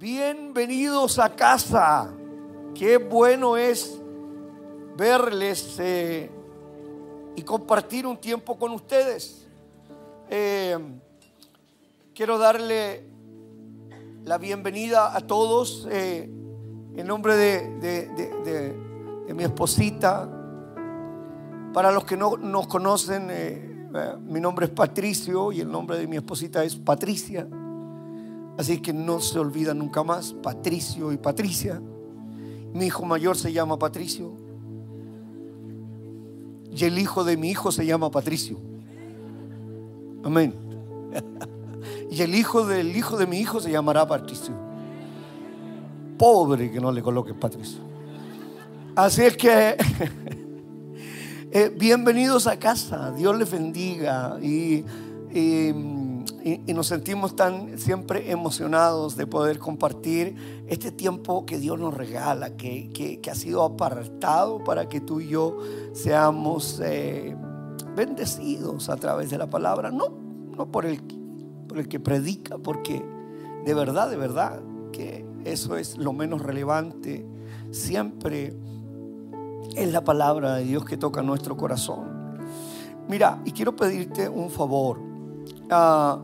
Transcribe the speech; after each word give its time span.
Bienvenidos 0.00 1.18
a 1.18 1.34
casa. 1.34 2.08
Qué 2.72 2.98
bueno 2.98 3.56
es 3.56 4.00
verles 4.96 5.76
eh, 5.80 6.30
y 7.34 7.42
compartir 7.42 8.06
un 8.06 8.16
tiempo 8.16 8.56
con 8.56 8.70
ustedes. 8.70 9.48
Eh, 10.30 10.78
quiero 12.14 12.38
darle 12.38 13.08
la 14.24 14.38
bienvenida 14.38 15.16
a 15.16 15.20
todos 15.20 15.88
eh, 15.90 16.30
en 16.94 17.04
nombre 17.04 17.34
de, 17.34 18.76
mi 19.34 19.42
esposita. 19.42 20.28
Para 21.74 21.90
los 21.90 22.04
que 22.04 22.16
no 22.16 22.36
nos 22.36 22.68
conocen, 22.68 23.32
mi 24.20 24.38
nombre 24.38 24.66
es 24.66 24.70
Patricio 24.70 25.50
y 25.50 25.60
el 25.60 25.68
nombre 25.68 25.98
de 25.98 26.06
mi 26.06 26.18
esposita 26.18 26.62
es 26.62 26.76
Patricia. 26.76 27.48
Así 28.58 28.80
que 28.80 28.92
no 28.92 29.20
se 29.20 29.38
olvida 29.38 29.72
nunca 29.72 30.02
más, 30.02 30.32
Patricio 30.32 31.12
y 31.12 31.16
Patricia. 31.16 31.80
Mi 32.74 32.86
hijo 32.86 33.06
mayor 33.06 33.36
se 33.36 33.52
llama 33.52 33.78
Patricio. 33.78 34.32
Y 36.70 36.84
el 36.84 36.98
hijo 36.98 37.22
de 37.22 37.36
mi 37.36 37.50
hijo 37.50 37.70
se 37.70 37.86
llama 37.86 38.10
Patricio. 38.10 38.58
Amén. 40.24 40.52
Y 42.10 42.22
el 42.22 42.34
hijo 42.34 42.66
del 42.66 42.96
hijo 42.96 43.18
de 43.18 43.26
mi 43.26 43.38
hijo 43.38 43.60
se 43.60 43.70
llamará 43.70 44.06
Patricio. 44.06 44.54
Pobre 46.18 46.70
que 46.70 46.80
no 46.80 46.90
le 46.90 47.02
coloques 47.02 47.34
Patricio. 47.34 47.80
Así 48.96 49.22
es 49.22 49.36
que 49.36 49.76
eh, 51.52 51.74
bienvenidos 51.76 52.46
a 52.46 52.58
casa. 52.58 53.12
Dios 53.12 53.38
les 53.38 53.50
bendiga. 53.50 54.38
y 54.42 54.84
y, 55.32 55.72
nos 56.68 56.86
sentimos 56.86 57.36
tan 57.36 57.78
siempre 57.78 58.30
emocionados 58.30 59.16
de 59.16 59.26
poder 59.26 59.58
compartir 59.58 60.64
este 60.68 60.90
tiempo 60.90 61.44
que 61.46 61.58
Dios 61.58 61.78
nos 61.78 61.94
regala, 61.94 62.56
que, 62.56 63.20
ha 63.30 63.34
sido 63.34 63.62
apartado 63.62 64.64
para 64.64 64.88
que 64.88 65.00
tú 65.00 65.20
y 65.20 65.28
yo 65.28 65.58
seamos 65.92 66.80
eh, 66.82 67.36
bendecidos 67.94 68.88
a 68.88 68.96
través 68.96 69.30
de 69.30 69.38
la 69.38 69.50
palabra, 69.50 69.90
no, 69.90 70.08
no 70.56 70.70
por, 70.70 70.86
el, 70.86 71.02
por 71.68 71.78
el 71.78 71.88
que 71.88 72.00
predica, 72.00 72.58
porque 72.58 73.04
de 73.64 73.74
verdad, 73.74 74.08
de 74.08 74.16
verdad, 74.16 74.60
que 74.92 75.26
eso 75.44 75.76
es 75.76 75.98
lo 75.98 76.12
menos 76.12 76.42
relevante. 76.42 77.26
Siempre 77.70 78.56
es 79.76 79.92
la 79.92 80.04
palabra 80.04 80.54
de 80.54 80.64
Dios 80.64 80.84
que 80.84 80.96
toca 80.96 81.22
nuestro 81.22 81.56
corazón. 81.56 82.38
Mira, 83.08 83.40
y 83.44 83.52
quiero 83.52 83.74
pedirte 83.74 84.28
un 84.28 84.50
favor. 84.50 85.00
Ah, 85.70 86.18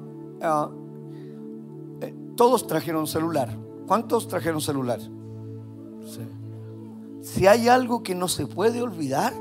Ah, 0.45 0.71
eh, 2.03 2.15
todos 2.37 2.67
trajeron 2.67 3.07
celular. 3.07 3.49
¿Cuántos 3.87 4.29
trajeron 4.29 4.61
celular? 4.61 5.01
Si 7.23 7.47
hay 7.47 7.69
algo 7.69 8.03
que 8.03 8.15
no 8.15 8.29
se 8.29 8.47
puede 8.47 8.83
olvidar, 8.83 9.33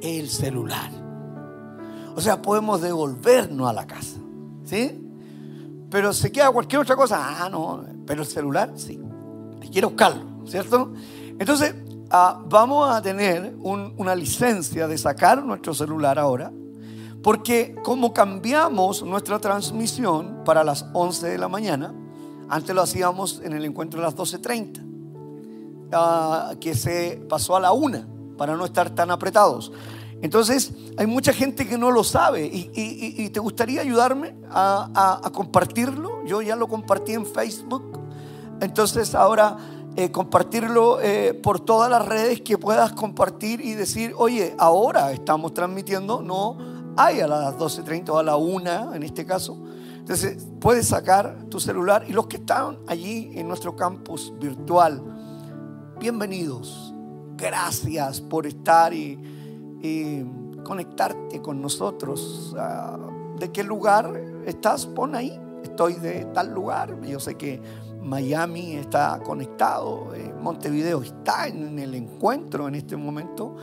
el 0.00 0.28
celular. 0.28 0.90
O 2.14 2.20
sea, 2.20 2.40
podemos 2.40 2.80
devolvernos 2.80 3.68
a 3.68 3.72
la 3.72 3.86
casa. 3.86 4.20
¿Sí? 4.64 5.04
Pero 5.90 6.12
se 6.12 6.30
queda 6.30 6.52
cualquier 6.52 6.82
otra 6.82 6.94
cosa. 6.94 7.44
Ah, 7.44 7.48
no, 7.48 7.84
pero 8.06 8.22
el 8.22 8.28
celular, 8.28 8.72
sí. 8.76 9.00
Quiero 9.72 9.88
buscarlo, 9.88 10.46
¿cierto? 10.46 10.92
Entonces, 11.38 11.74
ah, 12.10 12.40
vamos 12.48 12.88
a 12.88 13.02
tener 13.02 13.56
una 13.58 14.14
licencia 14.14 14.86
de 14.86 14.96
sacar 14.96 15.44
nuestro 15.44 15.74
celular 15.74 16.18
ahora 16.18 16.52
porque 17.22 17.76
como 17.82 18.14
cambiamos 18.14 19.02
nuestra 19.02 19.38
transmisión 19.38 20.42
para 20.44 20.64
las 20.64 20.86
11 20.92 21.28
de 21.28 21.38
la 21.38 21.48
mañana, 21.48 21.94
antes 22.48 22.74
lo 22.74 22.82
hacíamos 22.82 23.40
en 23.44 23.52
el 23.52 23.64
encuentro 23.64 24.00
a 24.00 24.04
las 24.04 24.16
12.30, 24.16 25.88
ah, 25.92 26.54
que 26.60 26.74
se 26.74 27.22
pasó 27.28 27.56
a 27.56 27.60
la 27.60 27.72
1 27.72 28.36
para 28.36 28.56
no 28.56 28.64
estar 28.64 28.90
tan 28.90 29.10
apretados. 29.10 29.70
Entonces, 30.22 30.72
hay 30.98 31.06
mucha 31.06 31.32
gente 31.32 31.66
que 31.66 31.78
no 31.78 31.90
lo 31.90 32.04
sabe 32.04 32.44
y, 32.44 33.30
te 33.30 33.40
gustaría 33.40 33.80
ayudarme 33.80 34.34
a, 34.50 35.30
compartirlo. 35.32 36.24
Yo 36.26 36.42
ya 36.42 36.56
lo 36.56 36.68
compartí 36.68 37.12
en 37.12 37.24
Facebook. 37.24 37.98
Entonces, 38.60 39.14
ahora 39.14 39.56
eh, 39.96 40.10
compartirlo 40.10 41.00
eh, 41.00 41.32
por 41.32 41.60
todas 41.60 41.90
las 41.90 42.04
redes 42.06 42.42
que 42.42 42.58
puedas 42.58 42.92
compartir 42.92 43.62
y 43.62 43.74
decir, 43.74 44.12
oye, 44.16 44.54
ahora 44.58 45.12
estamos 45.12 45.54
transmitiendo, 45.54 46.20
no 46.20 46.79
hay 47.02 47.20
a 47.20 47.26
las 47.26 47.56
12.30 47.56 48.10
o 48.10 48.18
a 48.18 48.22
la 48.22 48.36
1 48.36 48.94
en 48.94 49.02
este 49.02 49.24
caso. 49.24 49.56
Entonces 49.96 50.46
puedes 50.60 50.88
sacar 50.88 51.44
tu 51.48 51.58
celular 51.58 52.04
y 52.06 52.12
los 52.12 52.26
que 52.26 52.36
están 52.36 52.78
allí 52.86 53.32
en 53.34 53.48
nuestro 53.48 53.74
campus 53.74 54.32
virtual, 54.38 55.02
bienvenidos. 55.98 56.94
Gracias 57.36 58.20
por 58.20 58.46
estar 58.46 58.92
y, 58.92 59.18
conectarte 60.62 61.40
con 61.40 61.62
nosotros. 61.62 62.54
Ah, 62.58 62.98
¿De 63.38 63.50
qué 63.50 63.64
lugar 63.64 64.12
estás? 64.44 64.84
Pon 64.84 65.14
ahí. 65.14 65.40
Estoy 65.62 65.94
de 65.94 66.26
tal 66.26 66.52
lugar. 66.52 67.00
Yo 67.00 67.18
sé 67.18 67.34
que 67.36 67.60
Miami 68.02 68.74
está 68.74 69.20
conectado. 69.24 70.14
Eh, 70.14 70.34
Montevideo 70.38 71.00
está 71.00 71.48
en 71.48 71.78
el 71.78 71.94
encuentro 71.94 72.68
en 72.68 72.74
este 72.74 72.94
momento. 72.94 73.56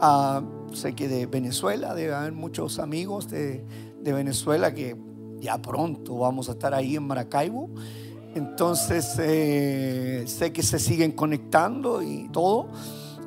Ah, 0.00 0.42
sé 0.74 0.94
que 0.94 1.08
de 1.08 1.26
Venezuela 1.26 1.94
debe 1.94 2.14
haber 2.14 2.32
muchos 2.32 2.78
amigos 2.78 3.28
de, 3.28 3.64
Venezuela 4.02 4.74
que 4.74 4.96
ya 5.40 5.60
pronto 5.62 6.18
vamos 6.18 6.48
a 6.48 6.52
estar 6.52 6.74
ahí 6.74 6.96
en 6.96 7.06
Maracaibo. 7.06 7.70
Entonces 8.34 9.16
eh, 9.18 10.24
sé 10.26 10.52
que 10.52 10.62
se 10.62 10.78
siguen 10.78 11.12
conectando 11.12 12.02
y 12.02 12.28
todo. 12.30 12.68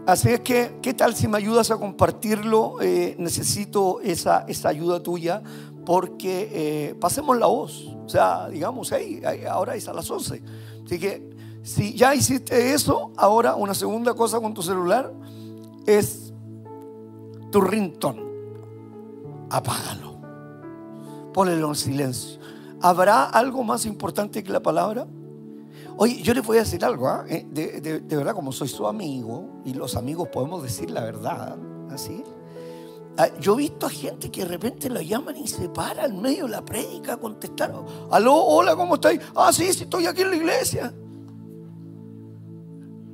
Así 0.06 0.30
es 0.30 0.40
que, 0.41 0.78
¿qué 0.81 0.94
tal 0.94 1.16
si 1.16 1.28
me 1.28 1.38
ayudas 1.38 1.72
a 1.72 1.78
compartirlo? 1.78 2.81
Eh, 2.81 3.16
necesito 3.18 4.00
esa, 4.02 4.46
esa 4.47 4.69
ayuda 4.69 5.02
tuya 5.02 5.41
porque 5.86 6.50
eh, 6.52 6.96
pasemos 6.96 7.38
la 7.38 7.47
voz. 7.47 7.88
O 8.06 8.09
sea, 8.09 8.47
digamos, 8.50 8.91
hey, 8.91 9.22
ahora 9.50 9.75
es 9.75 9.88
a 9.88 9.94
las 9.94 10.09
11. 10.09 10.41
Así 10.86 11.00
que 11.00 11.30
si 11.63 11.94
ya 11.94 12.16
hiciste 12.16 12.74
eso, 12.74 13.12
ahora 13.18 13.56
una 13.56 13.74
segunda 13.74 14.13
cosa 14.13 14.40
con 14.40 14.53
tu 14.53 14.62
celular 14.62 15.12
es 15.86 16.27
tu 17.52 17.62
rintón, 17.62 18.18
apágalo. 19.50 20.18
Ponelo 21.34 21.69
en 21.69 21.75
silencio. 21.75 22.40
¿Habrá 22.81 23.25
algo 23.25 23.63
más 23.63 23.85
importante 23.85 24.44
que 24.44 24.52
la 24.52 24.62
palabra? 24.62 25.08
Oye, 25.97 26.22
yo 26.22 26.34
les 26.34 26.46
voy 26.46 26.57
a 26.57 26.59
decir 26.62 26.84
algo, 26.86 27.07
¿ah? 27.07 27.25
eh, 27.28 27.46
de, 27.50 28.16
verdad, 28.16 28.34
como 28.34 28.52
soy 28.52 28.68
su 28.68 28.88
amigo, 28.88 29.62
y 29.66 29.74
los 29.74 29.96
amigos 29.96 30.30
podemos 30.30 30.62
decir 30.62 30.91
la 30.91 31.03
verdad, 31.03 31.57
así. 31.90 32.24
Ah, 33.18 33.30
yo 33.40 33.56
he 33.56 33.57
visto 33.57 33.88
a 33.88 33.90
gente 33.90 34.30
que 34.30 34.41
de 34.41 34.47
repente 34.47 34.90
lo 34.91 35.02
llaman 35.02 35.38
y 35.38 35.47
se 35.47 35.69
para 35.69 36.06
en 36.06 36.22
medio 36.22 36.44
de 36.46 36.52
la 36.52 36.63
prédica 36.63 37.13
a 37.13 37.18
contestar. 37.18 37.74
Aló, 38.12 38.36
hola, 38.36 38.75
¿cómo 38.75 38.96
estáis? 38.96 39.19
Ah, 39.36 39.52
sí, 39.52 39.74
sí, 39.74 39.84
estoy 39.84 40.06
aquí 40.06 40.22
en 40.22 40.30
la 40.30 40.36
iglesia. 40.36 40.94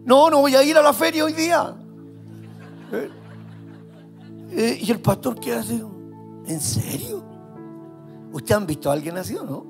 No, 0.05 0.29
no 0.29 0.41
voy 0.41 0.55
a 0.55 0.63
ir 0.63 0.77
a 0.77 0.81
la 0.81 0.91
feria 0.91 1.23
hoy 1.23 1.31
día. 1.31 1.73
Eh, 2.91 3.09
eh, 4.55 4.79
y 4.81 4.91
el 4.91 4.99
pastor, 4.99 5.39
¿qué 5.39 5.53
hace? 5.53 5.83
¿En 6.45 6.59
serio? 6.59 7.23
¿Ustedes 8.31 8.57
han 8.57 8.67
visto 8.67 8.89
a 8.89 8.93
alguien 8.93 9.17
así 9.17 9.33
no? 9.33 9.65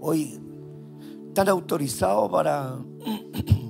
Hoy, 0.00 0.40
tan 1.32 1.48
autorizado 1.48 2.30
para 2.30 2.78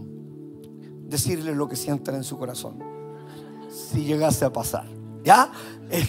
decirle 1.05 1.55
lo 1.55 1.69
que 1.69 1.77
sientan 1.77 2.15
en 2.17 2.25
su 2.25 2.39
corazón. 2.39 2.79
Si 3.71 4.05
llegase 4.05 4.45
a 4.45 4.53
pasar. 4.53 4.87
¿Ya? 5.23 5.51
Eh, 5.91 6.07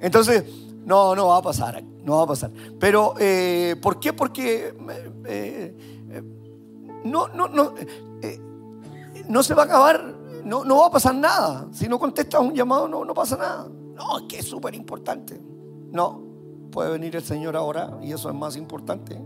entonces, 0.00 0.44
no, 0.84 1.14
no 1.14 1.28
va 1.28 1.38
a 1.38 1.42
pasar. 1.42 1.82
No 2.02 2.16
va 2.16 2.22
a 2.24 2.26
pasar. 2.26 2.50
Pero, 2.78 3.14
eh, 3.18 3.76
¿por 3.80 4.00
qué? 4.00 4.12
Porque 4.12 4.74
no, 7.04 7.28
no, 7.28 7.48
no, 7.48 7.74
no 9.28 9.42
se 9.42 9.54
va 9.54 9.62
a 9.62 9.66
acabar 9.66 10.23
no, 10.44 10.64
no 10.64 10.78
va 10.78 10.86
a 10.86 10.90
pasar 10.90 11.14
nada. 11.14 11.66
Si 11.72 11.88
no 11.88 11.98
contestas 11.98 12.40
un 12.40 12.54
llamado, 12.54 12.86
no, 12.88 13.04
no 13.04 13.14
pasa 13.14 13.36
nada. 13.36 13.66
No, 13.94 14.18
es 14.18 14.24
que 14.28 14.38
es 14.38 14.46
súper 14.46 14.74
importante. 14.74 15.40
No, 15.90 16.22
puede 16.70 16.90
venir 16.90 17.16
el 17.16 17.22
Señor 17.22 17.56
ahora 17.56 17.98
y 18.02 18.12
eso 18.12 18.28
es 18.28 18.34
más 18.34 18.56
importante. 18.56 19.20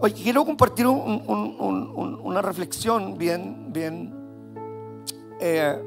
Oye, 0.00 0.14
quiero 0.14 0.44
compartir 0.44 0.86
una 0.86 2.40
reflexión 2.40 3.18
bien, 3.18 3.72
bien 3.72 4.14
eh, 5.40 5.82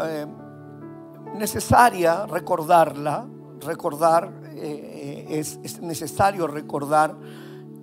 eh, 0.00 0.26
necesaria, 1.34 2.24
recordarla, 2.26 3.26
recordar, 3.60 4.32
eh, 4.54 5.26
es, 5.28 5.58
es, 5.62 5.80
necesario 5.82 6.46
recordar 6.46 7.16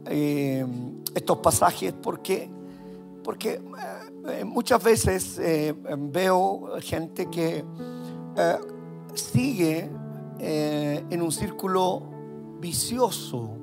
estos 0.06 1.38
pasajes 1.40 1.94
porque, 1.94 2.50
porque 3.24 3.62
eh, 4.28 4.44
muchas 4.44 4.84
veces 4.84 5.38
eh, 5.40 5.76
veo 5.98 6.70
gente 6.82 7.30
que 7.30 7.64
eh, 8.38 8.58
sigue 9.14 9.90
en 10.38 11.22
un 11.22 11.32
círculo 11.32 12.04
vicioso 12.60 13.58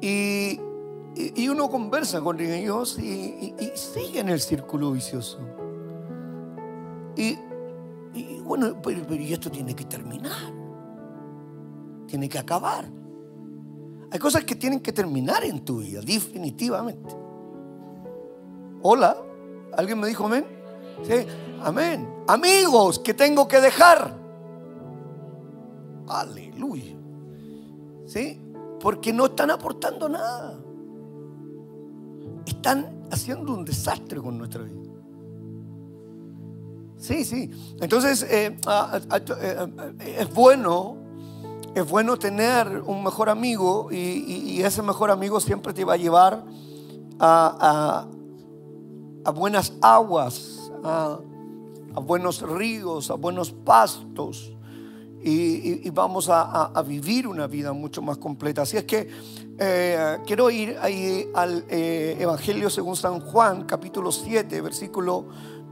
Y, 0.00 0.60
y, 1.16 1.48
uno 1.48 1.68
conversa 1.68 2.20
con 2.20 2.40
ellos 2.40 2.98
y, 2.98 3.54
sigue 3.74 4.20
en 4.20 4.28
el 4.28 4.40
círculo 4.40 4.92
vicioso. 4.92 5.38
Y, 7.16 7.36
bueno, 8.44 8.80
pero, 8.82 9.04
pero 9.06 9.22
esto 9.22 9.50
tiene 9.50 9.74
que 9.74 9.84
terminar. 9.84 10.52
Tiene 12.06 12.28
que 12.28 12.38
acabar. 12.38 12.88
Hay 14.10 14.18
cosas 14.18 14.44
que 14.44 14.54
tienen 14.54 14.80
que 14.80 14.92
terminar 14.92 15.42
en 15.44 15.64
tu 15.64 15.78
vida, 15.78 16.00
definitivamente. 16.00 17.23
Hola, 18.86 19.16
¿alguien 19.78 19.98
me 19.98 20.06
dijo 20.08 20.26
amén? 20.26 20.44
Sí, 21.04 21.26
amén. 21.62 22.06
Amigos 22.28 22.98
que 22.98 23.14
tengo 23.14 23.48
que 23.48 23.58
dejar. 23.58 24.14
Aleluya. 26.06 26.94
¿Sí? 28.04 28.38
Porque 28.80 29.10
no 29.10 29.24
están 29.24 29.50
aportando 29.50 30.06
nada. 30.06 30.58
Están 32.44 33.06
haciendo 33.10 33.54
un 33.54 33.64
desastre 33.64 34.20
con 34.20 34.36
nuestra 34.36 34.64
vida. 34.64 34.82
Sí, 36.98 37.24
sí. 37.24 37.50
Entonces 37.80 38.22
eh, 38.30 38.58
ah, 38.66 39.00
ah, 39.08 39.20
eh, 39.40 40.16
es 40.18 40.34
bueno, 40.34 40.98
es 41.74 41.88
bueno 41.88 42.18
tener 42.18 42.82
un 42.84 43.02
mejor 43.02 43.30
amigo 43.30 43.88
y, 43.90 44.60
ese 44.60 44.82
mejor 44.82 45.10
amigo 45.10 45.40
siempre 45.40 45.72
te 45.72 45.86
va 45.86 45.94
a 45.94 45.96
llevar 45.96 46.44
a, 47.18 48.08
a 49.24 49.30
buenas 49.30 49.72
aguas, 49.80 50.70
a, 50.82 51.18
buenos 52.02 52.42
ríos, 52.42 53.10
a 53.10 53.14
buenos 53.14 53.50
pastos. 53.52 54.52
Y, 55.22 55.88
vamos 55.90 56.28
a, 56.28 56.82
vivir 56.86 57.26
una 57.26 57.46
vida 57.46 57.72
mucho 57.72 58.02
más 58.02 58.18
completa. 58.18 58.62
Así 58.62 58.76
es 58.76 58.84
que 58.84 59.08
eh, 59.58 60.18
quiero 60.26 60.50
ir 60.50 60.76
ahí 60.82 61.26
al 61.34 61.64
eh, 61.70 62.16
Evangelio 62.20 62.68
según 62.68 62.96
San 62.96 63.20
Juan, 63.20 63.64
capítulo 63.64 64.12
7, 64.12 64.60
versículo 64.60 65.26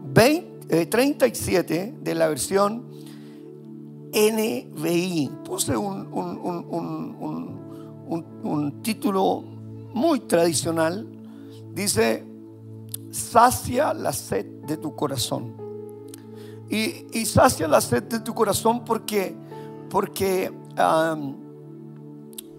20, 0.05 0.87
37 0.87 1.75
eh, 1.75 1.95
de 2.01 2.15
la 2.15 2.29
versión 2.29 2.91
NBI. 4.15 5.31
Puse 5.45 5.77
un, 5.77 6.09
un 8.43 8.83
título 8.83 9.43
muy 9.93 10.21
tradicional. 10.21 11.07
Dice, 11.75 12.32
sacia 13.13 13.95
la 13.95 14.13
sed 14.13 14.47
de 14.67 14.77
tu 14.77 14.97
corazón. 14.97 15.55
Y, 16.69 17.27
sacia 17.27 17.69
la 17.69 17.81
sed 17.81 18.05
de 18.05 18.21
tu 18.21 18.35
corazón 18.35 18.85
porque, 18.85 19.37
porque 19.91 20.51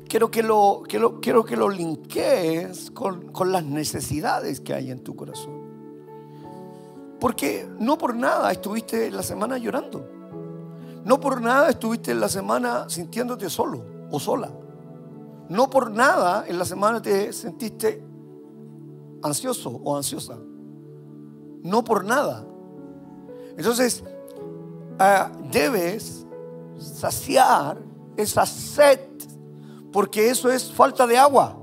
quiero, 0.07 0.29
que 0.29 0.43
lo, 0.43 0.83
quiero 0.87 1.43
que 1.43 1.57
lo 1.57 1.69
linkees 1.69 2.91
con, 2.91 3.31
con 3.31 3.51
las 3.51 3.65
necesidades 3.65 4.61
que 4.61 4.75
hay 4.75 4.91
en 4.91 5.03
tu 5.03 5.15
corazón. 5.15 5.63
Porque 7.19 7.67
no 7.79 7.97
por 7.97 8.15
nada 8.15 8.51
estuviste 8.51 9.09
la 9.09 9.23
semana 9.23 9.57
llorando. 9.57 10.07
No 11.05 11.19
por 11.19 11.41
nada 11.41 11.69
estuviste 11.69 12.13
la 12.13 12.29
semana 12.29 12.87
sintiéndote 12.87 13.49
solo 13.49 13.83
o 14.11 14.19
sola. 14.19 14.51
No 15.49 15.69
por 15.69 15.89
nada 15.89 16.45
en 16.47 16.59
la 16.59 16.65
semana 16.65 17.01
te 17.01 17.33
sentiste 17.33 18.12
ansioso 19.23 19.81
o 19.83 19.95
ansiosa. 19.95 20.37
No 21.63 21.83
por 21.83 22.03
nada. 22.03 22.45
Entonces, 23.57 24.03
ah, 24.99 25.31
debes 25.51 26.25
saciar 26.77 27.81
esa 28.17 28.45
sed, 28.45 28.99
porque 29.91 30.29
eso 30.29 30.51
es 30.51 30.71
falta 30.71 31.07
de 31.07 31.17
agua. 31.17 31.57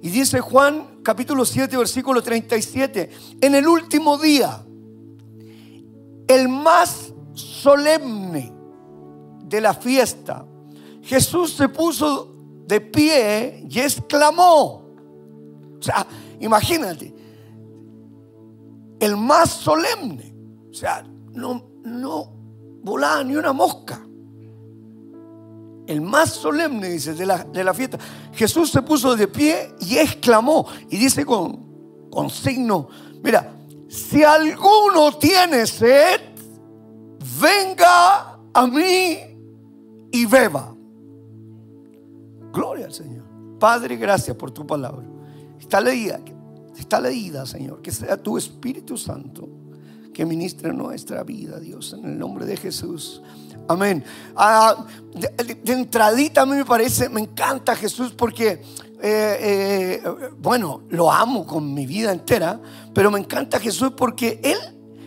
Y 0.00 0.10
dice 0.10 0.40
Juan 0.40 1.00
capítulo 1.02 1.44
7, 1.44 1.76
versículo 1.76 2.22
37, 2.22 3.10
en 3.40 3.54
el 3.54 3.66
último 3.66 4.16
día, 4.18 4.64
el 6.28 6.48
más 6.48 7.12
solemne 7.32 8.52
de 9.44 9.60
la 9.60 9.74
fiesta, 9.74 10.44
Jesús 11.02 11.54
se 11.54 11.68
puso 11.68 12.37
de 12.68 12.82
pie 12.82 13.64
y 13.68 13.80
exclamó. 13.80 14.84
O 15.78 15.82
sea, 15.82 16.06
imagínate, 16.38 17.14
el 19.00 19.16
más 19.16 19.50
solemne. 19.50 20.34
O 20.70 20.74
sea, 20.74 21.02
no, 21.32 21.70
no 21.82 22.30
volaba 22.82 23.24
ni 23.24 23.36
una 23.36 23.54
mosca. 23.54 24.04
El 25.86 26.02
más 26.02 26.30
solemne, 26.30 26.90
dice, 26.90 27.14
de 27.14 27.24
la, 27.24 27.42
de 27.42 27.64
la 27.64 27.72
fiesta. 27.72 27.98
Jesús 28.34 28.70
se 28.70 28.82
puso 28.82 29.16
de 29.16 29.26
pie 29.28 29.74
y 29.80 29.96
exclamó. 29.96 30.66
Y 30.90 30.98
dice 30.98 31.24
con, 31.24 32.10
con 32.10 32.28
signo, 32.28 32.88
mira, 33.22 33.50
si 33.88 34.22
alguno 34.22 35.16
tiene 35.16 35.66
sed, 35.66 36.20
venga 37.40 38.38
a 38.52 38.66
mí 38.66 39.18
y 40.12 40.26
beba. 40.26 40.74
Gloria 42.52 42.86
al 42.86 42.92
Señor. 42.92 43.24
Padre, 43.58 43.96
gracias 43.96 44.36
por 44.36 44.50
tu 44.50 44.66
palabra. 44.66 45.04
Está 45.58 45.80
leída, 45.80 46.20
está 46.78 47.00
leída, 47.00 47.44
Señor. 47.46 47.82
Que 47.82 47.90
sea 47.90 48.16
tu 48.16 48.38
Espíritu 48.38 48.96
Santo 48.96 49.48
que 50.18 50.26
ministre 50.26 50.72
nuestra 50.72 51.22
vida, 51.22 51.60
Dios, 51.60 51.92
en 51.92 52.04
el 52.04 52.18
nombre 52.18 52.44
de 52.44 52.56
Jesús. 52.56 53.22
Amén. 53.68 54.02
Ah, 54.34 54.84
de, 55.14 55.72
entradita 55.72 56.42
a 56.42 56.46
mí 56.46 56.56
me 56.56 56.64
parece, 56.64 57.08
me 57.08 57.20
encanta 57.20 57.76
Jesús 57.76 58.12
porque, 58.18 58.60
eh, 59.00 60.00
eh, 60.02 60.02
bueno, 60.40 60.82
lo 60.88 61.12
amo 61.12 61.46
con 61.46 61.72
mi 61.72 61.86
vida 61.86 62.10
entera, 62.10 62.60
pero 62.92 63.12
me 63.12 63.20
encanta 63.20 63.60
Jesús 63.60 63.92
porque 63.96 64.40
Él 64.42 64.58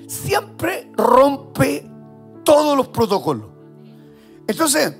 siempre 0.07 0.89
rompe 0.95 1.85
todos 2.45 2.77
los 2.77 2.87
protocolos. 2.87 3.47
Entonces, 4.47 4.95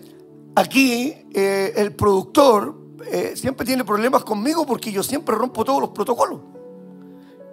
Aquí 0.56 1.16
eh, 1.34 1.74
el 1.78 1.96
productor 1.96 2.76
eh, 3.10 3.34
siempre 3.36 3.66
tiene 3.66 3.86
problemas 3.86 4.24
conmigo 4.24 4.66
porque 4.66 4.92
yo 4.92 5.02
siempre 5.02 5.36
rompo 5.36 5.64
todos 5.64 5.80
los 5.80 5.90
protocolos. 5.92 6.42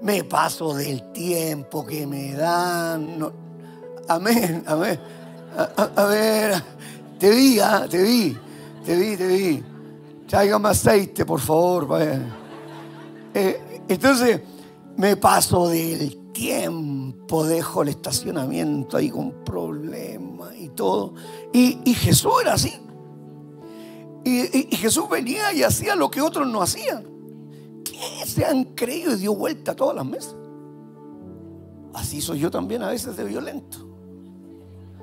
Me 0.03 0.25
paso 0.25 0.75
del 0.75 1.13
tiempo 1.13 1.87
que 1.87 2.07
me 2.07 2.33
dan. 2.33 3.33
Amén, 4.09 4.65
amén. 4.67 4.99
A, 5.97 6.05
ver, 6.05 6.63
te 7.19 7.31
vi, 7.31 7.59
ah, 7.59 7.87
te 7.89 8.03
vi, 8.03 8.37
te 8.85 8.97
vi, 8.97 9.17
te 9.17 9.27
vi. 9.27 9.65
Tráigame 10.27 10.69
aceite, 10.69 11.25
por 11.25 11.41
favor. 11.41 11.89
Eh, 13.35 13.81
entonces, 13.89 14.41
me 14.97 15.17
paso 15.17 15.69
del 15.69 16.33
tiempo, 16.33 17.45
dejo 17.45 17.83
el 17.83 17.89
estacionamiento 17.89 18.97
ahí 18.97 19.11
con 19.11 19.45
problemas 19.45 20.55
y 20.57 20.69
todo. 20.69 21.15
Y 21.53 21.95
Jesús 21.95 22.33
era 22.43 22.55
así. 22.55 22.88
Y, 24.29 24.77
Jesús 24.77 25.09
venía 25.09 25.55
y 25.55 25.63
hacía 25.63 25.97
lo 25.97 26.11
que 26.11 26.21
otros 26.21 26.47
no 26.47 26.61
hacían. 26.61 27.07
¿Qué 27.83 28.27
se 28.27 28.45
han 28.45 28.65
creído 28.65 29.15
y 29.15 29.21
dio 29.21 29.35
vuelta 29.35 29.75
todas 29.75 29.97
las 29.97 30.05
mesas? 30.05 30.37
Así 31.95 32.21
soy 32.21 32.41
yo 32.41 32.51
también 32.51 32.83
a 32.83 32.91
veces 32.91 33.17
de 33.17 33.25
violento. 33.25 33.79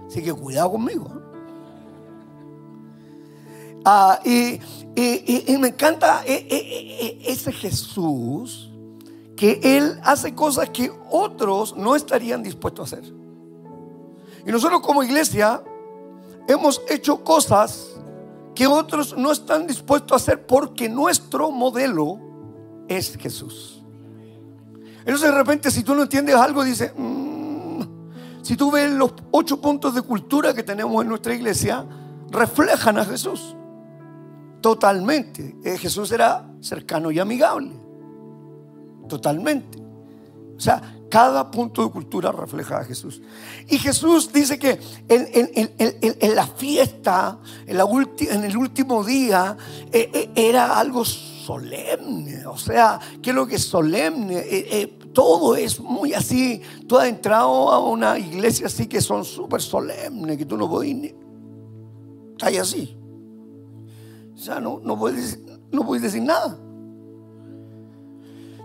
Así 0.06 0.22
que 0.22 0.32
cuidado 0.32 0.72
conmigo. 0.72 1.08
¿eh? 1.08 1.20
Ah, 3.84 4.20
y, 4.24 4.60
me 5.58 5.70
encanta 5.70 6.24
e, 6.26 6.34
e, 6.34 7.26
e, 7.26 7.32
ese 7.32 7.52
Jesús 7.52 8.72
que 9.36 9.60
Él 9.64 10.00
hace 10.04 10.36
cosas 10.36 10.70
que 10.70 10.92
otros 11.10 11.76
no 11.76 11.96
estarían 11.96 12.44
dispuestos 12.44 12.94
a 12.94 12.98
hacer. 12.98 13.14
Y 14.46 14.52
nosotros 14.52 14.82
como 14.82 15.04
iglesia 15.04 15.64
hemos 16.48 16.80
hecho 16.88 17.24
cosas 17.24 17.95
que 18.56 18.66
otros 18.66 19.16
no 19.18 19.32
están 19.32 19.68
dispuestos 19.68 20.14
a 20.14 20.16
hacer 20.16 20.48
porque 20.48 20.90
nuestro 20.90 21.52
modelo 21.52 22.20
es 22.88 23.18
Jesús. 23.18 23.84
Entonces 25.00 25.30
de 25.30 25.38
repente 25.38 25.70
si 25.70 25.84
tú 25.84 25.94
no 25.94 26.04
entiendes 26.04 26.36
algo, 26.36 26.64
dices, 26.64 26.94
mm, 26.98 27.82
si 28.42 28.56
tú 28.56 28.72
ves 28.72 28.92
los 28.92 29.14
ocho 29.32 29.60
puntos 29.60 29.94
de 29.94 30.02
cultura 30.02 30.54
que 30.54 30.64
tenemos 30.64 31.02
en 31.04 31.10
nuestra 31.10 31.36
iglesia, 31.36 31.86
reflejan 32.32 32.98
a 32.98 33.06
Jesús. 33.06 33.56
Totalmente. 34.62 35.56
Eh, 35.64 35.78
Jesús 35.78 36.12
era 36.12 36.48
cercano 36.62 37.12
y 37.12 37.20
amigable. 37.20 37.72
Totalmente. 39.08 39.78
O 40.58 40.60
sea, 40.60 40.95
cada 41.16 41.50
punto 41.50 41.82
de 41.82 41.90
cultura 41.92 42.30
refleja 42.30 42.80
a 42.80 42.84
Jesús. 42.84 43.22
Y 43.70 43.78
Jesús 43.78 44.34
dice 44.34 44.60
que 44.60 44.78
en, 45.08 46.36
la 46.36 46.46
fiesta, 46.46 47.40
en, 47.66 48.44
el 48.44 48.58
último 48.58 49.02
día, 49.02 49.56
eh, 49.94 50.12
eh, 50.14 50.32
era 50.36 50.78
algo 50.78 51.06
solemne. 51.06 52.46
O 52.48 52.58
sea, 52.58 53.00
¿qué 53.22 53.30
es 53.30 53.36
lo 53.36 53.48
que 53.48 53.56
es 53.56 53.64
solemne? 53.64 54.44
Eh, 54.46 55.00
todo 55.14 55.56
es 55.56 55.80
muy 55.80 56.14
así. 56.14 56.62
Tú 56.86 56.98
has 56.98 57.08
entrado 57.08 57.72
a 57.72 57.80
una 57.80 58.20
iglesia 58.20 58.68
así 58.68 58.86
que 58.88 59.00
son 59.00 59.24
súper 59.24 59.62
solemnes, 59.62 60.38
que 60.38 60.46
tú 60.46 60.58
no 60.58 60.70
puedes 60.70 60.94
ni... 60.94 61.16
Hay 62.42 62.58
así. 62.58 62.98
O 64.36 64.38
sea, 64.38 64.60
no, 64.60 64.82
no, 64.84 65.00
puede, 65.00 65.24
no 65.72 65.86
puede 65.86 66.02
decir 66.02 66.24
nada. 66.24 66.60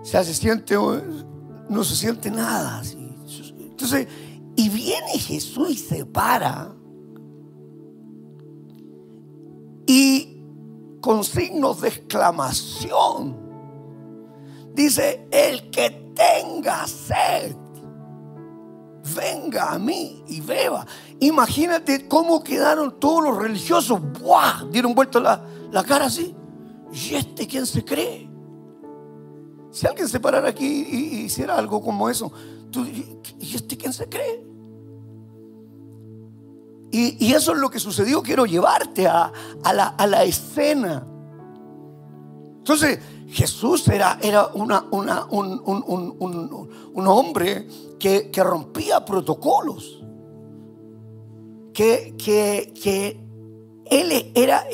O 0.02 0.04
sea, 0.04 0.24
se 0.24 0.34
siente, 0.34 0.76
no 1.70 1.84
se 1.84 1.94
siente 1.94 2.30
nada. 2.30 2.82
Entonces, 3.58 4.08
y 4.56 4.68
viene 4.68 5.12
Jesús 5.18 5.70
y 5.70 5.76
se 5.76 6.04
para. 6.04 6.74
Y 9.86 10.42
con 11.00 11.24
signos 11.24 11.80
de 11.80 11.88
exclamación, 11.88 13.36
dice, 14.74 15.26
el 15.30 15.70
que 15.70 16.12
tenga 16.14 16.86
sed, 16.86 17.54
venga 19.14 19.72
a 19.72 19.78
mí 19.78 20.24
y 20.26 20.40
beba. 20.40 20.84
Imagínate 21.20 22.08
cómo 22.08 22.42
quedaron 22.42 22.98
todos 22.98 23.24
los 23.24 23.38
religiosos. 23.38 24.00
¡Buah! 24.20 24.64
Dieron 24.72 24.94
vuelta 24.94 25.20
la, 25.20 25.44
la 25.70 25.84
cara 25.84 26.06
así. 26.06 26.34
¿Y 26.92 27.14
este 27.14 27.46
quién 27.46 27.64
se 27.64 27.84
cree? 27.84 28.29
Si 29.70 29.86
alguien 29.86 30.08
se 30.08 30.20
parara 30.20 30.48
aquí 30.48 30.86
y, 30.90 31.24
hiciera 31.24 31.56
algo 31.56 31.80
como 31.80 32.08
eso, 32.08 32.32
¿y 33.38 33.54
este 33.54 33.76
quién 33.76 33.92
se 33.92 34.08
cree? 34.08 34.50
Y, 36.92 37.32
eso 37.32 37.52
es 37.52 37.58
lo 37.58 37.70
que 37.70 37.78
sucedió. 37.78 38.22
Quiero 38.22 38.46
llevarte 38.46 39.06
a, 39.06 39.32
la, 39.72 40.24
escena. 40.24 41.06
Entonces, 42.58 42.98
Jesús 43.28 43.86
era, 43.88 44.18
un, 44.54 44.72
hombre 47.06 47.68
que, 47.98 48.30
rompía 48.42 49.04
protocolos. 49.04 50.02
Que, 51.72 53.20
él 53.86 54.32
era 54.34 54.64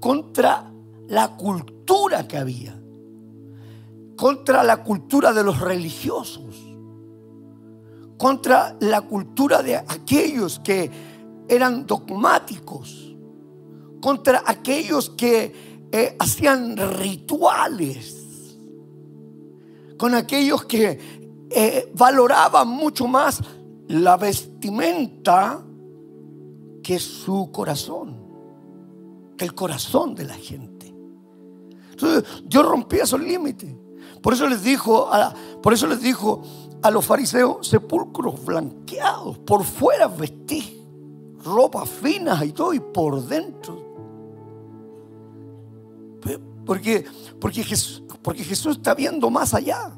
contra 0.00 0.72
la 1.06 1.36
cultura 1.36 2.26
que 2.26 2.38
había. 2.38 2.80
Contra 4.16 4.62
la 4.62 4.82
cultura 4.82 5.32
de 5.32 5.44
los 5.44 5.60
religiosos. 5.60 6.56
Contra 8.16 8.76
la 8.80 9.02
cultura 9.02 9.62
de 9.62 9.76
aquellos 9.76 10.58
que 10.60 10.90
eran 11.48 11.86
dogmáticos. 11.86 13.14
Contra 14.00 14.42
aquellos 14.46 15.10
que 15.10 15.86
eh, 15.92 16.16
hacían 16.18 16.76
rituales. 16.98 18.56
Con 19.98 20.14
aquellos 20.14 20.64
que 20.64 21.46
eh, 21.50 21.90
valoraba 21.94 22.64
mucho 22.64 23.06
más 23.06 23.40
la 23.88 24.16
vestimenta 24.16 25.62
que 26.82 26.98
su 26.98 27.50
corazón, 27.52 28.16
que 29.36 29.44
el 29.44 29.54
corazón 29.54 30.14
de 30.14 30.24
la 30.24 30.34
gente. 30.34 30.94
Entonces, 31.90 32.24
Dios 32.44 32.64
rompía 32.64 33.04
esos 33.04 33.20
límites. 33.20 33.74
Por 34.22 34.34
eso 34.34 34.48
les 34.48 34.62
dijo, 34.62 35.08
a, 35.12 35.34
por 35.62 35.72
eso 35.72 35.86
les 35.86 36.00
dijo 36.00 36.42
a 36.82 36.90
los 36.90 37.04
fariseos 37.04 37.66
sepulcros 37.66 38.44
blanqueados, 38.44 39.38
por 39.38 39.64
fuera 39.64 40.08
vestí 40.08 40.76
ropas 41.44 41.88
finas 41.88 42.44
y 42.44 42.52
todo, 42.52 42.74
y 42.74 42.80
por 42.80 43.22
dentro. 43.22 43.84
Porque, 46.64 47.04
porque, 47.40 47.62
Jesús, 47.62 48.02
porque 48.22 48.42
Jesús 48.42 48.78
está 48.78 48.94
viendo 48.94 49.30
más 49.30 49.54
allá. 49.54 49.92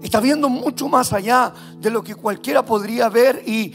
Está 0.00 0.20
viendo 0.20 0.48
mucho 0.48 0.88
más 0.88 1.12
allá 1.12 1.52
de 1.78 1.90
lo 1.90 2.02
que 2.02 2.14
cualquiera 2.14 2.64
podría 2.64 3.08
ver 3.08 3.42
y, 3.46 3.74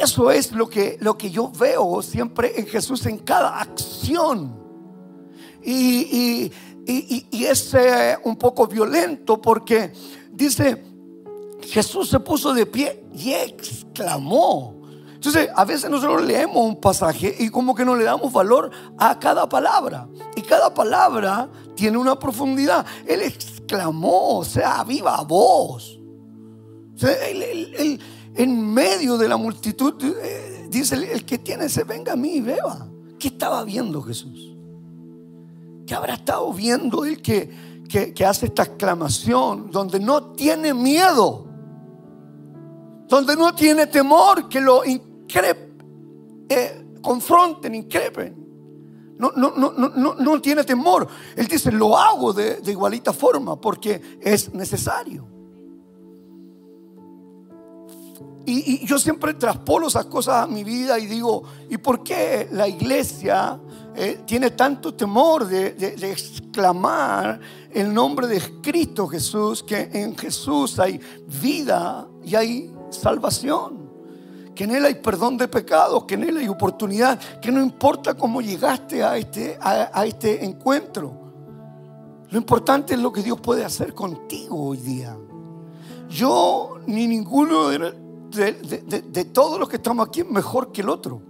eso 0.00 0.30
es 0.30 0.52
lo 0.52 0.68
que, 0.68 0.96
lo 1.00 1.18
que 1.18 1.30
yo 1.30 1.50
veo 1.50 2.00
siempre 2.02 2.58
en 2.58 2.66
Jesús 2.66 3.04
en 3.06 3.18
cada 3.18 3.60
acción. 3.60 4.56
Y, 5.62 6.52
es 6.86 7.74
eh, 7.74 8.16
un 8.24 8.36
poco 8.36 8.66
violento 8.66 9.40
porque 9.40 9.92
dice, 10.32 10.84
Jesús 11.62 12.08
se 12.08 12.20
puso 12.20 12.54
de 12.54 12.66
pie 12.66 13.04
y 13.12 13.32
exclamó. 13.32 14.76
Entonces, 15.14 15.48
a 15.54 15.64
veces 15.64 15.90
nosotros 15.90 16.22
leemos 16.24 16.64
un 16.64 16.80
pasaje 16.80 17.34
y 17.38 17.48
como 17.48 17.74
que 17.74 17.84
no 17.84 17.96
le 17.96 18.04
damos 18.04 18.32
valor 18.32 18.70
a 18.98 19.18
cada 19.18 19.48
palabra. 19.48 20.08
Y 20.36 20.42
cada 20.42 20.72
palabra 20.72 21.48
tiene 21.74 21.98
una 21.98 22.18
profundidad. 22.18 22.86
Él 23.06 23.22
exclamó, 23.22 24.38
o 24.38 24.44
sea, 24.44 24.84
viva 24.84 25.20
voz. 25.22 25.98
en 28.34 28.74
medio 28.74 29.16
de 29.16 29.28
la 29.28 29.36
multitud 29.36 29.94
eh, 30.04 30.68
dice, 30.70 30.94
el 30.94 31.24
que 31.24 31.38
tiene 31.38 31.68
se 31.68 31.84
venga 31.84 32.12
a 32.12 32.16
mí 32.16 32.34
y 32.34 32.40
beba. 32.40 32.88
¿Qué 33.18 33.28
estaba 33.28 33.64
viendo 33.64 34.02
Jesús? 34.02 34.55
¿Qué 35.86 35.94
habrá 35.94 36.14
estado 36.14 36.52
viendo 36.52 37.04
él 37.04 37.22
que, 37.22 37.84
que, 38.14 38.26
hace 38.26 38.46
esta 38.46 38.64
exclamación 38.64 39.70
donde 39.70 40.00
no 40.00 40.32
tiene 40.32 40.74
miedo? 40.74 41.46
Donde 43.08 43.36
no 43.36 43.54
tiene 43.54 43.86
temor 43.86 44.48
que 44.48 44.60
lo 44.60 44.82
eh, 44.84 45.00
confronten, 47.00 47.74
increpen. 47.74 48.44
No, 49.18 49.30
no, 49.36 49.52
no, 49.56 49.72
no, 49.72 50.14
no 50.14 50.40
tiene 50.40 50.64
temor. 50.64 51.06
Él 51.36 51.46
dice, 51.46 51.70
lo 51.70 51.96
hago 51.96 52.32
de, 52.32 52.56
de 52.56 52.72
igualita 52.72 53.12
forma 53.12 53.60
porque 53.60 54.18
es 54.20 54.52
necesario. 54.52 55.35
Y, 58.46 58.86
yo 58.86 58.98
siempre 58.98 59.34
traspolo 59.34 59.88
esas 59.88 60.06
cosas 60.06 60.44
a 60.44 60.46
mi 60.46 60.62
vida 60.62 60.98
y 60.98 61.06
digo, 61.06 61.42
¿y 61.68 61.76
por 61.78 62.04
qué 62.04 62.48
la 62.52 62.68
iglesia 62.68 63.58
eh, 63.94 64.20
tiene 64.24 64.50
tanto 64.50 64.94
temor 64.94 65.46
de, 65.46 65.72
de, 65.72 66.12
exclamar 66.12 67.40
el 67.72 67.92
nombre 67.92 68.28
de 68.28 68.40
Cristo 68.62 69.08
Jesús? 69.08 69.64
Que 69.64 69.90
en 69.92 70.16
Jesús 70.16 70.78
hay 70.78 71.00
vida 71.42 72.06
y 72.24 72.36
hay 72.36 72.72
salvación 72.90 73.86
que 74.54 74.64
en 74.64 74.70
Él 74.70 74.86
hay 74.86 74.94
perdón 74.94 75.36
de 75.36 75.46
pecados, 75.46 76.04
que 76.04 76.14
en 76.14 76.24
Él 76.24 76.38
hay 76.38 76.48
oportunidad, 76.48 77.20
que 77.40 77.52
no 77.52 77.60
importa 77.60 78.14
cómo 78.14 78.40
llegaste 78.40 79.04
a 79.04 79.18
este, 79.18 79.58
a, 79.60 80.06
este 80.06 80.42
encuentro. 80.44 81.12
Lo 82.30 82.38
importante 82.38 82.94
es 82.94 83.00
lo 83.00 83.12
que 83.12 83.22
Dios 83.22 83.38
puede 83.38 83.64
hacer 83.64 83.92
contigo 83.92 84.68
hoy 84.68 84.78
día. 84.78 85.14
Yo 86.08 86.78
ni 86.86 87.06
ninguno 87.06 87.68
de, 87.68 88.05
de, 88.30 89.24
todos 89.32 89.58
los 89.58 89.68
que 89.68 89.76
estamos 89.76 90.08
aquí 90.08 90.20
es 90.20 90.28
mejor 90.28 90.72
que 90.72 90.82
el 90.82 90.88
otro. 90.88 91.22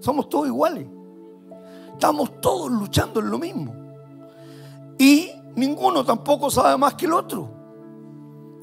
Somos 0.00 0.28
todos 0.28 0.46
iguales. 0.46 0.86
Estamos 1.92 2.40
todos 2.40 2.70
luchando 2.70 3.20
en 3.20 3.30
lo 3.30 3.38
mismo. 3.38 3.74
Y 4.98 5.30
ninguno 5.56 6.04
tampoco 6.04 6.50
sabe 6.50 6.76
más 6.76 6.94
que 6.94 7.06
el 7.06 7.12
otro. 7.12 7.50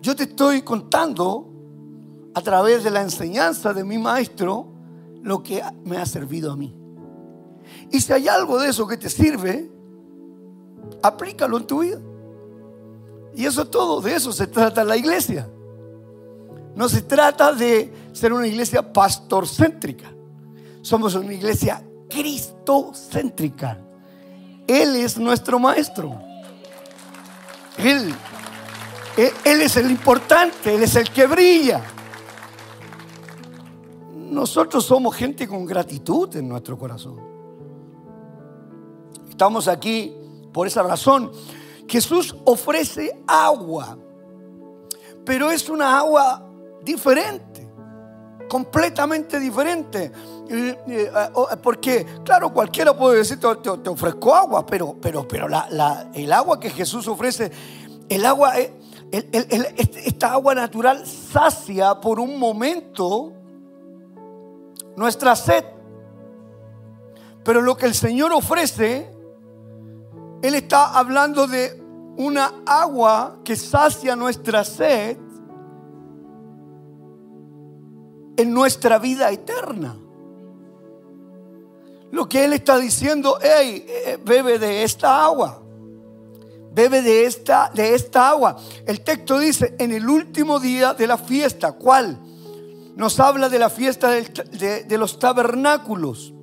Yo 0.02 0.16
te 0.16 0.24
estoy 0.24 0.62
contando 0.62 1.50
a 2.34 2.42
través 2.42 2.84
de 2.84 2.92
la 2.92 3.02
enseñanza 3.02 3.74
de 3.74 3.84
mi 3.84 3.98
maestro 3.98 4.68
lo 5.22 5.42
que 5.42 5.62
me 5.84 5.98
ha 5.98 6.06
servido 6.06 6.52
a 6.52 6.56
mí. 6.56 6.76
Y 7.92 8.00
si 8.00 8.14
hay 8.14 8.28
algo 8.28 8.60
de 8.60 8.70
eso 8.70 8.88
que 8.88 8.98
te 8.98 9.10
sirve, 9.10 9.72
aplícalo 11.02 11.58
en 11.58 11.68
tu 11.68 11.80
vida. 11.80 12.00
Y 13.36 13.46
eso 13.46 13.68
todo, 13.68 14.02
de 14.02 14.16
eso 14.16 14.32
se 14.32 14.48
trata 14.48 14.84
la 14.84 14.96
iglesia. 14.96 15.50
No 16.76 16.90
se 16.90 17.02
trata 17.02 17.54
de 17.54 18.10
ser 18.12 18.34
una 18.34 18.48
iglesia 18.48 18.92
pastorcéntrica. 18.92 20.14
Somos 20.82 21.16
una 21.16 21.34
iglesia 21.34 21.84
cristocéntrica. 22.10 23.80
Él 24.68 24.96
es 24.96 25.18
nuestro 25.18 25.60
maestro. 25.60 26.20
Él, 27.78 28.14
él 29.18 29.62
es 29.62 29.78
el 29.78 29.92
importante, 29.92 30.76
Él 30.76 30.84
es 30.84 30.96
el 30.96 31.10
que 31.10 31.28
brilla. 31.28 31.82
Nosotros 34.14 34.86
somos 34.86 35.16
gente 35.16 35.48
con 35.48 35.66
gratitud 35.66 36.36
en 36.36 36.50
nuestro 36.50 36.78
corazón. 36.78 37.20
Estamos 39.30 39.68
aquí 39.68 40.14
por 40.52 40.68
esa 40.68 40.84
razón. 40.84 41.32
Jesús 41.88 42.36
ofrece 42.46 43.22
agua, 43.28 43.98
pero 45.24 45.52
es 45.52 45.70
una 45.70 45.98
agua 45.98 46.45
diferente, 46.86 47.68
completamente 48.48 49.40
diferente. 49.40 50.12
Porque, 51.64 52.06
claro, 52.24 52.54
cualquiera 52.54 52.96
puede 52.96 53.18
decir, 53.18 53.40
te, 53.40 53.90
ofrezco 53.90 54.34
agua, 54.36 54.66
pero, 54.66 54.96
pero, 55.02 55.28
pero 55.28 55.48
el 56.14 56.32
agua 56.32 56.60
que 56.60 56.70
Jesús 56.70 57.08
ofrece, 57.08 57.52
el 58.08 58.26
agua, 58.26 58.60
eh, 58.60 58.72
esta 60.06 60.32
agua 60.32 60.54
natural 60.54 61.06
sacia 61.06 61.96
por 62.00 62.20
un 62.20 62.38
momento 62.38 63.34
nuestra 64.96 65.36
sed. 65.36 65.66
Pero 67.44 67.62
lo 67.62 67.76
que 67.76 67.86
el 67.88 67.96
Señor 67.96 68.32
ofrece, 68.34 69.12
Él 70.42 70.56
está 70.56 70.98
hablando 70.98 71.48
de 71.48 71.82
una 72.18 72.62
agua 72.66 73.40
que 73.44 73.56
sacia 73.56 74.16
nuestra 74.16 74.64
sed 74.64 75.18
en 78.38 78.54
nuestra 78.54 79.00
vida 79.00 79.32
eterna. 79.32 79.98
lo 82.12 82.30
que 82.30 82.46
él 82.46 82.54
está 82.54 82.78
diciendo, 82.78 83.38
hey, 83.42 83.86
eh, 83.88 84.18
bebe 84.24 84.58
de 84.58 84.84
esta 84.84 85.26
agua. 85.26 85.62
Bebe 86.72 87.02
de 87.02 87.26
esta, 87.26 87.70
de 87.74 87.94
esta 87.94 88.30
agua. 88.30 88.56
El 88.86 89.02
texto 89.02 89.38
dice, 89.38 89.76
en 89.80 89.92
el 89.92 90.08
último 90.10 90.62
día 90.62 90.94
de 90.94 91.08
la 91.08 91.18
fiesta, 91.18 91.74
¿cuál? 91.74 92.18
Nos 92.96 93.20
habla 93.20 93.50
de 93.50 93.60
la 93.60 93.70
fiesta 93.70 94.12
de, 94.12 94.98
los 94.98 95.20
tabernáculos. 95.20 96.34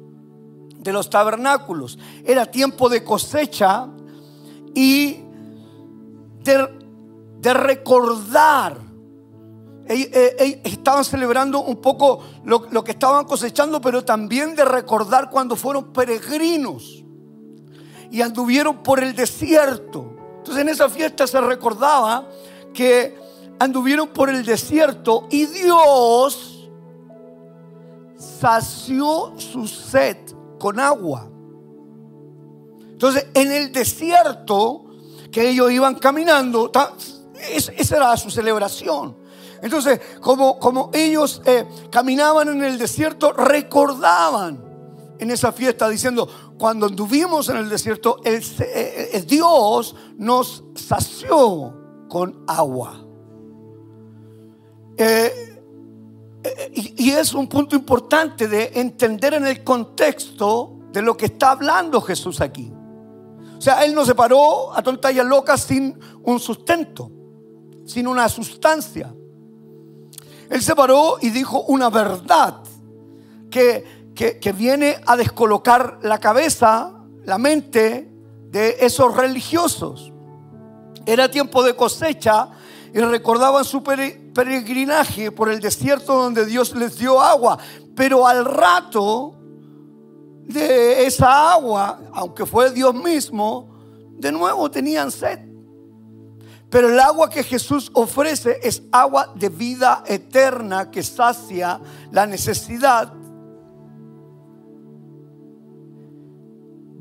De 0.79 0.93
los 0.93 1.09
tabernáculos. 1.09 1.99
Era 2.23 2.45
tiempo 2.45 2.91
de 2.91 3.03
cosecha 3.03 3.89
y 4.75 5.21
de 6.45 7.55
recordar 7.55 8.82
estaban 9.89 11.05
celebrando 11.05 11.61
un 11.61 11.77
poco 11.77 12.21
lo, 12.45 12.85
que 12.85 12.93
estaban 12.93 13.25
cosechando, 13.25 13.81
pero 13.81 14.05
también 14.05 14.55
de 14.55 14.65
recordar 14.65 15.31
cuando 15.31 15.57
fueron 15.57 15.93
peregrinos 15.93 17.05
y 18.11 18.21
anduvieron 18.21 18.83
por 18.83 19.03
el 19.03 19.15
desierto. 19.15 20.17
Entonces 20.39 20.63
en 20.63 20.69
esa 20.69 20.89
fiesta 20.89 21.27
se 21.27 21.41
recordaba 21.41 22.29
que 22.75 23.19
anduvieron 23.59 24.09
por 24.09 24.29
el 24.29 24.45
desierto 24.45 25.27
y 25.31 25.47
Dios 25.47 26.69
sació 28.41 29.33
su 29.39 29.67
sed 29.67 30.17
con 30.59 30.79
agua. 30.79 31.29
Entonces 32.91 33.27
en 33.35 33.51
el 33.51 33.73
desierto 33.73 34.85
que 35.31 35.49
ellos 35.49 35.73
iban 35.73 35.95
caminando, 35.97 36.71
esa 37.51 37.97
era 37.97 38.17
su 38.17 38.31
celebración. 38.31 39.22
Entonces, 39.63 40.01
como, 40.21 40.59
como 40.59 40.91
ellos 40.93 41.41
eh, 41.47 41.65
caminaban 41.89 42.49
en 42.49 42.65
el 42.65 42.77
desierto, 42.79 43.33
recordaban 43.33 44.61
en 45.21 45.31
esa 45.31 45.53
fiesta 45.53 45.89
diciendo, 45.89 46.29
cuando 46.59 46.87
anduvimos 46.87 47.49
en 47.49 47.59
el 47.59 47.69
desierto, 47.69 48.21
el, 48.25 48.43
eh, 48.43 49.11
eh, 49.13 49.23
Dios 49.23 49.95
nos 50.19 50.65
sació 50.75 52.07
con 52.09 52.45
agua. 52.49 53.07
y, 56.75 57.11
es 57.11 57.33
un 57.33 57.49
punto 57.49 57.77
importante 57.77 58.49
de 58.49 58.73
entender 58.75 59.35
en 59.35 59.47
el 59.47 59.63
contexto 59.63 60.79
de 60.93 61.03
lo 61.03 61.17
que 61.17 61.27
está 61.27 61.53
hablando 61.53 62.01
Jesús 62.01 62.41
aquí. 62.41 62.73
O 63.57 63.61
sea, 63.61 63.85
Él 63.85 63.95
no 63.95 64.05
se 64.05 64.15
paró 64.15 64.77
a 64.77 64.83
tontas 64.83 65.15
y 65.15 65.21
a 65.21 65.25
locas 65.25 65.63
sin 65.63 65.99
un 66.25 66.41
sustento, 66.41 67.11
sin 67.85 68.09
una 68.09 68.29
sustancia. 68.29 69.15
Él 70.53 70.63
se 70.63 70.77
paró 70.77 71.17
y 71.19 71.31
dijo 71.31 71.63
una 71.63 71.89
verdad 71.89 72.59
que, 73.51 74.13
que, 74.15 74.53
viene 74.53 75.01
a 75.07 75.17
descolocar 75.17 75.99
la 76.03 76.21
cabeza, 76.21 76.93
la 77.25 77.39
mente 77.39 78.13
de 78.51 78.77
esos 78.81 79.17
religiosos. 79.17 80.13
Era 81.07 81.31
tiempo 81.31 81.63
de 81.63 81.75
cosecha 81.75 82.51
y 82.93 82.99
recordaban 82.99 83.65
su 83.65 83.83
peregrinaje 83.83 85.33
por 85.33 85.49
el 85.49 85.59
desierto 85.59 86.23
donde 86.23 86.45
Dios 86.45 86.77
les 86.77 86.99
dio 86.99 87.19
agua. 87.19 87.59
Pero 87.97 88.27
al 88.27 88.45
rato 88.45 89.35
de 90.45 91.07
esa 91.07 91.55
agua, 91.55 91.99
aunque 92.13 92.45
fue 92.45 92.71
Dios 92.73 92.95
mismo, 92.95 93.75
de 94.19 94.31
nuevo 94.31 94.71
tenían 94.71 95.11
sed. 95.11 95.52
Pero 96.73 96.89
el 96.89 96.99
agua 96.99 97.29
que 97.29 97.45
Jesús 97.45 97.91
ofrece 97.93 98.59
es 98.63 98.83
agua 98.91 99.31
de 99.35 99.51
vida 99.51 100.03
eterna 100.07 100.91
que 100.91 101.03
sacia 101.03 101.79
la 102.11 102.27
necesidad 102.27 103.13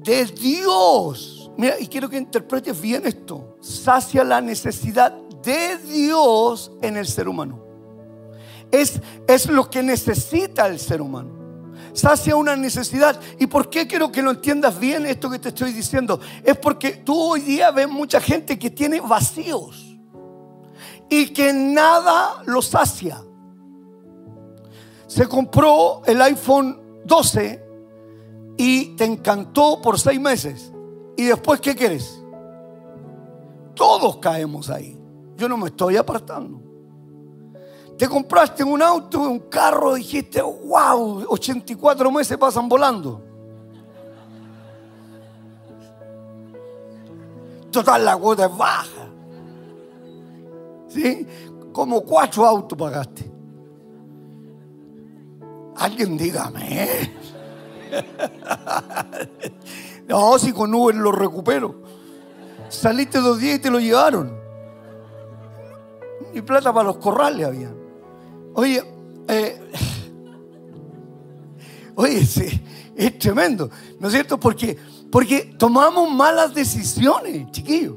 de 0.03 0.25
Dios. 0.25 1.49
Mira, 1.57 1.79
y 1.79 1.87
quiero 1.87 2.09
que 2.09 2.17
interpretes 2.17 2.81
bien 2.81 3.07
esto. 3.07 3.55
Sacia 3.61 4.25
la 4.25 4.41
necesidad 4.41 5.13
de 5.41 5.77
Dios 5.77 6.73
en 6.81 6.97
el 6.97 7.07
ser 7.07 7.29
humano. 7.29 7.63
Es, 8.71 8.99
es 9.25 9.49
lo 9.49 9.69
que 9.69 9.81
necesita 9.81 10.67
el 10.67 10.79
ser 10.79 11.01
humano 11.01 11.40
sacia 11.93 12.35
una 12.35 12.55
necesidad. 12.55 13.19
¿Y 13.39 13.47
por 13.47 13.69
qué 13.69 13.87
quiero 13.87 14.11
que 14.11 14.21
lo 14.21 14.31
entiendas 14.31 14.79
bien 14.79 15.05
esto 15.05 15.29
que 15.29 15.39
te 15.39 15.49
estoy 15.49 15.73
diciendo? 15.73 16.19
Es 16.43 16.57
porque 16.57 16.91
tú 16.91 17.19
hoy 17.19 17.41
día 17.41 17.71
ves 17.71 17.89
mucha 17.89 18.19
gente 18.19 18.57
que 18.57 18.69
tiene 18.69 19.01
vacíos 19.01 19.97
y 21.09 21.27
que 21.33 21.51
nada 21.53 22.41
lo 22.45 22.61
sacia. 22.61 23.21
Se 25.07 25.27
compró 25.27 26.01
el 26.05 26.21
iPhone 26.21 27.01
12 27.05 27.65
y 28.57 28.95
te 28.95 29.05
encantó 29.05 29.81
por 29.81 29.99
seis 29.99 30.19
meses. 30.19 30.71
¿Y 31.17 31.25
después 31.25 31.59
qué 31.59 31.75
quieres? 31.75 32.23
Todos 33.75 34.17
caemos 34.17 34.69
ahí. 34.69 34.97
Yo 35.35 35.49
no 35.49 35.57
me 35.57 35.67
estoy 35.67 35.97
apartando. 35.97 36.70
Te 38.01 38.09
compraste 38.09 38.63
un 38.63 38.81
auto, 38.81 39.19
un 39.19 39.41
carro, 39.41 39.93
dijiste, 39.93 40.41
wow, 40.41 41.23
84 41.29 42.11
meses 42.11 42.35
pasan 42.35 42.67
volando. 42.67 43.21
Total, 47.71 48.03
la 48.03 48.17
cuota 48.17 48.47
es 48.47 48.57
baja. 48.57 49.07
¿Sí? 50.87 51.27
Como 51.71 52.01
cuatro 52.01 52.47
autos 52.47 52.75
pagaste. 52.75 53.31
Alguien 55.75 56.17
dígame. 56.17 57.13
no, 60.07 60.39
si 60.39 60.51
con 60.51 60.73
Uber 60.73 60.95
lo 60.95 61.11
recupero. 61.11 61.83
Saliste 62.67 63.19
dos 63.19 63.37
días 63.37 63.57
y 63.57 63.59
te 63.59 63.69
lo 63.69 63.79
llevaron. 63.79 64.35
Y 66.33 66.41
plata 66.41 66.73
para 66.73 66.87
los 66.87 66.97
corrales 66.97 67.45
había. 67.45 67.80
Oye, 68.53 68.83
eh, 69.27 69.71
oye, 71.95 72.25
sí, 72.25 72.61
es 72.95 73.17
tremendo, 73.17 73.69
¿no 73.99 74.07
es 74.07 74.13
cierto? 74.13 74.39
Porque, 74.39 74.77
porque 75.11 75.55
tomamos 75.57 76.11
malas 76.11 76.53
decisiones, 76.53 77.49
chiquillos. 77.51 77.95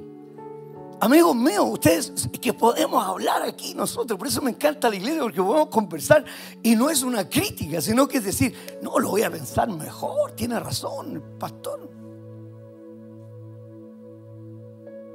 Amigos 1.00 1.34
míos, 1.34 1.66
ustedes 1.70 2.12
que 2.40 2.52
podemos 2.54 3.04
hablar 3.04 3.42
aquí 3.42 3.74
nosotros, 3.74 4.16
por 4.18 4.28
eso 4.28 4.40
me 4.40 4.50
encanta 4.50 4.88
la 4.88 4.96
iglesia, 4.96 5.20
porque 5.22 5.42
podemos 5.42 5.68
conversar 5.68 6.24
y 6.62 6.76
no 6.76 6.88
es 6.88 7.02
una 7.02 7.28
crítica, 7.28 7.80
sino 7.80 8.06
que 8.06 8.18
es 8.18 8.24
decir, 8.24 8.54
no, 8.80 8.98
lo 8.98 9.10
voy 9.10 9.22
a 9.22 9.30
pensar 9.30 9.68
mejor, 9.68 10.32
tiene 10.32 10.58
razón 10.60 11.16
el 11.16 11.22
pastor. 11.22 11.90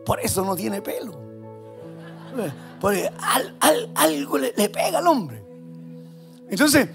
Por 0.06 0.20
eso 0.20 0.44
no 0.44 0.56
tiene 0.56 0.82
pelo. 0.82 1.29
Porque 2.80 3.12
algo 3.96 4.38
le, 4.38 4.52
pega 4.70 5.00
al 5.00 5.08
hombre. 5.08 5.44
Entonces, 6.50 6.90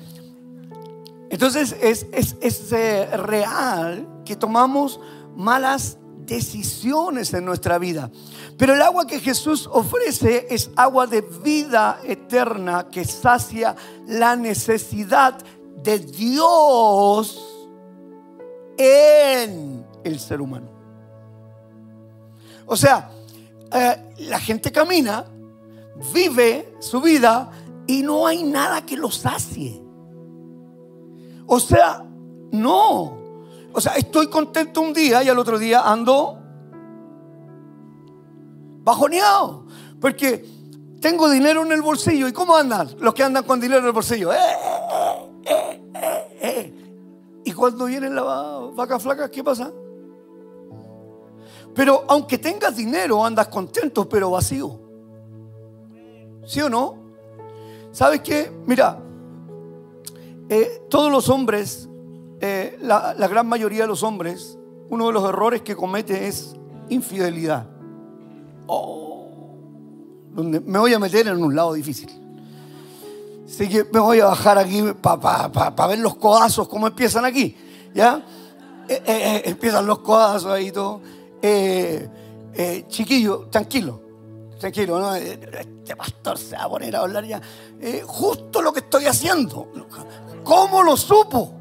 entonces 1.30 1.76
es, 1.80 2.06
es, 2.12 2.72
eh, 2.72 3.06
real 3.16 4.06
que 4.24 4.36
tomamos 4.36 5.00
malas 5.36 5.98
decisiones 6.26 7.34
en 7.34 7.44
nuestra 7.44 7.78
vida. 7.78 8.10
Pero 8.56 8.74
el 8.74 8.82
agua 8.82 9.06
que 9.06 9.20
Jesús 9.20 9.68
ofrece 9.70 10.46
es 10.50 10.70
agua 10.76 11.06
de 11.06 11.20
vida 11.20 12.00
eterna 12.04 12.88
que 12.90 13.04
sacia 13.04 13.76
la 14.06 14.36
necesidad 14.36 15.36
de 15.82 15.98
Dios 15.98 17.40
en 18.78 19.84
el 20.02 20.18
ser 20.18 20.40
humano. 20.40 20.68
O 22.66 22.76
sea, 22.76 23.10
eh, 23.74 24.14
la 24.18 24.38
gente 24.38 24.70
camina 24.72 25.26
vive 26.12 26.74
su 26.80 27.00
vida 27.00 27.50
y 27.86 28.02
no 28.02 28.26
hay 28.26 28.42
nada 28.42 28.84
que 28.84 28.96
lo 28.96 29.10
sacie. 29.10 29.82
O 31.46 31.60
sea, 31.60 32.04
no. 32.52 33.18
O 33.72 33.80
sea, 33.80 33.94
estoy 33.94 34.28
contento 34.28 34.80
un 34.80 34.92
día 34.92 35.22
y 35.22 35.28
al 35.28 35.38
otro 35.38 35.58
día 35.58 35.80
ando 35.80 36.38
bajoneado. 38.82 39.66
Porque 40.00 40.44
tengo 41.00 41.28
dinero 41.28 41.62
en 41.62 41.72
el 41.72 41.82
bolsillo. 41.82 42.28
¿Y 42.28 42.32
cómo 42.32 42.56
andan 42.56 42.90
los 43.00 43.14
que 43.14 43.22
andan 43.22 43.44
con 43.44 43.60
dinero 43.60 43.80
en 43.80 43.86
el 43.86 43.92
bolsillo? 43.92 44.32
Eh, 44.32 44.38
eh, 46.40 46.74
y 47.44 47.52
cuando 47.52 47.86
viene 47.86 48.08
la 48.08 48.22
vaca 48.74 48.98
flaca, 48.98 49.30
¿qué 49.30 49.44
pasa? 49.44 49.70
Pero 51.74 52.04
aunque 52.08 52.38
tengas 52.38 52.76
dinero, 52.76 53.24
andas 53.24 53.48
contento, 53.48 54.08
pero 54.08 54.30
vacío. 54.30 54.78
¿Sí 56.46 56.60
o 56.60 56.68
no? 56.68 56.96
¿Sabes 57.90 58.20
qué? 58.20 58.52
Mira, 58.66 58.98
eh, 60.48 60.82
todos 60.88 61.10
los 61.10 61.28
hombres, 61.28 61.88
eh, 62.40 62.78
la, 62.82 63.14
gran 63.28 63.46
mayoría 63.46 63.82
de 63.82 63.88
los 63.88 64.02
hombres, 64.02 64.58
uno 64.88 65.06
de 65.08 65.12
los 65.12 65.28
errores 65.28 65.62
que 65.62 65.74
comete 65.74 66.28
es 66.28 66.54
infidelidad. 66.88 67.66
Oh, 68.66 69.28
donde 70.32 70.60
me 70.60 70.78
voy 70.78 70.94
a 70.94 70.98
meter 70.98 71.26
en 71.26 71.42
un 71.42 71.54
lado 71.54 71.72
difícil. 71.72 72.10
Así 73.46 73.68
que 73.68 73.84
me 73.92 74.00
voy 74.00 74.20
a 74.20 74.26
bajar 74.26 74.58
aquí 74.58 74.82
para 75.00 75.86
ver 75.86 75.98
los 75.98 76.16
codazos, 76.16 76.68
cómo 76.68 76.86
empiezan 76.86 77.24
aquí. 77.24 77.56
¿Ya? 77.94 78.24
eh, 78.88 79.02
eh, 79.06 79.42
empiezan 79.46 79.86
los 79.86 80.00
codazos 80.00 80.50
ahí 80.50 80.68
y 80.68 80.72
todo. 80.72 81.00
Chiquillo, 82.88 83.48
tranquilo, 83.50 84.00
tranquilo, 84.58 84.98
¿no? 84.98 85.14
Este 85.14 85.96
pastor 85.96 86.38
se 86.38 86.56
va 86.56 86.64
a 86.64 86.68
poner 86.68 86.96
a 86.96 87.00
hablar 87.00 87.24
ya. 87.26 87.40
justo 88.06 88.62
lo 88.62 88.72
que 88.72 88.80
estoy 88.80 89.06
haciendo. 89.06 89.68
¿Cómo 90.44 90.82
lo 90.82 90.96
supo? 90.96 91.54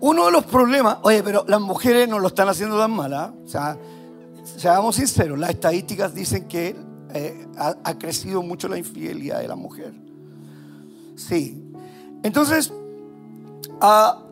Uno 0.00 0.26
de 0.26 0.32
los 0.32 0.44
problemas, 0.44 0.98
oye, 1.02 1.22
pero 1.22 1.44
las 1.48 1.60
mujeres 1.60 2.08
no 2.08 2.18
lo 2.18 2.28
están 2.28 2.48
haciendo 2.48 2.78
tan 2.78 2.90
mal, 2.90 3.14
¿ah? 3.14 3.32
O 3.44 3.48
sea, 3.48 3.78
seamos 4.44 4.96
sinceros, 4.96 5.38
las 5.38 5.50
estadísticas 5.50 6.14
dicen 6.14 6.46
que 6.46 6.76
eh, 7.14 7.46
ha, 7.56 7.98
crecido 7.98 8.42
mucho 8.42 8.68
la 8.68 8.76
infidelidad 8.76 9.40
de 9.40 9.48
la 9.48 9.56
mujer. 9.56 9.94
Sí. 11.16 11.62
Entonces, 12.22 12.72
ah, 13.80 14.22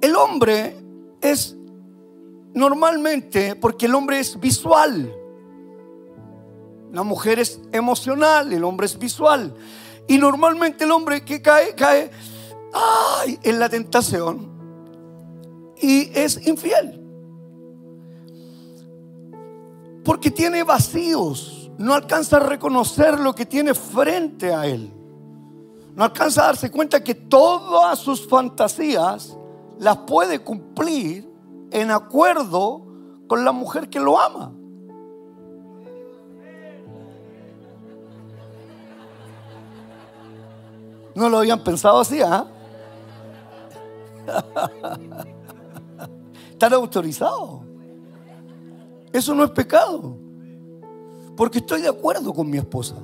el 0.00 0.14
hombre 0.14 0.76
es 1.20 1.56
normalmente, 2.56 3.54
porque 3.54 3.84
el 3.84 3.94
hombre 3.94 4.18
es 4.18 4.40
visual, 4.40 5.14
la 6.90 7.02
mujer 7.02 7.38
es 7.38 7.60
emocional, 7.70 8.50
el 8.50 8.64
hombre 8.64 8.86
es 8.86 8.98
visual. 8.98 9.54
Y 10.08 10.16
normalmente 10.16 10.84
el 10.84 10.90
hombre 10.90 11.22
que 11.22 11.42
cae, 11.42 11.74
cae 11.74 12.10
ay, 12.72 13.38
en 13.42 13.58
la 13.58 13.68
tentación 13.68 14.50
y 15.76 16.10
es 16.18 16.46
infiel. 16.46 17.02
Porque 20.02 20.30
tiene 20.30 20.62
vacíos, 20.62 21.70
no 21.76 21.92
alcanza 21.92 22.38
a 22.38 22.40
reconocer 22.40 23.20
lo 23.20 23.34
que 23.34 23.44
tiene 23.44 23.74
frente 23.74 24.54
a 24.54 24.66
él. 24.66 24.90
No 25.94 26.04
alcanza 26.04 26.44
a 26.44 26.46
darse 26.46 26.70
cuenta 26.70 27.04
que 27.04 27.14
todas 27.14 27.98
sus 27.98 28.26
fantasías 28.26 29.36
las 29.78 29.98
puede 29.98 30.38
cumplir 30.38 31.35
en 31.70 31.90
acuerdo 31.90 32.82
con 33.26 33.44
la 33.44 33.52
mujer 33.52 33.88
que 33.88 34.00
lo 34.00 34.20
ama. 34.20 34.52
No 41.14 41.28
lo 41.30 41.38
habían 41.38 41.64
pensado 41.64 42.00
así, 42.00 42.20
¿ah? 42.20 42.46
Están 46.50 46.74
autorizados. 46.74 47.62
Eso 49.12 49.34
no 49.34 49.44
es 49.44 49.50
pecado. 49.50 50.18
Porque 51.36 51.58
estoy 51.58 51.80
de 51.82 51.88
acuerdo 51.88 52.34
con 52.34 52.50
mi 52.50 52.58
esposa. 52.58 52.96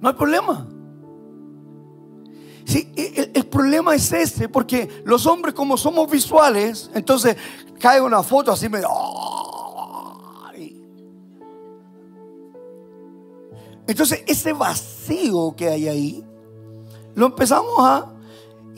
No 0.00 0.08
hay 0.08 0.14
problema. 0.14 0.66
Sí, 2.68 2.92
el, 2.96 3.30
el, 3.34 3.46
problema 3.46 3.94
es 3.94 4.12
ese, 4.12 4.46
porque 4.46 5.00
los 5.04 5.24
hombres 5.24 5.54
como 5.54 5.78
somos 5.78 6.10
visuales, 6.10 6.90
entonces 6.94 7.34
cae 7.80 8.00
una 8.00 8.22
foto 8.22 8.52
así 8.52 8.68
medio... 8.68 8.88
Entonces 13.86 14.22
ese 14.26 14.52
vacío 14.52 15.56
que 15.56 15.68
hay 15.68 15.88
ahí, 15.88 16.24
lo 17.14 17.24
empezamos 17.24 17.74
a 17.78 18.12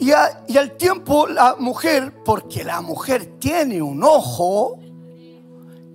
y, 0.00 0.12
al 0.12 0.76
tiempo 0.78 1.26
la 1.26 1.56
mujer, 1.58 2.22
porque 2.24 2.64
la 2.64 2.80
mujer 2.80 3.38
tiene 3.38 3.82
un 3.82 4.02
ojo, 4.02 4.78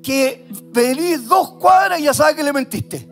que 0.03 0.45
venís 0.65 1.27
dos 1.27 1.53
cuadras 1.53 1.99
y 1.99 2.03
ya 2.03 2.13
sabe 2.13 2.35
que 2.35 2.43
le 2.43 2.53
mentiste. 2.53 3.09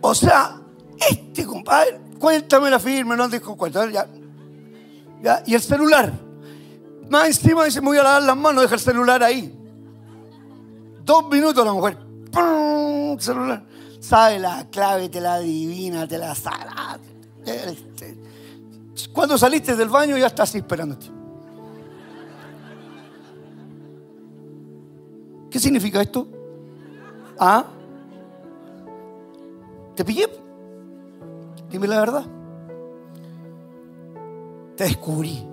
O 0.00 0.14
sea, 0.14 0.58
este 1.10 1.44
compadre, 1.44 2.00
cuéntame 2.18 2.70
la 2.70 2.78
firma, 2.78 3.16
no 3.16 3.28
dijo 3.28 3.56
cuenta, 3.56 3.90
ya, 3.90 4.06
ya, 5.22 5.42
y 5.46 5.54
el 5.54 5.60
celular. 5.60 6.12
Más 7.08 7.26
encima 7.26 7.64
dice, 7.64 7.80
me 7.80 7.88
voy 7.88 7.98
a 7.98 8.02
lavar 8.02 8.22
las 8.22 8.36
manos, 8.36 8.62
deja 8.62 8.74
el 8.74 8.80
celular 8.80 9.22
ahí. 9.22 9.54
Dos 11.04 11.28
minutos 11.28 11.64
la 11.64 11.72
mujer, 11.72 11.98
¡pum! 12.30 13.18
celular. 13.18 13.64
Sabe 14.00 14.38
la 14.38 14.66
clave, 14.70 15.08
te 15.08 15.20
la 15.20 15.34
adivina, 15.34 16.06
te 16.06 16.18
la 16.18 16.34
sabe. 16.34 16.56
Este, 17.46 18.16
cuando 19.12 19.36
saliste 19.36 19.76
del 19.76 19.88
baño 19.88 20.16
ya 20.16 20.26
estás 20.26 20.54
esperándote. 20.54 21.06
¿Qué 25.50 25.58
significa 25.58 26.02
esto? 26.02 26.26
¿Ah? 27.38 27.64
¿Te 29.94 30.04
pillé? 30.04 30.43
Dime 31.74 31.88
la 31.88 31.98
verdad. 31.98 32.24
Te 34.76 34.84
descubrí. 34.84 35.44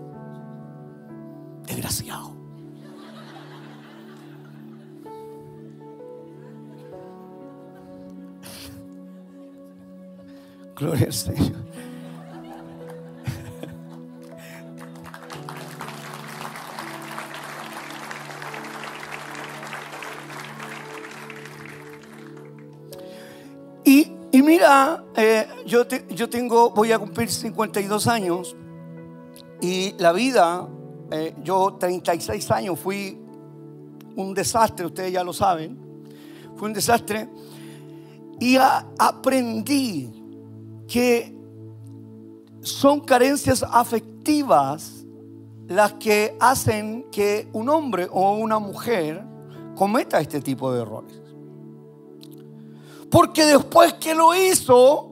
Desgraciado. 1.65 2.35
Gloria. 10.75 11.09
Y 24.41 24.43
mira, 24.43 25.03
eh, 25.15 25.47
yo, 25.67 25.87
yo 26.09 26.27
tengo, 26.27 26.71
voy 26.71 26.91
a 26.91 26.97
cumplir 26.97 27.29
52 27.29 28.07
años 28.07 28.55
y 29.61 29.93
la 29.99 30.11
vida, 30.13 30.67
eh, 31.11 31.35
yo 31.43 31.77
36 31.79 32.49
años 32.49 32.79
fui 32.79 33.21
un 34.15 34.33
desastre, 34.33 34.87
ustedes 34.87 35.11
ya 35.11 35.23
lo 35.23 35.31
saben, 35.31 35.77
fue 36.55 36.69
un 36.69 36.73
desastre 36.73 37.29
y 38.39 38.57
aprendí 38.97 40.11
que 40.87 41.37
son 42.61 43.01
carencias 43.01 43.63
afectivas 43.69 45.05
las 45.67 45.93
que 45.93 46.35
hacen 46.39 47.05
que 47.11 47.47
un 47.53 47.69
hombre 47.69 48.07
o 48.11 48.37
una 48.37 48.57
mujer 48.57 49.23
cometa 49.75 50.19
este 50.19 50.41
tipo 50.41 50.73
de 50.73 50.81
errores. 50.81 51.20
Porque 53.11 53.45
después 53.45 53.93
que 53.95 54.15
lo 54.15 54.33
hizo, 54.33 55.11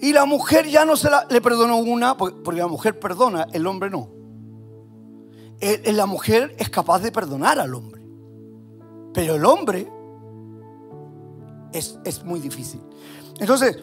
y 0.00 0.12
la 0.12 0.24
mujer 0.24 0.66
ya 0.66 0.84
no 0.84 0.96
se 0.96 1.08
le 1.28 1.40
perdonó 1.40 1.76
una, 1.76 2.16
porque 2.16 2.52
la 2.54 2.66
mujer 2.66 2.98
perdona, 2.98 3.46
el 3.52 3.66
hombre 3.66 3.90
no. 3.90 4.10
La 5.84 6.06
mujer 6.06 6.54
es 6.58 6.68
capaz 6.68 7.00
de 7.00 7.12
perdonar 7.12 7.60
al 7.60 7.74
hombre. 7.74 8.02
Pero 9.12 9.36
el 9.36 9.44
hombre 9.44 9.90
es, 11.72 11.98
es 12.04 12.24
muy 12.24 12.40
difícil. 12.40 12.80
Entonces, 13.38 13.78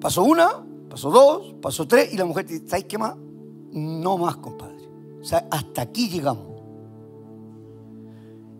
pasó 0.00 0.24
una, 0.24 0.64
pasó 0.90 1.10
dos, 1.10 1.54
pasó 1.62 1.86
tres, 1.88 2.12
y 2.12 2.16
la 2.16 2.24
mujer 2.24 2.46
dice, 2.46 2.68
¿sabes 2.68 2.84
qué 2.84 2.98
más? 2.98 3.16
No 3.70 4.18
más, 4.18 4.36
compadre. 4.36 4.88
O 5.20 5.24
sea, 5.24 5.46
hasta 5.50 5.82
aquí 5.82 6.10
llegamos. 6.10 6.60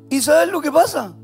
¿Y 0.09 0.23
sabes 0.23 0.49
lo 0.49 0.61
que 0.61 0.71
pasa? 0.71 1.17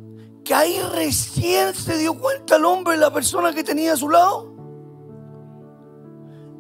Que 0.51 0.55
ahí 0.55 0.81
recién 0.93 1.73
se 1.75 1.97
dio 1.97 2.19
cuenta 2.19 2.57
el 2.57 2.65
hombre, 2.65 2.97
la 2.97 3.13
persona 3.13 3.55
que 3.55 3.63
tenía 3.63 3.93
a 3.93 3.97
su 3.97 4.11
lado. 4.11 4.53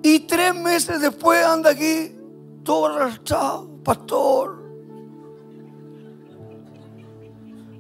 Y 0.00 0.20
tres 0.20 0.55
meses 0.55 1.00
después 1.00 1.44
anda 1.44 1.70
aquí, 1.70 2.12
todo 2.62 2.87
arrastrado, 2.87 3.68
pastor. 3.83 4.62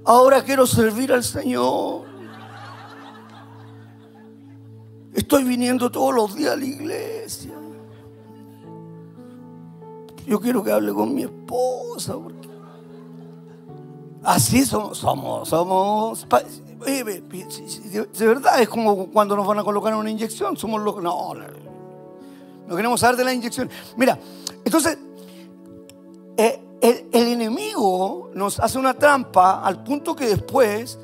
Ahora 0.04 0.42
quiero 0.42 0.66
servir 0.66 1.12
al 1.12 1.22
Señor. 1.22 2.06
Estoy 5.14 5.44
viniendo 5.44 5.92
todos 5.92 6.12
los 6.12 6.34
días 6.34 6.54
a 6.54 6.56
la 6.56 6.64
iglesia. 6.64 7.54
Yo 10.26 10.40
quiero 10.40 10.64
que 10.64 10.72
hable 10.72 10.92
con 10.92 11.14
mi 11.14 11.22
esposa. 11.22 12.16
Así 14.22 14.64
somos, 14.64 14.98
somos, 14.98 15.48
somos. 15.48 16.26
De 16.86 18.26
verdad, 18.26 18.60
es 18.60 18.68
como 18.68 19.10
cuando 19.10 19.36
nos 19.36 19.46
van 19.46 19.58
a 19.58 19.64
colocar 19.64 19.94
una 19.94 20.10
inyección. 20.10 20.56
Somos 20.56 20.82
los. 20.82 21.02
No, 21.02 21.34
no 21.34 22.76
queremos 22.76 23.00
saber 23.00 23.16
de 23.16 23.24
la 23.24 23.32
inyección. 23.32 23.68
Mira, 23.96 24.18
entonces, 24.64 24.98
eh, 26.36 26.62
el, 26.80 27.26
enemigo 27.26 28.30
nos 28.34 28.60
hace 28.60 28.78
una 28.78 28.94
trampa 28.94 29.62
al 29.62 29.82
punto 29.82 30.14
que 30.14 30.26
después 30.26 30.98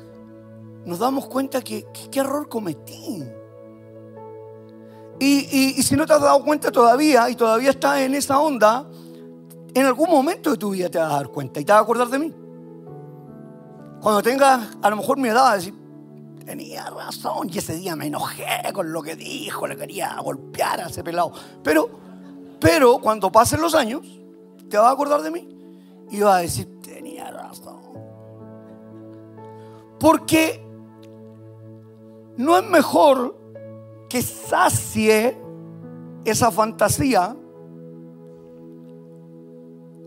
nos 0.85 0.99
damos 0.99 1.27
cuenta 1.27 1.61
que 1.61 1.85
qué 2.09 2.19
error 2.19 2.47
cometí. 2.47 3.23
Y, 5.19 5.75
y, 5.77 5.83
si 5.83 5.95
no 5.95 6.05
te 6.05 6.13
has 6.13 6.21
dado 6.21 6.43
cuenta 6.43 6.71
todavía 6.71 7.27
y 7.29 7.35
todavía 7.35 7.71
estás 7.71 8.01
en 8.01 8.13
esa 8.13 8.39
onda, 8.39 8.87
en 9.73 9.85
algún 9.85 10.09
momento 10.09 10.51
de 10.51 10.57
tu 10.57 10.69
vida 10.69 10.89
te 10.89 10.99
vas 10.99 11.11
a 11.11 11.15
dar 11.15 11.29
cuenta 11.29 11.59
y 11.59 11.65
te 11.65 11.71
vas 11.71 11.79
a 11.79 11.83
acordar 11.83 12.07
de 12.07 12.19
mí. 12.19 12.33
Cuando 14.01 14.21
tengas 14.21 14.77
a 14.81 14.89
lo 14.89 14.95
mejor 14.95 15.17
mi 15.17 15.29
edad, 15.29 15.55
decir, 15.55 15.73
tenía 16.45 16.89
razón, 16.89 17.49
y 17.51 17.57
ese 17.57 17.75
día 17.75 17.95
me 17.95 18.07
enojé 18.07 18.45
con 18.73 18.91
lo 18.91 19.01
que 19.01 19.15
dijo, 19.15 19.67
le 19.67 19.75
quería 19.75 20.15
golpear 20.21 20.81
a 20.81 20.87
ese 20.87 21.03
pelado. 21.03 21.31
Pero, 21.63 21.89
pero 22.59 22.99
cuando 22.99 23.31
pasen 23.31 23.61
los 23.61 23.75
años, 23.75 24.01
te 24.69 24.77
vas 24.77 24.87
a 24.87 24.91
acordar 24.91 25.21
de 25.21 25.31
mí 25.31 25.47
y 26.09 26.21
vas 26.21 26.35
a 26.37 26.39
decir, 26.39 26.81
tenía 26.81 27.29
razón. 27.31 27.81
Porque 29.99 30.63
no 32.37 32.57
es 32.57 32.63
mejor 32.69 33.35
que 34.07 34.21
sacie 34.21 35.37
esa 36.23 36.51
fantasía 36.51 37.35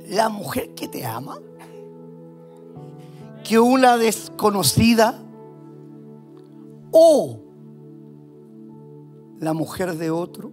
la 0.07 0.29
mujer 0.29 0.75
que 0.75 0.89
te 0.89 1.05
ama 1.05 1.39
que 3.51 3.59
una 3.59 3.97
desconocida 3.97 5.21
o 6.93 7.41
la 9.41 9.53
mujer 9.53 9.97
de 9.97 10.09
otro. 10.09 10.53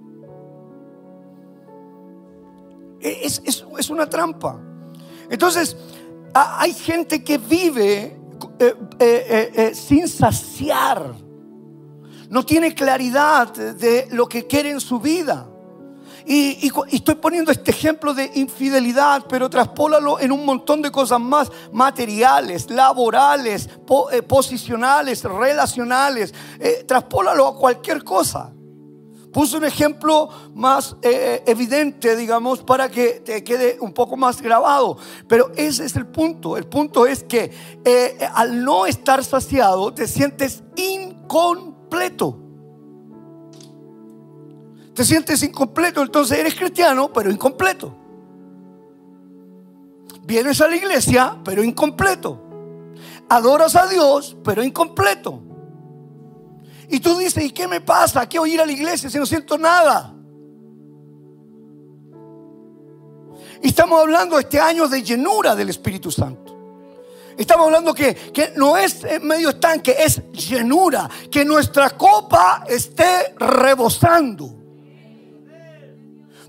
Es, 3.00 3.40
es 3.46 3.90
una 3.92 4.10
trampa. 4.10 4.60
Entonces, 5.30 5.78
hay 6.34 6.74
gente 6.74 7.24
que 7.24 7.38
vive 7.38 8.20
eh, 8.58 8.76
eh, 8.98 9.52
eh, 9.54 9.76
sin 9.76 10.08
saciar. 10.08 11.14
No 12.32 12.44
tiene 12.44 12.74
claridad 12.74 13.54
de 13.54 14.08
lo 14.10 14.28
que 14.28 14.48
quiere 14.48 14.72
en 14.72 14.82
su 14.82 15.00
vida. 15.00 15.47
Y, 16.28 16.72
estoy 16.92 17.16
poniendo 17.16 17.52
este 17.52 17.72
ejemplo 17.72 18.14
de 18.14 18.32
infidelidad, 18.36 19.26
pero 19.30 19.50
traspólalo 19.50 20.20
en 20.20 20.32
un 20.32 20.46
montón 20.46 20.82
de 20.82 20.92
cosas 20.92 21.20
más 21.20 21.50
materiales, 21.72 22.70
laborales, 22.70 23.70
posicionales, 24.28 25.24
relacionales. 25.24 26.34
traspólalo 26.86 27.48
a 27.48 27.56
cualquier 27.56 28.04
cosa. 28.04 28.52
Puse 29.38 29.56
un 29.56 29.66
ejemplo 29.66 30.30
más 30.56 30.96
eh, 31.04 31.44
evidente, 31.46 32.16
digamos, 32.16 32.64
para 32.64 32.90
que 32.90 33.22
te 33.24 33.44
quede 33.44 33.78
un 33.80 33.94
poco 33.94 34.18
más 34.18 34.42
grabado. 34.42 34.98
Pero 35.28 35.52
ese 35.56 35.86
es 35.86 35.96
el 35.96 36.08
punto. 36.08 36.58
El 36.58 36.66
punto 36.66 37.06
es 37.06 37.24
que 37.24 37.52
eh, 37.86 38.18
al 38.34 38.64
no 38.64 38.88
estar 38.88 39.24
saciado 39.24 39.94
te 39.94 40.08
sientes 40.08 40.64
incompleto. 40.76 42.47
Te 44.98 45.06
sientes 45.06 45.44
incompleto, 45.44 46.02
entonces 46.02 46.40
eres 46.40 46.56
cristiano, 46.56 47.14
pero 47.14 47.30
incompleto. 47.30 47.96
Vienes 50.24 50.60
a 50.60 50.68
la 50.68 50.76
iglesia, 50.76 51.38
pero 51.46 51.64
incompleto. 51.64 52.42
Adoras 53.30 53.76
a 53.76 53.86
Dios, 53.86 54.36
pero 54.44 54.64
incompleto. 54.64 55.40
Y 56.90 57.00
tú 57.00 57.16
dices, 57.16 57.46
¿y 57.46 57.52
qué 57.52 57.68
me 57.68 57.80
pasa? 57.80 58.28
¿Qué 58.28 58.40
voy 58.40 58.58
a 58.58 58.64
a 58.64 58.66
la 58.66 58.72
iglesia 58.72 59.08
si 59.08 59.20
no 59.20 59.28
siento 59.28 59.56
nada? 59.60 60.16
Y 63.62 63.68
estamos 63.68 64.02
hablando 64.02 64.40
este 64.40 64.60
año 64.60 64.88
de 64.88 65.04
llenura 65.04 65.56
del 65.56 65.70
Espíritu 65.70 66.10
Santo. 66.10 66.58
Estamos 67.38 67.68
hablando 67.68 67.94
que, 67.94 68.16
que 68.16 68.54
no 68.56 68.76
es 68.76 69.06
medio 69.22 69.50
estanque, 69.50 69.96
es 70.00 70.24
llenura. 70.32 71.08
Que 71.30 71.46
nuestra 71.46 71.92
copa 71.92 72.64
esté 72.68 73.36
rebosando. 73.38 74.57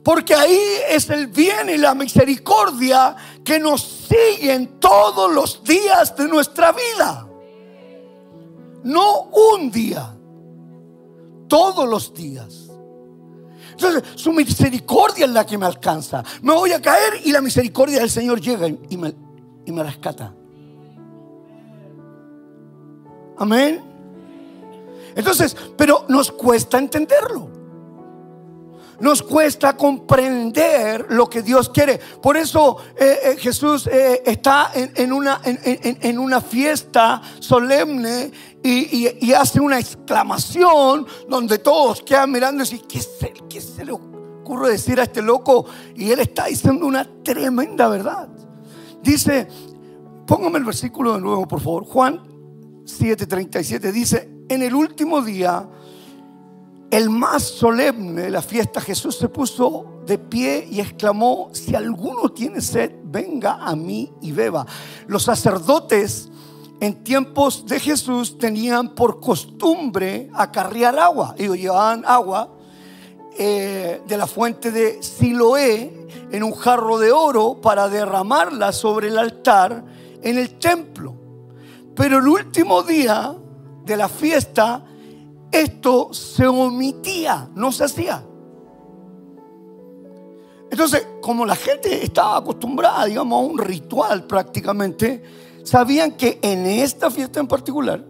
Porque 0.02 0.34
ahí 0.34 0.60
es 0.88 1.08
el 1.10 1.26
bien 1.26 1.68
y 1.68 1.76
la 1.76 1.94
misericordia 1.94 3.16
que 3.44 3.58
nos 3.58 3.82
siguen 3.82 4.78
todos 4.78 5.32
los 5.32 5.62
días 5.64 6.16
de 6.16 6.28
nuestra 6.28 6.72
vida. 6.72 7.26
No 8.84 9.22
un 9.24 9.70
día 9.70 10.14
todos 11.48 11.88
los 11.88 12.14
días. 12.14 12.68
Entonces, 13.72 14.02
su 14.16 14.32
misericordia 14.32 15.24
es 15.24 15.30
la 15.30 15.46
que 15.46 15.56
me 15.56 15.66
alcanza. 15.66 16.24
Me 16.42 16.52
voy 16.52 16.72
a 16.72 16.82
caer 16.82 17.20
y 17.24 17.32
la 17.32 17.40
misericordia 17.40 18.00
del 18.00 18.10
Señor 18.10 18.40
llega 18.40 18.66
y 18.66 18.96
me, 18.96 19.14
y 19.64 19.72
me 19.72 19.82
rescata. 19.82 20.34
Amén. 23.38 23.80
Entonces, 25.14 25.56
pero 25.76 26.04
nos 26.08 26.30
cuesta 26.32 26.78
entenderlo. 26.78 27.57
Nos 29.00 29.22
cuesta 29.22 29.76
comprender 29.76 31.06
lo 31.10 31.30
que 31.30 31.42
Dios 31.42 31.68
quiere. 31.68 32.00
Por 32.20 32.36
eso 32.36 32.78
eh, 32.96 33.18
eh, 33.22 33.36
Jesús 33.38 33.86
eh, 33.86 34.22
está 34.26 34.72
en, 34.74 35.12
una, 35.12 36.40
fiesta 36.40 37.22
solemne 37.38 38.32
y, 38.62 39.32
hace 39.32 39.60
una 39.60 39.78
exclamación 39.78 41.06
donde 41.28 41.58
todos 41.58 42.02
quedan 42.02 42.32
mirando 42.32 42.64
y 42.64 42.66
dicen, 42.66 42.86
¿qué 42.88 43.00
se, 43.00 43.32
¿qué 43.48 43.60
se 43.60 43.84
le 43.84 43.92
ocurre 43.92 44.70
decir 44.70 44.98
a 44.98 45.04
este 45.04 45.22
loco? 45.22 45.66
Y 45.94 46.10
él 46.10 46.18
está 46.18 46.46
diciendo 46.46 46.84
una 46.84 47.08
tremenda 47.22 47.88
verdad. 47.88 48.28
Dice, 49.00 49.46
póngame 50.26 50.58
el 50.58 50.64
versículo 50.64 51.14
de 51.14 51.20
nuevo, 51.20 51.46
por 51.46 51.60
favor. 51.60 51.84
Juan 51.84 52.20
7:37 52.84 53.92
dice, 53.92 54.28
en 54.48 54.62
el 54.62 54.74
último 54.74 55.22
día 55.22 55.68
el 56.90 57.10
más 57.10 57.42
solemne 57.42 58.22
de 58.22 58.30
la 58.30 58.42
fiesta, 58.42 58.80
Jesús 58.80 59.16
se 59.16 59.28
puso 59.28 60.00
de 60.06 60.18
pie 60.18 60.66
y 60.70 60.80
exclamó, 60.80 61.50
si 61.52 61.74
alguno 61.74 62.30
tiene 62.30 62.60
sed, 62.60 62.92
venga 63.04 63.54
a 63.64 63.76
mí 63.76 64.10
y 64.22 64.32
beba. 64.32 64.64
Los 65.06 65.24
sacerdotes 65.24 66.30
en 66.80 67.04
tiempos 67.04 67.66
de 67.66 67.80
Jesús 67.80 68.38
tenían 68.38 68.94
por 68.94 69.20
costumbre 69.20 70.30
acarrear 70.32 70.98
agua. 70.98 71.34
Ellos 71.36 71.58
llevaban 71.58 72.04
agua 72.06 72.56
eh, 73.36 74.00
de 74.06 74.16
la 74.16 74.26
fuente 74.26 74.70
de 74.70 75.02
Siloé 75.02 76.08
en 76.30 76.42
un 76.42 76.52
jarro 76.52 76.98
de 76.98 77.12
oro 77.12 77.60
para 77.60 77.88
derramarla 77.88 78.72
sobre 78.72 79.08
el 79.08 79.18
altar 79.18 79.84
en 80.22 80.38
el 80.38 80.58
templo. 80.58 81.14
Pero 81.94 82.18
el 82.18 82.28
último 82.28 82.82
día 82.82 83.34
de 83.84 83.96
la 83.96 84.08
fiesta, 84.08 84.84
esto 85.50 86.12
se 86.12 86.46
omitía, 86.46 87.48
no 87.54 87.72
se 87.72 87.84
hacía. 87.84 88.24
Entonces, 90.70 91.06
como 91.22 91.46
la 91.46 91.56
gente 91.56 92.04
estaba 92.04 92.36
acostumbrada, 92.36 93.06
digamos, 93.06 93.38
a 93.42 93.46
un 93.46 93.58
ritual 93.58 94.24
prácticamente, 94.24 95.22
sabían 95.64 96.12
que 96.12 96.38
en 96.42 96.66
esta 96.66 97.10
fiesta 97.10 97.40
en 97.40 97.48
particular, 97.48 98.04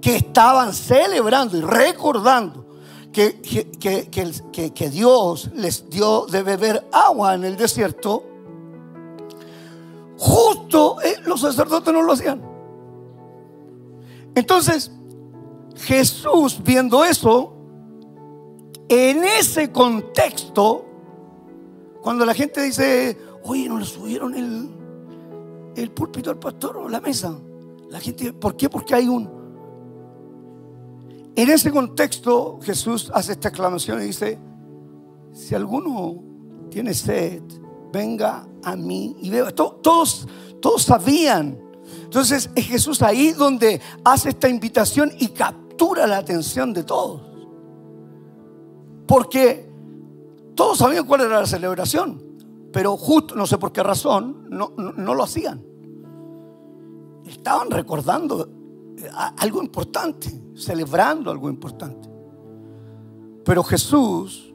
que 0.00 0.16
estaban 0.16 0.72
celebrando 0.72 1.56
y 1.56 1.60
recordando 1.60 2.66
que, 3.12 3.40
que, 3.40 4.90
Dios 4.90 5.50
les 5.54 5.88
dio 5.90 6.26
de 6.26 6.42
beber 6.42 6.88
agua 6.92 7.34
en 7.34 7.44
el 7.44 7.56
desierto, 7.56 8.24
justo 10.16 11.00
eh, 11.02 11.16
los 11.24 11.40
sacerdotes 11.40 11.92
no 11.92 12.02
lo 12.02 12.12
hacían. 12.12 12.42
Entonces, 14.34 14.92
Jesús 15.82 16.60
viendo 16.62 17.04
eso, 17.04 17.54
en 18.88 19.24
ese 19.24 19.70
contexto, 19.70 20.84
cuando 22.02 22.26
la 22.26 22.34
gente 22.34 22.62
dice, 22.62 23.16
oye, 23.44 23.68
no 23.68 23.78
le 23.78 23.84
subieron 23.84 24.34
el, 24.34 24.70
el 25.76 25.90
púlpito 25.90 26.30
al 26.30 26.38
pastor 26.38 26.76
o 26.76 26.88
la 26.88 27.00
mesa. 27.00 27.38
La 27.88 28.00
gente, 28.00 28.32
¿por 28.32 28.56
qué? 28.56 28.68
Porque 28.68 28.94
hay 28.94 29.08
un... 29.08 29.40
En 31.36 31.48
ese 31.48 31.70
contexto 31.70 32.58
Jesús 32.62 33.10
hace 33.14 33.32
esta 33.32 33.48
exclamación 33.48 34.02
y 34.02 34.06
dice, 34.06 34.38
si 35.32 35.54
alguno 35.54 36.22
tiene 36.68 36.92
sed, 36.92 37.42
venga 37.92 38.46
a 38.62 38.76
mí 38.76 39.16
y 39.20 39.30
beba. 39.30 39.50
Todos, 39.52 40.26
todos 40.60 40.82
sabían. 40.82 41.58
Entonces 42.02 42.50
es 42.54 42.66
Jesús 42.66 43.02
ahí 43.02 43.32
donde 43.32 43.80
hace 44.04 44.30
esta 44.30 44.48
invitación 44.48 45.12
y 45.18 45.28
captura 45.80 46.06
la 46.06 46.18
atención 46.18 46.74
de 46.74 46.84
todos. 46.84 47.22
Porque 49.06 49.66
todos 50.54 50.76
sabían 50.76 51.06
cuál 51.06 51.22
era 51.22 51.40
la 51.40 51.46
celebración, 51.46 52.22
pero 52.70 52.98
justo, 52.98 53.34
no 53.34 53.46
sé 53.46 53.56
por 53.56 53.72
qué 53.72 53.82
razón, 53.82 54.46
no, 54.50 54.74
no 54.76 55.14
lo 55.14 55.22
hacían. 55.22 55.64
Estaban 57.26 57.70
recordando 57.70 58.46
eh, 58.98 59.08
algo 59.38 59.62
importante, 59.62 60.30
celebrando 60.54 61.30
algo 61.30 61.48
importante. 61.48 62.08
Pero 63.42 63.64
Jesús 63.64 64.52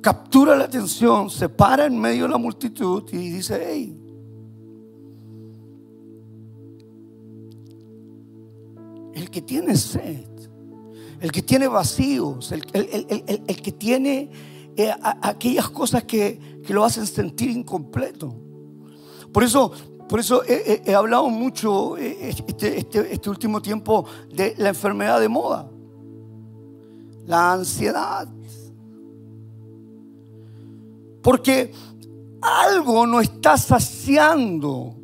captura 0.00 0.54
la 0.54 0.64
atención, 0.64 1.30
se 1.30 1.48
para 1.48 1.86
en 1.86 1.98
medio 1.98 2.24
de 2.24 2.28
la 2.28 2.38
multitud 2.38 3.02
y 3.12 3.30
dice, 3.30 3.60
hey, 3.68 4.05
el 9.16 9.30
que 9.30 9.40
tiene 9.40 9.74
sed, 9.76 10.28
el 11.20 11.32
que 11.32 11.40
tiene 11.40 11.68
vacíos, 11.68 12.52
el, 12.52 12.62
que 12.66 13.72
tiene 13.72 14.30
eh, 14.76 14.92
aquellas 15.22 15.70
cosas 15.70 16.04
que, 16.04 16.60
que, 16.64 16.74
lo 16.74 16.84
hacen 16.84 17.06
sentir 17.06 17.48
incompleto. 17.48 18.36
Por 19.32 19.42
eso 19.42 19.72
por 20.06 20.20
eso 20.20 20.42
he, 20.46 20.94
hablado 20.94 21.28
mucho 21.30 21.96
eh, 21.96 22.28
este, 22.28 22.78
este, 22.78 23.12
este, 23.12 23.30
último 23.30 23.60
tiempo 23.60 24.06
de 24.32 24.54
la 24.58 24.68
enfermedad 24.68 25.18
de 25.18 25.28
moda, 25.28 25.68
la 27.24 27.54
ansiedad. 27.54 28.28
Porque 31.22 31.72
algo 32.40 33.04
no 33.06 33.20
está 33.20 33.56
saciando 33.56 34.94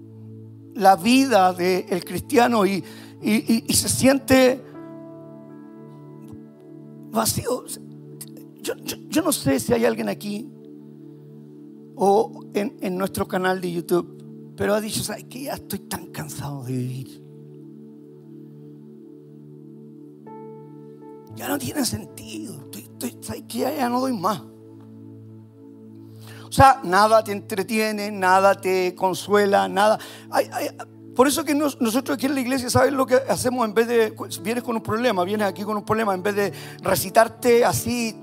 la 0.75 0.95
vida 0.95 1.53
del 1.53 2.05
cristiano 2.05 2.65
y, 2.65 2.85
se 3.23 3.89
siente 3.89 4.63
vacío. 7.11 7.65
Yo, 8.63 9.23
no 9.23 9.33
sé 9.33 9.61
si 9.61 9.73
hay 9.73 9.85
alguien 9.85 10.09
aquí 10.09 10.51
o 11.95 12.45
en, 12.55 12.97
nuestro 12.97 13.29
canal 13.29 13.61
de 13.61 13.73
YouTube, 13.73 14.55
pero 14.57 14.75
ha 14.75 14.81
dicho, 14.81 15.03
¿sabes 15.03 15.25
que 15.25 15.43
Ya 15.45 15.55
estoy 15.55 15.81
tan 15.81 16.07
cansado 16.07 16.65
de 16.65 16.73
vivir. 16.73 17.23
Ya 21.35 21.49
no 21.49 21.59
tiene 21.59 21.85
sentido. 21.85 22.71
¿sabes 23.21 23.43
que 23.49 23.59
ya 23.59 23.89
no 23.89 24.01
doy 24.01 24.13
más. 24.13 24.43
O 26.47 26.55
sea, 26.55 26.81
nada 26.85 27.25
te 27.25 27.33
entretiene, 27.33 28.11
nada 28.11 28.55
te 28.55 28.95
consuela, 28.95 29.69
nada. 29.69 29.99
Por 31.15 31.29
eso 31.29 31.45
que 31.45 31.55
nosotros 31.55 32.17
aquí 32.17 32.27
en 32.27 32.35
la 32.35 32.41
iglesia, 32.41 32.71
¿sabes 32.71 32.93
lo 32.93 33.05
que 33.05 33.17
hacemos 33.17 33.67
en 33.67 33.75
vez 33.75 33.87
de, 33.87 34.15
vienes 34.43 34.65
con 34.65 34.77
un 34.77 34.83
problema, 34.83 35.25
vienes 35.25 35.47
aquí 35.47 35.63
con 35.63 35.77
un 35.77 35.85
problema, 35.85 36.15
en 36.15 36.23
vez 36.23 36.35
de 36.35 36.53
recitarte 36.81 37.65
así, 37.65 38.17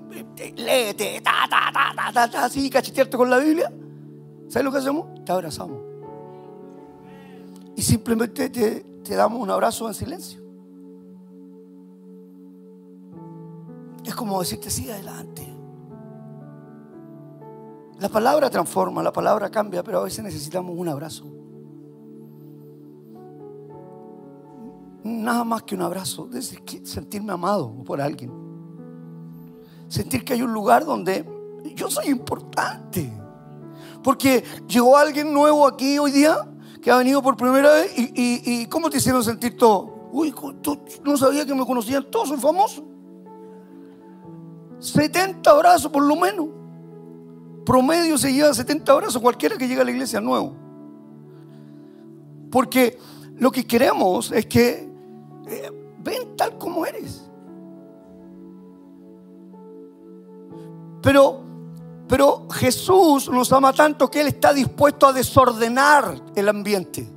léete, 0.55 1.21
ta, 1.21 1.47
ta, 1.47 1.71
ta, 1.71 2.11
ta, 2.13 2.31
ta, 2.31 2.45
así, 2.45 2.67
cachetearte 2.69 3.15
con 3.15 3.29
la 3.29 3.37
Biblia? 3.37 3.71
¿Sabes 4.47 4.65
lo 4.65 4.71
que 4.71 4.79
hacemos? 4.79 5.23
Te 5.23 5.31
abrazamos. 5.31 5.77
Y 7.75 7.81
simplemente 7.83 8.49
te, 8.49 8.81
te 9.03 9.15
damos 9.15 9.39
un 9.39 9.51
abrazo 9.51 9.87
en 9.87 9.93
silencio. 9.93 10.41
Es 14.03 14.15
como 14.15 14.39
decirte, 14.39 14.71
sigue 14.71 14.93
adelante. 14.93 15.47
La 17.99 18.09
palabra 18.09 18.49
transforma, 18.49 19.03
la 19.03 19.13
palabra 19.13 19.51
cambia, 19.51 19.83
pero 19.83 19.99
a 19.99 20.03
veces 20.05 20.23
necesitamos 20.23 20.75
un 20.75 20.87
abrazo. 20.87 21.38
Nada 25.03 25.43
más 25.43 25.63
que 25.63 25.75
un 25.75 25.81
abrazo, 25.81 26.29
sentirme 26.83 27.33
amado 27.33 27.73
por 27.85 28.01
alguien. 28.01 28.31
Sentir 29.87 30.23
que 30.25 30.33
hay 30.33 30.41
un 30.41 30.53
lugar 30.53 30.85
donde 30.85 31.25
yo 31.75 31.89
soy 31.89 32.07
importante. 32.07 33.11
Porque 34.03 34.43
llegó 34.67 34.97
alguien 34.97 35.33
nuevo 35.33 35.65
aquí 35.67 35.97
hoy 35.97 36.11
día 36.11 36.47
que 36.81 36.91
ha 36.91 36.97
venido 36.97 37.21
por 37.21 37.35
primera 37.35 37.71
vez 37.71 37.93
y, 37.95 38.65
¿cómo 38.67 38.89
te 38.89 38.97
hicieron 38.97 39.23
sentir 39.23 39.57
todo? 39.57 40.09
Uy, 40.11 40.33
no 41.03 41.17
sabía 41.17 41.45
que 41.45 41.53
me 41.53 41.65
conocían 41.65 42.09
todos, 42.09 42.29
soy 42.29 42.37
famoso. 42.37 42.83
70 44.79 45.49
abrazos 45.49 45.91
por 45.91 46.03
lo 46.03 46.15
menos 46.15 46.47
promedio 47.65 48.17
se 48.17 48.33
lleva 48.33 48.53
70 48.53 48.95
horas 48.95 49.15
o 49.15 49.21
cualquiera 49.21 49.57
que 49.57 49.67
llegue 49.67 49.81
a 49.81 49.83
la 49.83 49.91
iglesia 49.91 50.19
nuevo. 50.19 50.55
Porque 52.49 52.97
lo 53.35 53.51
que 53.51 53.67
queremos 53.67 54.31
es 54.31 54.45
que 54.47 54.88
eh, 55.49 55.71
ven 55.99 56.35
tal 56.37 56.57
como 56.57 56.85
eres. 56.85 57.25
Pero, 61.01 61.41
pero 62.07 62.47
Jesús 62.49 63.29
nos 63.29 63.51
ama 63.51 63.73
tanto 63.73 64.09
que 64.09 64.21
Él 64.21 64.27
está 64.27 64.53
dispuesto 64.53 65.07
a 65.07 65.13
desordenar 65.13 66.15
el 66.35 66.49
ambiente. 66.49 67.09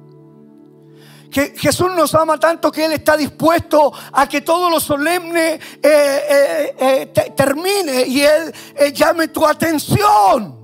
Que 1.31 1.55
Jesús 1.57 1.91
nos 1.97 2.15
ama 2.15 2.39
tanto 2.39 2.71
que 2.71 2.85
Él 2.85 2.93
está 2.93 3.17
dispuesto 3.17 3.93
a 4.13 4.29
que 4.29 4.43
todo 4.43 4.71
lo 4.71 4.79
solemne 4.79 5.59
eh, 5.83 6.75
eh, 6.79 7.13
termine 7.37 8.07
y 8.07 8.21
Él 8.23 8.53
llame 8.95 9.29
tu 9.29 9.47
atención. 9.47 10.62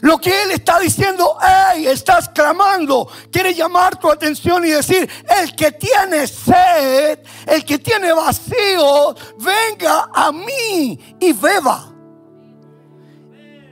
Lo 0.00 0.18
que 0.18 0.42
Él 0.42 0.52
está 0.52 0.78
diciendo, 0.78 1.36
hey, 1.40 1.86
estás 1.86 2.28
clamando, 2.28 3.08
quiere 3.30 3.54
llamar 3.54 3.98
tu 3.98 4.10
atención 4.10 4.64
y 4.64 4.70
decir, 4.70 5.08
el 5.40 5.54
que 5.56 5.72
tiene 5.72 6.26
sed, 6.26 7.20
el 7.46 7.64
que 7.64 7.78
tiene 7.78 8.12
vacío, 8.12 9.14
venga 9.38 10.10
a 10.14 10.32
mí 10.32 11.16
y 11.20 11.32
beba. 11.32 11.92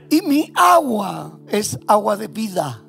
Y 0.09 0.21
mi 0.21 0.51
agua 0.55 1.37
es 1.49 1.77
agua 1.87 2.15
de 2.15 2.27
vida. 2.27 2.81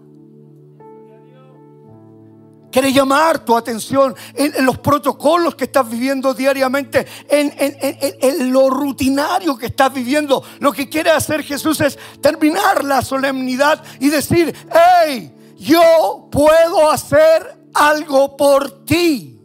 Quiere 2.79 2.93
llamar 2.93 3.41
tu 3.41 3.57
atención 3.57 4.15
en, 4.35 4.65
los 4.65 4.79
protocolos 4.79 5.57
que 5.57 5.65
estás 5.65 5.91
viviendo 5.91 6.33
diariamente, 6.33 7.05
en, 7.29 8.53
lo 8.53 8.71
rutinario 8.71 9.59
que 9.59 9.67
estás 9.67 9.93
viviendo. 9.93 10.45
Lo 10.61 10.73
que 10.73 10.89
quiere 10.89 11.11
hacer 11.11 11.43
Jesús 11.43 11.81
es 11.81 11.99
terminar 12.21 12.85
la 12.85 13.03
solemnidad 13.03 13.83
y 13.99 14.11
decir, 14.11 14.55
hey, 14.71 15.35
yo 15.57 16.29
puedo 16.31 16.89
hacer 16.89 17.67
algo 17.75 18.37
por 18.37 18.85
ti. 18.85 19.41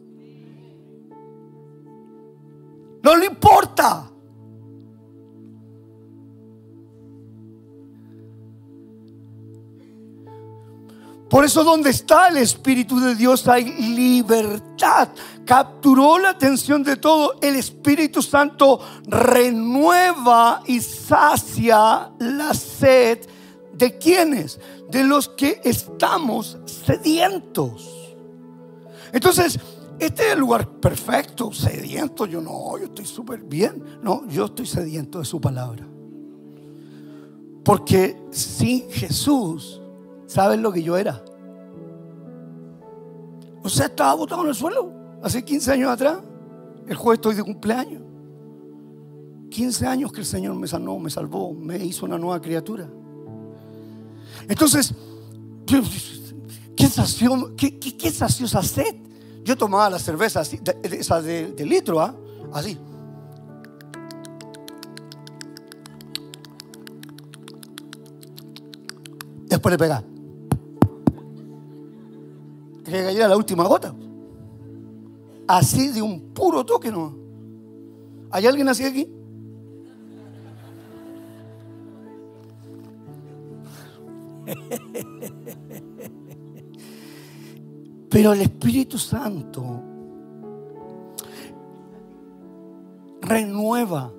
No 3.02 3.16
le 3.16 3.26
importa. 3.26 4.12
Por 11.34 11.44
eso 11.46 11.64
donde 11.64 11.90
está 11.90 12.28
el 12.28 12.38
Espíritu 12.38 13.00
de 13.00 13.16
Dios 13.16 13.48
hay 13.48 13.66
libertad. 13.66 15.10
Capturó 15.44 16.20
la 16.20 16.30
atención 16.30 16.84
de 16.84 16.96
todo. 16.96 17.40
El 17.42 17.56
Espíritu 17.56 18.22
Santo 18.22 18.80
renueva 19.08 20.62
y 20.68 20.80
sacia 20.80 22.12
la 22.20 22.54
sed 22.54 23.22
de 23.74 23.98
quienes? 23.98 24.60
De 24.92 25.04
los 25.04 25.28
que 25.30 25.60
estamos 25.64 26.60
sedientos. 26.68 28.16
Entonces, 29.12 29.60
este 29.98 30.28
es 30.28 30.34
el 30.34 30.40
lugar 30.40 30.70
perfecto, 30.80 31.52
sediento. 31.52 32.28
Yo 32.28 32.42
no, 32.42 32.78
yo 32.78 32.86
estoy 32.86 33.08
súper 33.08 33.42
bien. 33.42 33.84
No, 34.04 34.28
yo 34.28 34.46
estoy 34.46 34.68
sediento 34.68 35.18
de 35.18 35.26
su 35.26 35.42
palabra. 35.42 35.84
Porque 37.64 38.22
sin 38.30 38.88
Jesús 38.92 39.80
¿Saben 40.28 40.62
lo 40.62 40.72
que 40.72 40.84
yo 40.84 40.98
era? 40.98 41.24
O 43.64 43.70
sea, 43.70 43.86
estaba 43.86 44.14
botado 44.14 44.44
en 44.44 44.50
el 44.50 44.56
suelo 44.56 44.92
hace 45.22 45.44
15 45.44 45.72
años 45.72 45.90
atrás. 45.90 46.20
El 46.88 46.96
jueves 46.96 47.18
estoy 47.18 47.36
de 47.36 47.44
cumpleaños. 47.44 48.02
15 49.50 49.88
años 49.88 50.12
que 50.12 50.20
el 50.20 50.26
Señor 50.26 50.56
me 50.56 50.68
sanó, 50.68 51.00
me 51.00 51.10
salvó, 51.10 51.54
me 51.54 51.78
hizo 51.78 52.06
una 52.06 52.18
nueva 52.18 52.42
criatura. 52.42 52.90
Entonces, 54.50 54.94
¿qué 56.76 56.88
sació, 56.88 57.56
qué, 57.56 57.80
qué, 57.80 58.08
esa 58.08 58.28
sed? 58.28 58.96
Yo 59.44 59.56
tomaba 59.56 59.90
la 59.90 60.00
cerveza 60.00 60.42
así, 60.42 60.60
esa 60.84 61.22
de, 61.22 61.54
litro, 61.66 62.02
¿ah? 62.02 62.16
así. 62.52 62.78
Después 69.48 69.72
le 69.72 69.78
pegaba 69.78 70.13
que 72.94 73.04
cayera 73.04 73.28
la 73.28 73.36
última 73.36 73.64
gota. 73.64 73.96
Así 75.48 75.88
de 75.88 76.00
un 76.00 76.32
puro 76.32 76.64
toque, 76.64 76.92
¿no? 76.92 77.18
¿Hay 78.30 78.46
alguien 78.46 78.70
así 78.70 78.84
aquí? 78.84 79.10
Pero 88.10 88.34
el 88.34 88.42
Espíritu 88.42 89.00
Santo 89.00 89.82
renueva. 93.22 94.12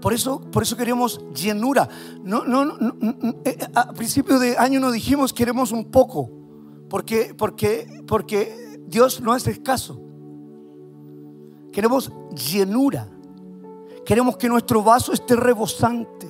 Por 0.00 0.12
eso, 0.12 0.40
por 0.40 0.64
eso 0.64 0.76
queremos 0.76 1.20
llenura. 1.32 1.88
No, 2.24 2.44
no, 2.44 2.64
no, 2.64 2.96
eh, 3.44 3.56
a 3.72 3.92
principio 3.92 4.40
de 4.40 4.58
año 4.58 4.80
nos 4.80 4.92
dijimos 4.92 5.32
queremos 5.32 5.70
un 5.70 5.84
poco. 5.92 6.35
Porque, 6.88 7.34
porque, 7.36 8.02
porque 8.06 8.80
Dios 8.86 9.20
no 9.20 9.34
es 9.34 9.46
escaso. 9.46 10.00
Queremos 11.72 12.12
llenura. 12.50 13.08
Queremos 14.04 14.36
que 14.36 14.48
nuestro 14.48 14.82
vaso 14.82 15.12
esté 15.12 15.34
rebosante. 15.34 16.28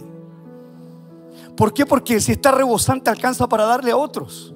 ¿Por 1.57 1.73
qué? 1.75 1.85
Porque 1.85 2.21
si 2.21 2.33
está 2.33 2.53
rebosante 2.53 3.11
alcanza 3.11 3.47
para 3.49 3.65
darle 3.65 3.91
a 3.91 3.97
otros. 3.97 4.55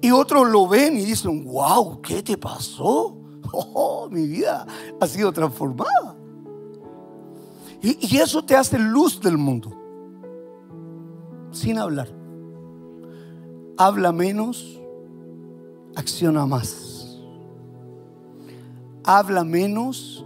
Y 0.00 0.10
otros 0.10 0.48
lo 0.48 0.66
ven 0.68 0.96
y 0.96 1.04
dicen, 1.04 1.44
wow, 1.44 2.00
¿qué 2.00 2.22
te 2.22 2.36
pasó? 2.36 3.14
Oh, 3.52 4.08
mi 4.10 4.26
vida 4.26 4.66
ha 5.00 5.06
sido 5.06 5.32
transformada. 5.32 6.16
Y, 7.80 8.14
y 8.14 8.18
eso 8.18 8.44
te 8.44 8.56
hace 8.56 8.76
luz 8.76 9.20
del 9.20 9.38
mundo. 9.38 9.70
Sin 11.52 11.78
hablar 11.78 12.15
habla 13.76 14.12
menos, 14.12 14.80
acciona 15.94 16.46
más. 16.46 17.18
Habla 19.04 19.44
menos, 19.44 20.24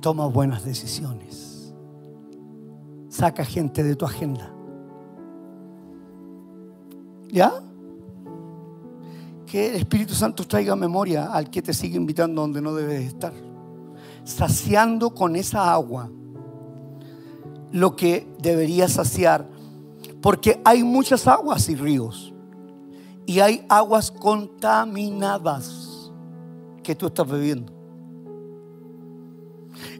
toma 0.00 0.26
buenas 0.26 0.64
decisiones. 0.64 1.74
saca 3.08 3.44
gente 3.44 3.82
de 3.82 3.96
tu 3.96 4.04
agenda. 4.04 4.52
¿Ya? 7.32 7.52
Que 9.44 9.70
el 9.70 9.76
Espíritu 9.76 10.14
Santo 10.14 10.46
traiga 10.46 10.76
memoria 10.76 11.32
al 11.32 11.50
que 11.50 11.60
te 11.60 11.74
sigue 11.74 11.96
invitando 11.96 12.42
donde 12.42 12.62
no 12.62 12.74
debes 12.74 13.08
estar. 13.08 13.32
Saciando 14.22 15.10
con 15.10 15.34
esa 15.34 15.72
agua 15.72 16.08
lo 17.72 17.96
que 17.96 18.28
debería 18.38 18.86
saciar. 18.86 19.48
Porque 20.20 20.60
hay 20.64 20.84
muchas 20.84 21.26
aguas 21.26 21.68
y 21.68 21.74
ríos. 21.74 22.32
Y 23.28 23.40
hay 23.40 23.62
aguas 23.68 24.10
contaminadas 24.10 26.10
que 26.82 26.94
tú 26.94 27.08
estás 27.08 27.28
bebiendo. 27.28 27.70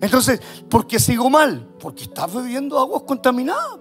Entonces, 0.01 0.41
¿por 0.71 0.87
qué 0.87 0.99
sigo 0.99 1.29
mal? 1.29 1.69
Porque 1.79 2.05
estás 2.05 2.33
bebiendo 2.33 2.79
aguas 2.79 3.03
contaminadas. 3.03 3.81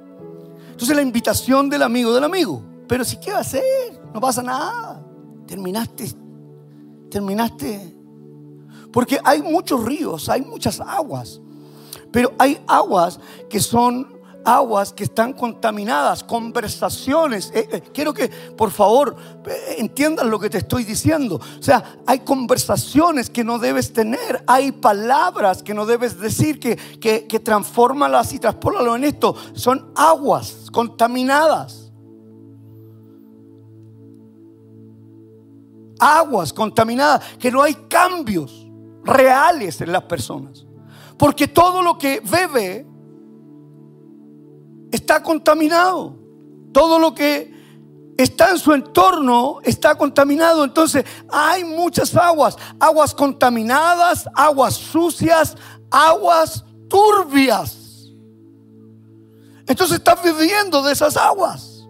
Entonces 0.70 0.94
la 0.94 1.02
invitación 1.02 1.70
del 1.70 1.84
amigo 1.84 2.14
del 2.14 2.26
amigo. 2.26 2.62
Pero 2.90 3.06
si 3.06 3.16
qué 3.22 3.32
va 3.32 3.38
a 3.38 3.42
hacer, 3.42 3.64
no 4.14 4.20
pasa 4.20 4.44
nada. 4.44 5.02
Terminaste, 5.46 6.12
terminaste. 7.10 7.96
Porque 8.92 9.18
hay 9.24 9.42
muchos 9.42 9.82
ríos, 9.82 10.28
hay 10.28 10.42
muchas 10.42 10.82
aguas. 10.82 11.40
Pero 12.12 12.34
hay 12.38 12.62
aguas 12.68 13.18
que 13.50 13.62
son 13.62 14.17
aguas 14.48 14.94
que 14.94 15.04
están 15.04 15.34
contaminadas, 15.34 16.24
conversaciones. 16.24 17.52
Eh, 17.54 17.68
eh, 17.70 17.82
quiero 17.94 18.14
que, 18.14 18.30
por 18.30 18.72
favor, 18.72 19.18
eh, 19.46 19.76
entiendan 19.78 20.30
lo 20.30 20.40
que 20.40 20.50
te 20.50 20.60
estoy 20.60 20.86
diciendo. 20.86 21.36
O 21.36 21.62
sea, 21.62 21.98
hay 22.06 22.20
conversaciones 22.20 23.30
que 23.30 23.44
no 23.44 23.60
debes 23.60 23.92
tener, 23.92 24.46
hay 24.48 24.72
palabras 24.72 25.62
que 25.62 25.74
no 25.74 25.86
debes 25.86 26.18
decir, 26.18 26.62
que, 26.62 26.78
que, 26.78 27.28
que 27.28 27.40
transfórmalas 27.42 28.32
y 28.32 28.40
transpóralo 28.40 28.96
en 28.96 29.04
esto. 29.04 29.36
Son 29.54 29.92
aguas 29.96 30.70
contaminadas. 30.72 31.92
Aguas 36.00 36.54
contaminadas, 36.54 37.22
que 37.38 37.52
no 37.52 37.62
hay 37.62 37.74
cambios 37.90 38.66
reales 39.04 39.82
en 39.82 39.92
las 39.92 40.04
personas. 40.04 40.66
Porque 41.18 41.50
todo 41.50 41.82
lo 41.82 41.98
que 41.98 42.22
bebe 42.22 42.86
está 44.98 45.24
contaminado. 45.24 46.16
Todo 46.74 47.00
lo 47.00 47.14
que 47.14 47.56
está 48.18 48.52
en 48.52 48.60
su 48.60 48.74
entorno 48.74 49.60
está 49.64 49.96
contaminado. 49.96 50.64
Entonces 50.64 51.06
hay 51.30 51.64
muchas 51.64 52.16
aguas. 52.16 52.58
Aguas 52.80 53.14
contaminadas, 53.14 54.28
aguas 54.34 54.76
sucias, 54.76 55.56
aguas 55.90 56.66
turbias. 56.90 58.12
Entonces 59.66 59.98
estás 59.98 60.22
viviendo 60.24 60.82
de 60.82 60.94
esas 60.94 61.16
aguas. 61.16 61.88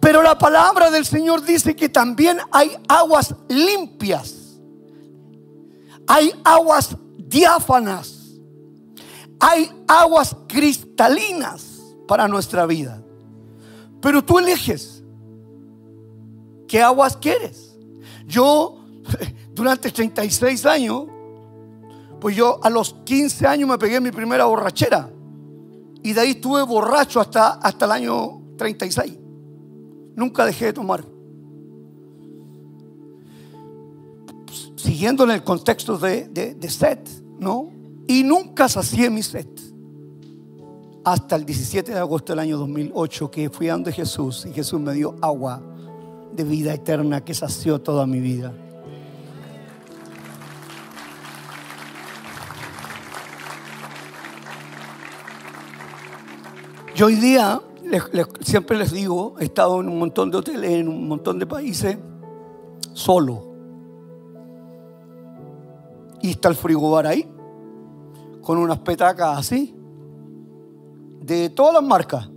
Pero 0.00 0.22
la 0.22 0.38
palabra 0.38 0.90
del 0.90 1.06
Señor 1.06 1.44
dice 1.44 1.76
que 1.76 1.88
también 1.88 2.38
hay 2.50 2.76
aguas 2.88 3.34
limpias. 3.48 4.34
Hay 6.06 6.32
aguas 6.44 6.96
diáfanas. 7.16 8.14
Hay 9.40 9.70
aguas 9.86 10.34
cristalinas 10.48 11.67
para 12.08 12.26
nuestra 12.26 12.66
vida. 12.66 13.00
Pero 14.00 14.24
tú 14.24 14.40
eliges 14.40 15.04
qué 16.66 16.82
aguas 16.82 17.16
quieres. 17.16 17.78
Yo, 18.26 18.80
durante 19.54 19.92
36 19.92 20.66
años, 20.66 21.04
pues 22.20 22.34
yo 22.34 22.58
a 22.64 22.70
los 22.70 22.94
15 23.04 23.46
años 23.46 23.68
me 23.68 23.78
pegué 23.78 24.00
mi 24.00 24.10
primera 24.10 24.46
borrachera. 24.46 25.10
Y 26.02 26.12
de 26.12 26.20
ahí 26.20 26.30
estuve 26.30 26.62
borracho 26.62 27.20
hasta, 27.20 27.50
hasta 27.54 27.84
el 27.84 27.92
año 27.92 28.40
36. 28.56 29.16
Nunca 30.16 30.46
dejé 30.46 30.66
de 30.66 30.72
tomar. 30.72 31.04
Siguiendo 34.76 35.24
en 35.24 35.32
el 35.32 35.44
contexto 35.44 35.98
de, 35.98 36.28
de, 36.28 36.70
set, 36.70 37.06
¿no? 37.38 37.70
Y 38.06 38.22
nunca 38.22 38.68
sacié 38.68 39.10
mi 39.10 39.22
set 39.22 39.67
hasta 41.04 41.36
el 41.36 41.44
17 41.44 41.92
de 41.92 41.98
agosto 41.98 42.32
del 42.32 42.40
año 42.40 42.58
2008 42.58 43.30
que 43.30 43.50
fui 43.50 43.68
a 43.68 43.72
donde 43.72 43.92
Jesús 43.92 44.46
y 44.46 44.52
Jesús 44.52 44.80
me 44.80 44.92
dio 44.92 45.14
agua 45.20 45.62
de 46.32 46.44
vida 46.44 46.74
eterna 46.74 47.24
que 47.24 47.34
sació 47.34 47.80
toda 47.80 48.06
mi 48.06 48.20
vida. 48.20 48.52
Yo 56.94 57.06
hoy 57.06 57.14
día, 57.14 57.60
siempre 58.40 58.76
les 58.76 58.90
digo, 58.90 59.36
he 59.38 59.44
estado 59.44 59.80
en 59.80 59.88
un 59.88 60.00
montón 60.00 60.32
de 60.32 60.38
hoteles, 60.38 60.72
en 60.72 60.88
un 60.88 61.06
montón 61.06 61.38
de 61.38 61.46
países, 61.46 61.96
solo. 62.92 63.44
Y 66.20 66.30
está 66.30 66.48
el 66.48 66.56
frigobar 66.56 67.06
ahí, 67.06 67.24
con 68.42 68.58
unas 68.58 68.80
petacas 68.80 69.38
así 69.38 69.77
de 71.28 71.50
todas 71.50 71.74
las 71.74 71.82
marcas. 71.82 72.28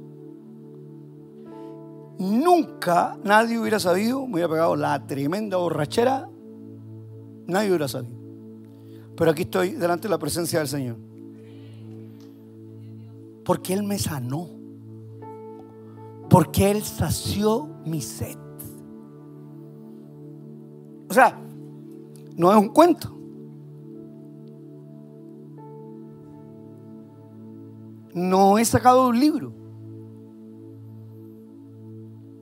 Nunca 2.19 3.17
nadie 3.23 3.57
hubiera 3.57 3.79
sabido, 3.79 4.27
me 4.27 4.33
hubiera 4.33 4.49
pegado 4.49 4.75
la 4.75 5.07
tremenda 5.07 5.57
borrachera, 5.57 6.29
nadie 7.47 7.69
hubiera 7.69 7.87
sabido. 7.87 8.19
Pero 9.15 9.31
aquí 9.31 9.43
estoy 9.43 9.71
delante 9.71 10.03
de 10.07 10.09
la 10.09 10.19
presencia 10.19 10.59
del 10.59 10.67
Señor. 10.67 10.97
Porque 13.45 13.73
Él 13.73 13.83
me 13.83 13.97
sanó. 13.97 14.49
Porque 16.29 16.69
Él 16.69 16.83
sació 16.83 17.67
mi 17.85 18.01
sed. 18.01 18.37
O 21.09 21.13
sea, 21.13 21.37
no 22.35 22.51
es 22.51 22.57
un 22.57 22.69
cuento. 22.69 23.20
No 28.13 28.57
he 28.57 28.65
sacado 28.65 29.07
un 29.07 29.19
libro. 29.19 29.53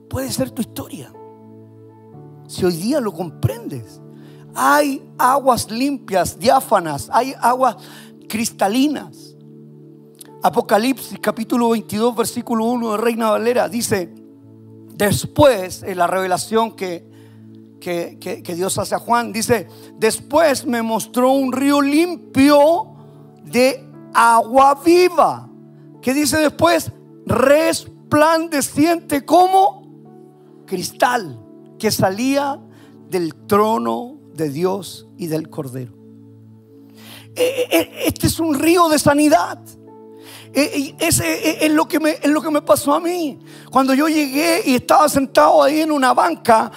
Puede 0.08 0.30
ser 0.32 0.50
tu 0.50 0.62
historia. 0.62 1.12
Si 2.48 2.64
hoy 2.64 2.76
día 2.76 3.00
lo 3.00 3.12
comprendes. 3.12 4.00
Hay 4.54 5.08
aguas 5.16 5.70
limpias, 5.70 6.36
diáfanas, 6.36 7.08
hay 7.12 7.32
aguas 7.40 7.76
cristalinas. 8.28 9.36
Apocalipsis 10.42 11.18
capítulo 11.20 11.70
22, 11.70 12.16
versículo 12.16 12.64
1 12.64 12.92
de 12.92 12.96
Reina 12.98 13.30
Valera 13.30 13.68
dice, 13.68 14.12
después, 14.94 15.84
en 15.84 15.98
la 15.98 16.08
revelación 16.08 16.74
que, 16.74 17.08
que, 17.78 18.18
que 18.18 18.54
Dios 18.54 18.76
hace 18.78 18.96
a 18.96 18.98
Juan, 18.98 19.32
dice, 19.32 19.68
después 19.98 20.66
me 20.66 20.82
mostró 20.82 21.30
un 21.30 21.52
río 21.52 21.80
limpio 21.80 22.96
de 23.44 23.86
agua 24.12 24.80
viva 24.84 25.49
¿Qué 26.02 26.14
dice 26.14 26.38
después? 26.38 26.92
Resplandeciente 27.26 29.24
como 29.24 29.80
cristal 30.66 31.38
que 31.78 31.90
salía 31.90 32.60
del 33.08 33.34
trono 33.46 34.18
de 34.34 34.50
Dios 34.50 35.08
y 35.18 35.26
del 35.26 35.50
Cordero. 35.50 35.92
E, 37.34 37.42
e, 37.42 37.78
e, 37.78 38.06
este 38.06 38.26
es 38.26 38.38
un 38.38 38.58
río 38.58 38.88
de 38.88 38.98
sanidad. 38.98 39.58
Es 40.52 41.70
lo, 41.70 41.86
que 41.86 42.00
me, 42.00 42.10
es 42.10 42.26
lo 42.26 42.42
que 42.42 42.50
me 42.50 42.60
pasó 42.60 42.92
a 42.94 43.00
mí. 43.00 43.38
Cuando 43.70 43.94
yo 43.94 44.08
llegué 44.08 44.62
y 44.66 44.74
estaba 44.74 45.08
sentado 45.08 45.62
ahí 45.62 45.80
en 45.80 45.92
una 45.92 46.12
banca, 46.12 46.72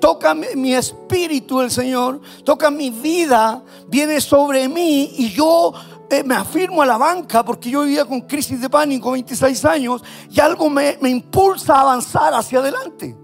toca 0.00 0.34
mi 0.34 0.74
espíritu 0.74 1.60
el 1.60 1.70
Señor, 1.70 2.20
toca 2.44 2.70
mi 2.70 2.88
vida, 2.88 3.62
viene 3.88 4.22
sobre 4.22 4.70
mí 4.70 5.12
y 5.18 5.30
yo 5.32 5.74
eh, 6.10 6.22
me 6.24 6.34
afirmo 6.34 6.82
a 6.82 6.86
la 6.86 6.96
banca 6.96 7.44
porque 7.44 7.70
yo 7.70 7.82
vivía 7.82 8.04
con 8.04 8.20
crisis 8.22 8.60
de 8.60 8.70
pánico 8.70 9.10
26 9.10 9.64
años 9.64 10.04
y 10.30 10.40
algo 10.40 10.70
me, 10.70 10.96
impulsa 11.02 11.74
a 11.74 11.80
avanzar 11.80 12.32
hacia 12.34 12.60
adelante. 12.60 13.16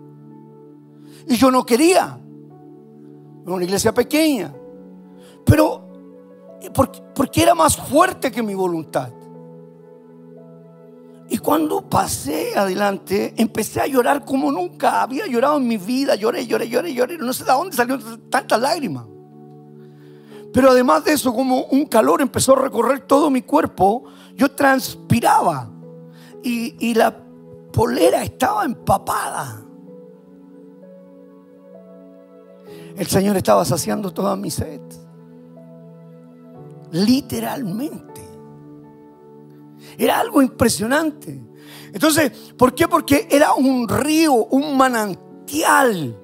Y 1.29 1.37
yo 1.37 1.51
no 1.51 1.65
quería. 1.65 2.19
Una 3.45 3.65
iglesia 3.65 3.93
pequeña. 3.93 4.53
Pero 5.45 6.59
eh, 6.61 6.71
porque, 6.73 7.01
porque 7.15 7.43
era 7.43 7.55
más 7.55 7.77
fuerte 7.77 8.33
que 8.33 8.43
mi 8.43 8.55
voluntad. 8.55 9.11
Y 11.29 11.39
cuando 11.39 11.89
pasé 11.89 12.53
adelante, 12.57 13.33
empecé 13.37 13.81
a 13.81 13.87
llorar 13.87 14.25
como 14.25 14.53
nunca 14.53 15.03
había 15.03 15.27
llorado 15.27 15.57
en 15.57 15.67
mi 15.67 15.79
vida. 15.79 16.15
Lloré, 16.15 16.47
lloré, 16.47 16.69
lloré, 16.69 16.93
lloré. 16.93 17.17
No 17.17 17.33
sé 17.33 17.45
de 17.45 17.53
dónde 17.53 17.75
salieron 17.75 18.29
tantas 18.29 18.61
lágrimas. 18.61 19.07
Pero 20.53 20.71
además 20.71 21.05
de 21.05 21.13
eso, 21.13 21.33
como 21.33 21.65
un 21.65 21.87
calor 21.87 22.21
empezó 22.21 22.53
a 22.53 22.63
recorrer 22.63 23.01
todo 23.01 23.31
mi 23.31 23.43
cuerpo, 23.43 24.05
yo 24.35 24.51
transpiraba 24.51 25.71
y, 26.43 26.95
la 26.95 27.17
polera 27.73 28.23
estaba 28.23 28.65
empapada. 28.65 29.63
El 32.97 33.07
Señor 33.07 33.37
estaba 33.37 33.65
saciando 33.65 34.13
toda 34.13 34.37
mi 34.37 34.51
sed. 34.51 34.83
Literalmente. 36.91 38.21
Era 39.97 40.21
algo 40.21 40.43
impresionante. 40.43 41.43
Entonces, 41.95 42.53
¿por 42.59 42.75
qué? 42.75 42.89
Porque 42.89 43.27
era 43.31 43.55
un 43.55 43.89
río, 43.89 44.35
un 44.35 44.77
manantial 44.77 46.22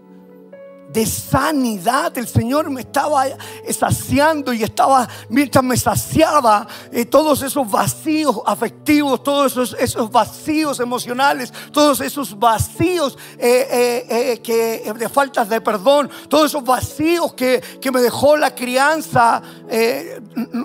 de 0.88 1.06
sanidad. 1.06 2.16
El 2.16 2.26
Señor 2.26 2.70
me 2.70 2.80
estaba 2.80 3.24
saciando 3.70 4.52
y 4.52 4.62
estaba, 4.62 5.08
mientras 5.28 5.62
me 5.62 5.76
saciaba, 5.76 6.66
eh, 6.92 7.04
todos 7.04 7.42
esos 7.42 7.70
vacíos 7.70 8.40
afectivos, 8.46 9.22
todos 9.22 9.52
esos, 9.52 9.76
esos 9.78 10.10
vacíos 10.10 10.80
emocionales, 10.80 11.52
todos 11.72 12.00
esos 12.00 12.38
vacíos 12.38 13.18
eh, 13.38 14.06
eh, 14.08 14.40
que, 14.42 14.92
de 14.92 15.08
faltas 15.08 15.48
de 15.48 15.60
perdón, 15.60 16.10
todos 16.28 16.46
esos 16.46 16.64
vacíos 16.64 17.34
que, 17.34 17.62
que 17.80 17.90
me 17.90 18.00
dejó 18.00 18.36
la 18.36 18.54
crianza. 18.54 19.42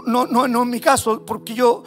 no, 0.05 0.25
no, 0.25 0.47
no 0.47 0.63
en 0.63 0.69
mi 0.69 0.79
caso, 0.79 1.25
porque 1.25 1.53
yo 1.53 1.83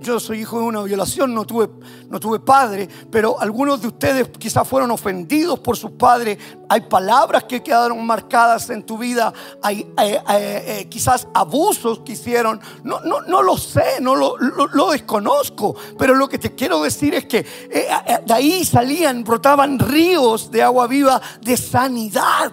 yo, 0.00 0.18
soy 0.18 0.40
hijo 0.40 0.58
de 0.58 0.64
una 0.64 0.82
violación, 0.82 1.34
no 1.34 1.44
tuve, 1.44 1.68
no 2.08 2.18
tuve 2.18 2.40
padre, 2.40 2.88
pero 3.10 3.40
algunos 3.40 3.80
de 3.80 3.88
ustedes 3.88 4.28
quizás 4.38 4.66
fueron 4.66 4.90
ofendidos 4.90 5.60
por 5.60 5.76
sus 5.76 5.92
padres. 5.92 6.38
Hay 6.68 6.82
palabras 6.82 7.44
que 7.44 7.62
quedaron 7.62 8.04
marcadas 8.04 8.68
en 8.70 8.84
tu 8.84 8.98
vida, 8.98 9.32
hay 9.62 9.80
eh, 9.98 10.20
eh, 10.28 10.64
eh, 10.66 10.88
quizás 10.88 11.28
abusos 11.34 12.00
que 12.00 12.12
hicieron. 12.12 12.60
No, 12.82 13.00
no, 13.00 13.20
no 13.22 13.42
lo 13.42 13.56
sé, 13.56 14.00
no 14.00 14.16
lo, 14.16 14.36
lo, 14.38 14.90
desconozco, 14.90 15.76
pero 15.98 16.14
lo 16.14 16.28
que 16.28 16.38
te 16.38 16.54
quiero 16.54 16.82
decir 16.82 17.14
es 17.14 17.26
que 17.26 17.42
de 17.42 18.34
ahí 18.34 18.64
salían, 18.64 19.22
brotaban 19.22 19.78
ríos 19.78 20.50
de 20.50 20.62
agua 20.62 20.86
viva 20.86 21.20
de 21.40 21.56
sanidad 21.56 22.52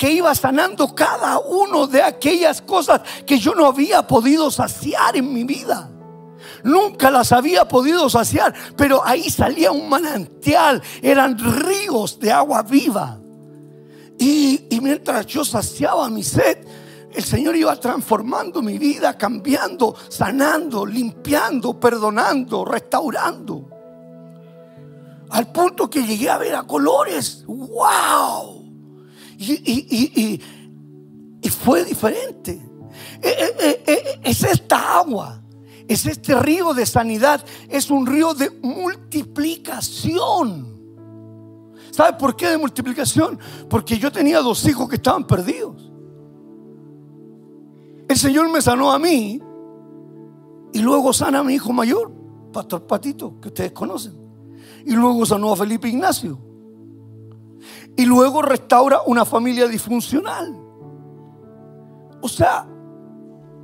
que 0.00 0.10
iba 0.10 0.34
sanando 0.34 0.94
cada 0.94 1.38
uno 1.40 1.86
de 1.86 2.02
aquellas 2.02 2.62
cosas 2.62 3.02
que 3.26 3.38
yo 3.38 3.54
no 3.54 3.66
había 3.66 4.06
podido 4.06 4.50
saciar 4.50 5.14
en 5.14 5.30
mi 5.30 5.44
vida. 5.44 5.90
Nunca 6.64 7.10
las 7.10 7.32
había 7.32 7.68
podido 7.68 8.08
saciar, 8.08 8.54
pero 8.78 9.04
ahí 9.04 9.28
salía 9.28 9.70
un 9.70 9.90
manantial, 9.90 10.82
eran 11.02 11.36
ríos 11.38 12.18
de 12.18 12.32
agua 12.32 12.62
viva. 12.62 13.20
Y, 14.18 14.66
mientras 14.80 15.26
yo 15.26 15.44
saciaba 15.44 16.08
mi 16.08 16.22
sed, 16.22 16.66
el 17.12 17.22
Señor 17.22 17.54
iba 17.56 17.76
transformando 17.76 18.62
mi 18.62 18.78
vida, 18.78 19.18
cambiando, 19.18 19.94
sanando, 20.08 20.86
limpiando, 20.86 21.78
perdonando, 21.78 22.64
restaurando. 22.64 23.68
Al 25.28 25.52
punto 25.52 25.90
que 25.90 26.02
llegué 26.06 26.30
a 26.30 26.38
ver 26.38 26.54
a 26.54 26.62
colores. 26.62 27.44
¡Wow! 27.46 28.49
Y, 29.40 30.40
fue 31.48 31.84
diferente. 31.84 32.60
Eh, 33.22 33.36
eh, 33.58 33.82
eh, 33.86 34.20
es 34.22 34.44
esta 34.44 34.98
agua, 34.98 35.42
es 35.88 36.04
este 36.06 36.38
río 36.38 36.74
de 36.74 36.84
sanidad, 36.84 37.42
es 37.68 37.90
un 37.90 38.06
río 38.06 38.34
de 38.34 38.50
multiplicación. 38.62 40.78
¿Sabe 41.90 42.18
por 42.18 42.36
qué 42.36 42.48
de 42.48 42.58
multiplicación? 42.58 43.38
Porque 43.68 43.98
yo 43.98 44.12
tenía 44.12 44.40
dos 44.40 44.64
hijos 44.66 44.88
que 44.88 44.96
estaban 44.96 45.26
perdidos. 45.26 45.90
El 48.08 48.16
Señor 48.16 48.50
me 48.50 48.60
sanó 48.60 48.92
a 48.92 48.98
mí 48.98 49.40
y 50.72 50.80
luego 50.80 51.12
sana 51.12 51.38
a 51.40 51.44
mi 51.44 51.54
hijo 51.54 51.72
mayor, 51.72 52.12
Pastor 52.52 52.86
Patito, 52.86 53.40
que 53.40 53.48
ustedes 53.48 53.72
conocen. 53.72 54.14
Y 54.84 54.92
luego 54.92 55.24
sanó 55.24 55.52
a 55.52 55.56
Felipe 55.56 55.88
Ignacio 55.88 56.49
y 57.96 58.06
luego 58.06 58.42
restaura 58.42 59.02
una 59.06 59.24
familia 59.24 59.66
disfuncional. 59.66 60.56
O 62.22 62.28
sea, 62.28 62.66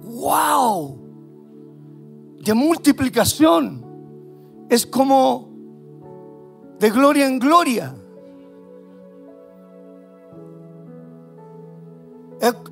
wow, 0.03 0.99
de 2.45 2.55
multiplicación. 2.55 3.85
Es 4.69 4.87
como 4.87 5.51
de 6.79 6.91
gloria 6.91 7.27
en 7.27 7.39
gloria. 7.39 7.95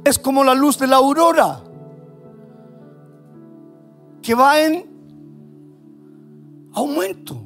Es, 0.05 0.19
como 0.19 0.45
la 0.45 0.55
luz 0.55 0.79
de 0.79 0.87
la 0.87 0.97
aurora 0.97 1.63
que 4.23 4.35
va 4.35 4.61
en 4.61 4.85
aumento. 6.75 7.44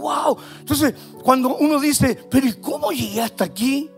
Wow. 0.00 0.36
Entonces, 0.60 0.94
cuando 1.22 1.56
uno 1.56 1.80
dice, 1.80 2.18
pero 2.30 2.46
¿y 2.46 2.52
cómo 2.54 2.90
llegué 2.90 3.22
hasta 3.22 3.44
aquí? 3.44 3.90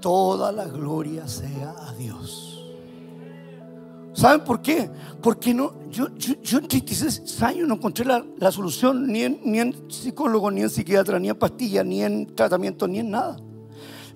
Toda 0.00 0.52
la 0.52 0.66
gloria 0.66 1.26
sea 1.26 1.74
a 1.78 1.92
Dios. 1.94 2.48
¿Saben 4.12 4.40
por 4.40 4.60
qué? 4.60 4.90
Porque 5.22 5.54
no, 5.54 5.74
yo, 5.90 6.08
yo, 6.16 6.58
en 6.58 6.66
36 6.66 7.42
años 7.42 7.68
no 7.68 7.74
encontré 7.74 8.04
la, 8.04 8.52
solución 8.52 9.06
ni 9.06 9.22
en, 9.22 9.40
ni 9.44 9.60
en 9.60 9.88
psicólogo, 9.88 10.50
ni 10.50 10.62
en 10.62 10.70
psiquiatra, 10.70 11.20
ni 11.20 11.28
en 11.28 11.36
pastillas, 11.36 11.86
ni 11.86 12.02
en 12.02 12.34
tratamiento, 12.34 12.88
ni 12.88 12.98
en 12.98 13.10
nada. 13.10 13.36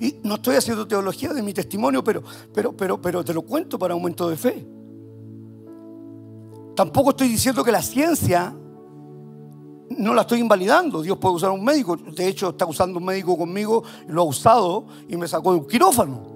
Y 0.00 0.16
no 0.24 0.34
estoy 0.34 0.56
haciendo 0.56 0.88
teología 0.88 1.32
de 1.32 1.42
mi 1.42 1.52
testimonio, 1.52 2.02
pero, 2.02 2.24
pero, 2.52 2.76
pero, 2.76 3.00
pero 3.00 3.24
te 3.24 3.32
lo 3.32 3.42
cuento 3.42 3.78
para 3.78 3.94
aumento 3.94 4.28
de 4.28 4.36
fe. 4.36 4.66
Tampoco 6.74 7.10
estoy 7.10 7.28
diciendo 7.28 7.62
que 7.62 7.70
la 7.70 7.82
ciencia 7.82 8.56
no 9.98 10.14
la 10.14 10.22
estoy 10.22 10.40
invalidando. 10.40 11.02
Dios 11.02 11.18
puede 11.18 11.36
usar 11.36 11.50
un 11.50 11.64
médico. 11.64 11.96
De 11.96 12.26
hecho, 12.26 12.50
está 12.50 12.66
usando 12.66 12.98
un 12.98 13.04
médico 13.04 13.36
conmigo, 13.36 13.82
lo 14.08 14.22
ha 14.22 14.24
usado 14.24 14.86
y 15.08 15.16
me 15.16 15.28
sacó 15.28 15.52
de 15.52 15.58
un 15.60 15.66
quirófano. 15.66 16.32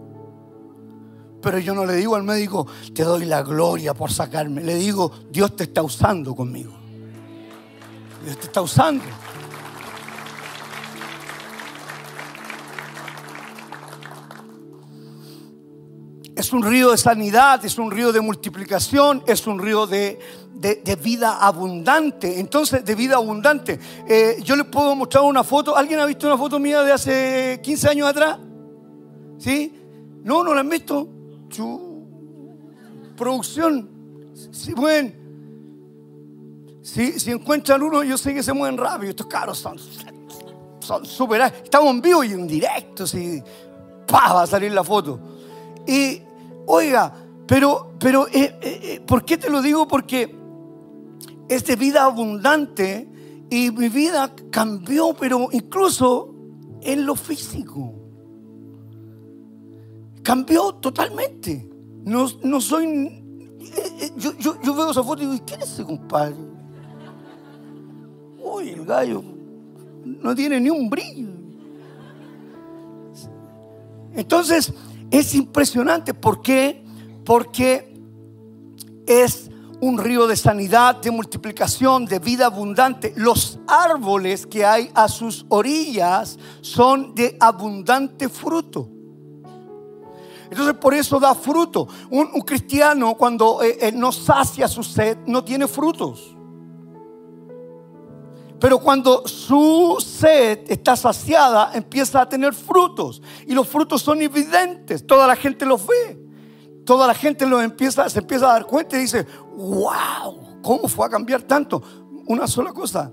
Pero 1.42 1.58
yo 1.58 1.74
no 1.74 1.86
le 1.86 1.94
digo 1.94 2.16
al 2.16 2.22
médico, 2.22 2.66
te 2.94 3.04
doy 3.04 3.24
la 3.24 3.42
gloria 3.42 3.94
por 3.94 4.10
sacarme. 4.10 4.62
Le 4.62 4.74
digo, 4.74 5.12
Dios 5.30 5.54
te 5.54 5.64
está 5.64 5.82
usando 5.82 6.34
conmigo. 6.34 6.72
Dios 8.24 8.36
te 8.38 8.46
está 8.46 8.62
usando. 8.62 9.04
Es 16.36 16.52
un 16.52 16.62
río 16.62 16.90
de 16.90 16.98
sanidad, 16.98 17.64
es 17.64 17.78
un 17.78 17.90
río 17.90 18.12
de 18.12 18.20
multiplicación, 18.20 19.22
es 19.26 19.46
un 19.46 19.58
río 19.58 19.86
de, 19.86 20.18
vida 21.02 21.38
abundante. 21.38 22.38
Entonces, 22.38 22.84
de 22.84 22.94
vida 22.94 23.16
abundante. 23.16 23.80
Eh, 24.06 24.36
yo 24.44 24.54
les 24.54 24.66
puedo 24.66 24.94
mostrar 24.94 25.24
una 25.24 25.42
foto. 25.42 25.74
¿Alguien 25.74 25.98
ha 25.98 26.04
visto 26.06 26.26
una 26.26 26.36
foto 26.36 26.58
mía 26.58 26.82
de 26.82 26.92
hace 26.92 27.60
15 27.62 27.88
años 27.88 28.08
atrás? 28.08 28.38
¿Sí? 29.38 29.72
No, 30.24 30.44
no 30.44 30.54
la 30.54 30.60
han 30.60 30.68
visto. 30.68 31.08
Chu. 31.48 32.04
Producción. 33.16 33.88
Si 34.52 34.72
pueden. 34.72 35.24
Si, 36.82 37.18
si 37.18 37.30
encuentran 37.30 37.82
uno, 37.82 38.04
yo 38.04 38.18
sé 38.18 38.34
que 38.34 38.42
se 38.42 38.52
mueven 38.52 38.76
rápido. 38.76 39.10
Estos 39.10 39.26
caros 39.26 39.58
son 39.58 39.78
son 40.86 41.04
súper. 41.04 41.40
Estamos 41.64 41.90
en 41.90 42.00
vivo 42.00 42.22
y 42.24 42.32
en 42.32 42.46
directo. 42.46 43.06
Si, 43.06 43.42
va 44.12 44.42
a 44.42 44.46
salir 44.46 44.72
la 44.72 44.84
foto. 44.84 45.20
Y 45.86 46.22
Oiga, 46.66 47.12
pero, 47.46 47.92
pero 47.98 48.26
eh, 48.26 48.58
eh, 48.60 48.80
eh, 48.82 49.00
¿por 49.06 49.24
qué 49.24 49.38
te 49.38 49.48
lo 49.48 49.62
digo? 49.62 49.86
Porque 49.86 50.34
es 51.48 51.64
de 51.64 51.76
vida 51.76 52.04
abundante 52.04 53.08
y 53.48 53.70
mi 53.70 53.88
vida 53.88 54.34
cambió, 54.50 55.14
pero 55.14 55.48
incluso 55.52 56.34
en 56.82 57.06
lo 57.06 57.14
físico. 57.14 57.94
Cambió 60.24 60.74
totalmente. 60.74 61.70
No, 62.04 62.26
no 62.42 62.60
soy... 62.60 63.22
Yo, 64.16 64.32
yo, 64.38 64.74
veo 64.74 64.90
esa 64.90 65.02
foto 65.02 65.22
y 65.22 65.26
digo, 65.26 65.44
¿quién 65.46 65.60
es 65.60 65.72
ese 65.72 65.84
compadre? 65.84 66.36
Uy, 68.42 68.70
el 68.70 68.84
gallo 68.84 69.22
no 70.04 70.34
tiene 70.34 70.60
ni 70.60 70.70
un 70.70 70.88
brillo. 70.88 71.28
Entonces, 74.14 74.72
es 75.10 75.34
impresionante. 75.34 76.14
¿Por 76.14 76.42
qué? 76.42 76.84
Porque 77.24 77.94
es 79.06 79.50
un 79.80 79.98
río 79.98 80.26
de 80.26 80.36
sanidad, 80.36 80.96
de 80.96 81.10
multiplicación, 81.10 82.06
de 82.06 82.18
vida 82.18 82.46
abundante. 82.46 83.12
Los 83.16 83.58
árboles 83.66 84.46
que 84.46 84.64
hay 84.64 84.90
a 84.94 85.08
sus 85.08 85.44
orillas 85.48 86.38
son 86.60 87.14
de 87.14 87.36
abundante 87.40 88.28
fruto. 88.28 88.88
Entonces 90.50 90.74
por 90.74 90.94
eso 90.94 91.18
da 91.18 91.34
fruto. 91.34 91.88
Un, 92.10 92.40
cristiano 92.42 93.14
cuando 93.14 93.62
eh, 93.62 93.78
eh, 93.80 93.92
no 93.92 94.12
sacia 94.12 94.68
su 94.68 94.82
sed 94.82 95.18
no 95.26 95.44
tiene 95.44 95.66
frutos. 95.66 96.35
Pero 98.60 98.78
cuando 98.78 99.26
su 99.26 99.96
sed 100.00 100.60
está 100.68 100.96
saciada, 100.96 101.72
empieza 101.74 102.22
a 102.22 102.28
tener 102.28 102.54
frutos. 102.54 103.20
Y 103.46 103.52
los 103.52 103.68
frutos 103.68 104.02
son 104.02 104.22
evidentes. 104.22 105.06
Toda 105.06 105.26
la 105.26 105.36
gente 105.36 105.66
los 105.66 105.86
ve. 105.86 106.26
Toda 106.86 107.06
la 107.06 107.14
gente 107.14 107.44
los 107.46 107.62
empieza, 107.62 108.08
se 108.08 108.20
empieza 108.20 108.48
a 108.48 108.52
dar 108.52 108.66
cuenta 108.66 108.96
y 108.96 109.00
dice, 109.00 109.26
wow, 109.56 110.60
¿cómo 110.62 110.86
fue 110.86 111.04
a 111.04 111.08
cambiar 111.08 111.42
tanto? 111.42 111.82
Una 112.26 112.46
sola 112.46 112.72
cosa, 112.72 113.12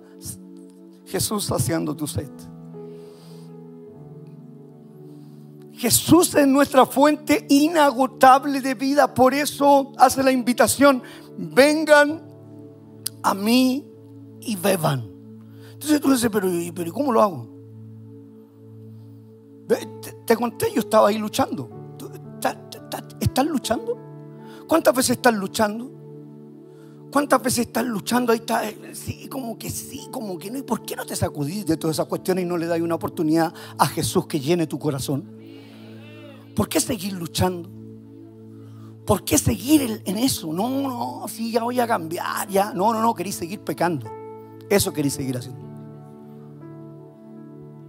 Jesús 1.05 1.45
saciando 1.45 1.95
tu 1.95 2.05
sed. 2.05 2.29
Jesús 5.73 6.35
es 6.35 6.47
nuestra 6.47 6.85
fuente 6.85 7.45
inagotable 7.49 8.61
de 8.61 8.75
vida. 8.75 9.13
Por 9.13 9.33
eso 9.33 9.91
hace 9.97 10.23
la 10.23 10.31
invitación, 10.31 11.01
vengan 11.35 12.21
a 13.23 13.33
mí 13.33 13.85
y 14.39 14.55
beban. 14.55 15.12
Entonces 15.84 16.01
tú 16.01 16.11
dices, 16.11 16.29
pero, 16.31 16.47
pero 16.73 16.93
¿cómo 16.93 17.11
lo 17.11 17.21
hago? 17.21 17.47
Te, 20.25 20.36
conté, 20.38 20.67
yo 20.73 20.79
estaba 20.79 21.09
ahí 21.09 21.17
luchando. 21.17 21.69
¿Estás 23.19 23.45
luchando? 23.45 23.97
¿Cuántas 24.65 24.95
veces 24.95 25.17
estás 25.17 25.34
luchando? 25.34 25.91
¿Cuántas 27.11 27.41
veces 27.43 27.67
estás 27.67 27.86
luchando? 27.86 28.31
Ahí 28.31 28.39
está, 28.39 28.67
eh, 28.67 28.91
sí, 28.93 29.27
como 29.27 29.57
que 29.57 29.69
sí, 29.69 30.07
como 30.09 30.38
que 30.38 30.49
no. 30.49 30.57
¿Y 30.57 30.63
por 30.63 30.86
qué 30.86 30.95
no 30.95 31.05
te 31.05 31.17
sacudís 31.17 31.65
de 31.65 31.75
todas 31.75 31.97
esas 31.97 32.07
cuestiones 32.07 32.45
y 32.45 32.47
no 32.47 32.57
le 32.57 32.65
das 32.65 32.79
una 32.79 32.95
oportunidad 32.95 33.53
a 33.77 33.86
Jesús 33.88 34.25
que 34.25 34.39
llene 34.39 34.67
tu 34.67 34.79
corazón? 34.79 35.38
¿Por 36.55 36.69
qué 36.69 36.79
seguir 36.79 37.13
luchando? 37.13 37.69
¿Por 39.05 39.25
qué 39.25 39.38
seguir 39.38 40.01
en 40.05 40.17
eso? 40.17 40.53
No, 40.53 40.69
no, 40.69 41.27
sí, 41.27 41.51
ya 41.51 41.63
voy 41.63 41.79
a 41.81 41.88
cambiar, 41.88 42.47
ya. 42.47 42.73
No, 42.73 42.93
no, 42.93 43.01
no, 43.01 43.13
queréis 43.13 43.36
seguir 43.36 43.59
pecando. 43.59 44.09
Eso 44.69 44.93
queréis 44.93 45.15
seguir 45.15 45.38
haciendo. 45.38 45.62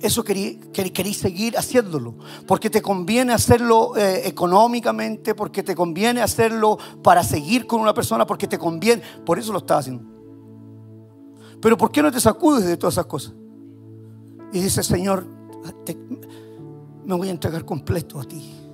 Eso 0.00 0.22
queréis, 0.22 1.16
seguir 1.16 1.56
haciéndolo. 1.56 2.16
Porque 2.46 2.70
te 2.70 2.82
conviene 2.82 3.32
hacerlo 3.32 3.96
eh, 3.96 4.22
económicamente, 4.26 5.34
porque 5.34 5.62
te 5.62 5.74
conviene 5.74 6.20
hacerlo 6.20 6.78
para 7.02 7.22
seguir 7.22 7.66
con 7.66 7.80
una 7.80 7.94
persona, 7.94 8.26
porque 8.26 8.46
te 8.46 8.58
conviene. 8.58 9.02
Por 9.24 9.38
eso 9.38 9.52
lo 9.52 9.58
estás 9.58 9.80
haciendo. 9.80 10.04
Pero 11.60 11.78
¿por 11.78 11.90
qué 11.90 12.02
no 12.02 12.12
te 12.12 12.20
sacudes 12.20 12.66
de 12.66 12.76
todas 12.76 12.94
esas 12.94 13.06
cosas? 13.06 13.34
Y 14.52 14.60
dices, 14.60 14.86
Señor, 14.86 15.26
me 17.04 17.14
voy 17.14 17.28
a 17.28 17.30
entregar 17.30 17.64
completo 17.64 18.20
a 18.20 18.24
ti 18.24 18.64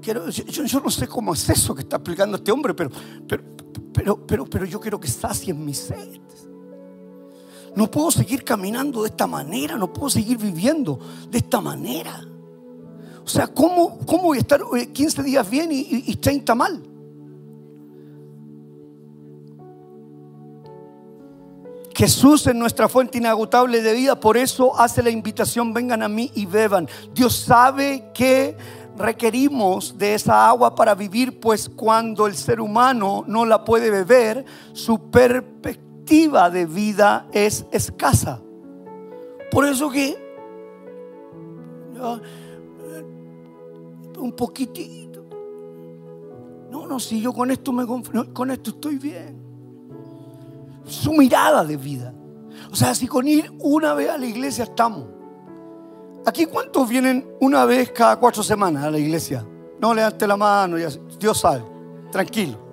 yo, 0.00 0.80
no 0.80 0.90
sé 0.90 1.08
cómo 1.08 1.34
es 1.34 1.48
eso 1.48 1.74
que 1.74 1.82
está 1.82 1.96
explicando 1.96 2.36
este 2.36 2.52
hombre, 2.52 2.74
pero, 2.74 2.90
pero, 3.26 3.42
pero, 3.92 4.26
pero, 4.26 4.46
pero 4.46 4.64
yo 4.64 4.80
quiero 4.80 4.98
que 4.98 5.08
sacien 5.08 5.64
mi 5.64 5.74
sed. 5.74 6.20
No 7.74 7.90
puedo 7.90 8.10
seguir 8.10 8.44
caminando 8.44 9.02
de 9.02 9.08
esta 9.08 9.26
manera, 9.26 9.76
no 9.76 9.92
puedo 9.92 10.10
seguir 10.10 10.38
viviendo 10.38 10.98
de 11.30 11.38
esta 11.38 11.60
manera. 11.60 12.24
O 13.24 13.28
sea, 13.28 13.46
¿cómo, 13.46 13.98
cómo 14.06 14.24
voy 14.24 14.38
a 14.38 14.40
estar 14.40 14.62
15 14.92 15.22
días 15.22 15.48
bien 15.48 15.70
y, 15.70 16.04
y 16.06 16.16
30 16.16 16.54
mal? 16.54 16.82
Jesús 21.98 22.46
es 22.46 22.54
nuestra 22.54 22.88
fuente 22.88 23.18
inagotable 23.18 23.82
de 23.82 23.92
vida, 23.92 24.20
por 24.20 24.36
eso 24.36 24.78
hace 24.78 25.02
la 25.02 25.10
invitación, 25.10 25.74
vengan 25.74 26.04
a 26.04 26.08
mí 26.08 26.30
y 26.36 26.46
beban. 26.46 26.88
Dios 27.12 27.34
sabe 27.34 28.12
que 28.14 28.56
requerimos 28.96 29.98
de 29.98 30.14
esa 30.14 30.48
agua 30.48 30.76
para 30.76 30.94
vivir, 30.94 31.40
pues 31.40 31.68
cuando 31.68 32.28
el 32.28 32.36
ser 32.36 32.60
humano 32.60 33.24
no 33.26 33.44
la 33.44 33.64
puede 33.64 33.90
beber, 33.90 34.44
su 34.74 35.10
perspectiva 36.08 36.50
de 36.50 36.66
vida 36.66 37.26
es 37.32 37.66
escasa. 37.70 38.40
Por 39.50 39.66
eso 39.66 39.90
que 39.90 40.10
eh, 41.96 42.20
un 44.18 44.32
poquitito. 44.32 45.26
No, 46.70 46.86
no, 46.86 46.98
si 47.00 47.20
yo 47.20 47.32
con 47.32 47.50
esto 47.50 47.72
me 47.72 47.86
con 47.86 48.50
esto 48.50 48.70
estoy 48.70 48.96
bien. 48.96 49.38
Su 50.86 51.12
mirada 51.12 51.64
de 51.64 51.76
vida. 51.76 52.14
O 52.72 52.76
sea, 52.76 52.94
si 52.94 53.06
con 53.06 53.28
ir 53.28 53.52
una 53.60 53.94
vez 53.94 54.10
a 54.10 54.18
la 54.18 54.26
iglesia 54.26 54.64
estamos 54.64 55.06
Aquí 56.26 56.44
cuántos 56.46 56.88
vienen 56.88 57.26
una 57.40 57.64
vez 57.64 57.90
cada 57.92 58.16
cuatro 58.16 58.42
semanas 58.42 58.84
a 58.84 58.90
la 58.90 58.98
iglesia. 58.98 59.46
No 59.80 59.94
levante 59.94 60.26
la 60.26 60.36
mano, 60.36 60.76
Dios 60.76 61.38
sabe, 61.38 61.62
tranquilo. 62.10 62.67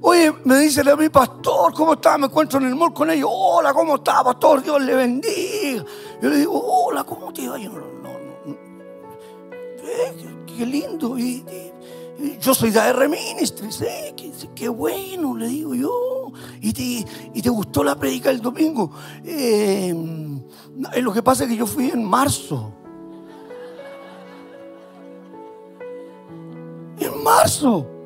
Oye, 0.00 0.32
me 0.44 0.60
dice 0.60 0.88
a 0.88 0.96
mi 0.96 1.08
pastor, 1.08 1.74
¿cómo 1.74 1.94
está? 1.94 2.16
Me 2.18 2.26
encuentro 2.26 2.60
en 2.60 2.66
el 2.66 2.76
mall 2.76 2.92
con 2.92 3.10
ellos. 3.10 3.28
Hola, 3.32 3.72
¿cómo 3.74 3.96
está, 3.96 4.22
pastor? 4.22 4.62
Dios 4.62 4.80
le 4.82 4.94
bendiga. 4.94 5.84
Yo 6.22 6.28
le 6.28 6.36
digo, 6.36 6.60
hola, 6.60 7.02
¿cómo 7.04 7.32
te 7.32 7.48
va? 7.48 7.58
Yo, 7.58 7.70
no, 7.70 7.80
no, 7.80 8.18
no. 8.46 8.56
Eh, 9.82 10.44
qué, 10.46 10.66
lindo. 10.66 11.18
Y, 11.18 11.44
yo 12.40 12.54
soy 12.54 12.70
de 12.70 12.80
AR 12.80 13.08
Ministries, 13.08 13.76
¿sí? 13.76 14.46
qué, 14.54 14.68
bueno, 14.68 15.36
le 15.36 15.48
digo 15.48 15.74
yo. 15.74 16.32
¿Y 16.60 16.72
te, 17.42 17.50
gustó 17.50 17.82
la 17.82 17.96
predica 17.96 18.30
el 18.30 18.40
domingo? 18.40 18.92
Eh, 19.24 19.94
lo 21.00 21.12
que 21.12 21.22
pasa 21.22 21.44
es 21.44 21.50
que 21.50 21.56
yo 21.56 21.66
fui 21.66 21.90
en 21.90 22.04
marzo. 22.04 22.72
En 27.00 27.22
marzo. 27.22 27.97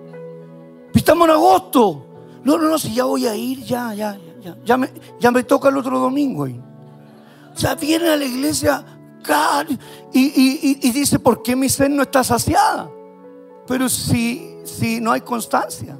Estamos 0.94 1.28
en 1.28 1.34
agosto. 1.34 2.06
No, 2.44 2.58
no, 2.58 2.68
no, 2.68 2.78
si 2.78 2.94
ya 2.94 3.04
voy 3.04 3.26
a 3.26 3.34
ir, 3.34 3.62
ya, 3.64 3.94
ya, 3.94 4.18
ya. 4.42 4.56
Ya 4.64 4.76
me, 4.76 4.90
ya 5.20 5.30
me 5.30 5.44
toca 5.44 5.68
el 5.68 5.76
otro 5.76 5.98
domingo. 5.98 6.44
O 6.44 7.58
sea, 7.58 7.74
viene 7.74 8.08
a 8.08 8.16
la 8.16 8.24
iglesia 8.24 8.84
y, 10.12 10.90
dice, 10.90 11.18
¿por 11.18 11.42
qué 11.42 11.54
mi 11.54 11.68
sed 11.68 11.88
no 11.88 12.02
está 12.02 12.24
saciada? 12.24 12.90
Pero 13.66 13.88
si, 13.88 14.56
si 14.64 15.00
no 15.00 15.12
hay 15.12 15.20
constancia 15.20 15.98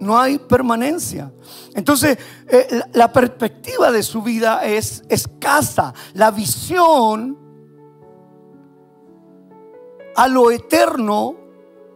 no 0.00 0.18
hay 0.18 0.38
permanencia. 0.38 1.32
Entonces, 1.74 2.18
eh, 2.48 2.82
la, 2.92 3.10
perspectiva 3.10 3.90
de 3.90 4.02
su 4.02 4.22
vida 4.22 4.64
es 4.64 5.02
escasa. 5.08 5.94
La 6.12 6.30
visión 6.30 7.38
a 10.14 10.28
lo 10.28 10.50
eterno 10.50 11.36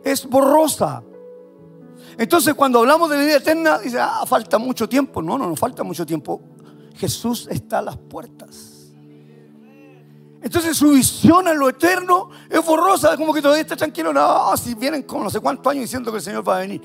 es 0.05 0.27
borrosa. 0.27 1.03
Entonces, 2.19 2.53
cuando 2.55 2.81
hablamos 2.81 3.09
de 3.09 3.17
la 3.17 3.23
vida 3.23 3.37
eterna, 3.37 3.79
dice, 3.79 3.99
ah, 4.01 4.25
falta 4.27 4.59
mucho 4.59 4.89
tiempo. 4.89 5.23
No, 5.23 5.39
no, 5.39 5.47
no 5.47 5.57
falta 5.57 5.83
mucho 5.83 6.05
tiempo. 6.05 6.43
Jesús 6.97 7.47
está 7.51 7.79
a 7.79 7.83
las 7.83 7.97
puertas. 7.97 8.75
Entonces 10.41 10.77
su 10.77 10.93
visión 10.93 11.49
a 11.49 11.55
lo 11.55 11.69
eterno 11.69 12.31
es 12.49 12.65
borrosa, 12.65 13.17
como 13.17 13.35
que 13.35 13.43
todavía 13.43 13.63
está 13.63 13.77
tranquilo. 13.77 14.13
No, 14.13 14.57
si 14.57 14.75
vienen 14.75 15.03
como 15.03 15.25
no 15.25 15.31
sé 15.31 15.41
cuántos 15.41 15.71
años 15.71 15.83
diciendo 15.83 16.13
que 16.13 16.19
el 16.19 16.23
Señor 16.23 16.49
va 16.49 16.59
a 16.59 16.61
venir 16.61 16.81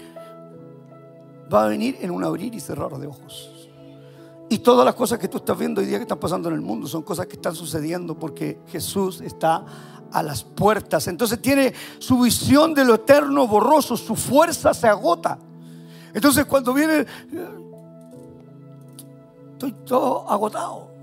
va 1.54 1.66
a 1.66 1.68
venir 1.68 1.98
en 2.02 2.12
un 2.12 2.24
abrir 2.24 2.54
y 2.56 2.60
cerrar 2.60 2.92
de 2.98 3.08
ojos. 3.08 3.50
Y 4.50 4.60
todas 4.60 4.86
las 4.86 4.96
cosas 4.96 5.20
que 5.20 5.28
tú 5.28 5.38
estás 5.38 5.58
viendo 5.58 5.82
hoy 5.82 5.88
día 5.88 5.98
que 5.98 6.04
están 6.04 6.20
pasando 6.20 6.50
en 6.50 6.56
el 6.56 6.62
mundo 6.62 6.88
son 6.88 7.04
cosas 7.04 7.28
que 7.28 7.36
están 7.36 7.56
sucediendo 7.56 8.18
porque 8.18 8.60
Jesús 8.68 9.22
está 9.22 9.66
a 10.14 10.24
las 10.24 10.44
puertas. 10.44 11.08
Entonces 11.08 11.42
tiene 11.42 11.74
su 12.00 12.22
visión 12.22 12.74
de 12.74 12.86
lo 12.86 12.96
eterno 12.96 13.48
borroso, 13.48 13.98
su 13.98 14.16
fuerza 14.16 14.74
se 14.74 14.88
agota. 14.88 15.38
Entonces 16.14 16.46
cuando 16.46 16.74
viene, 16.74 17.06
estoy 19.54 19.74
todo 19.86 20.30
agotado. 20.30 20.94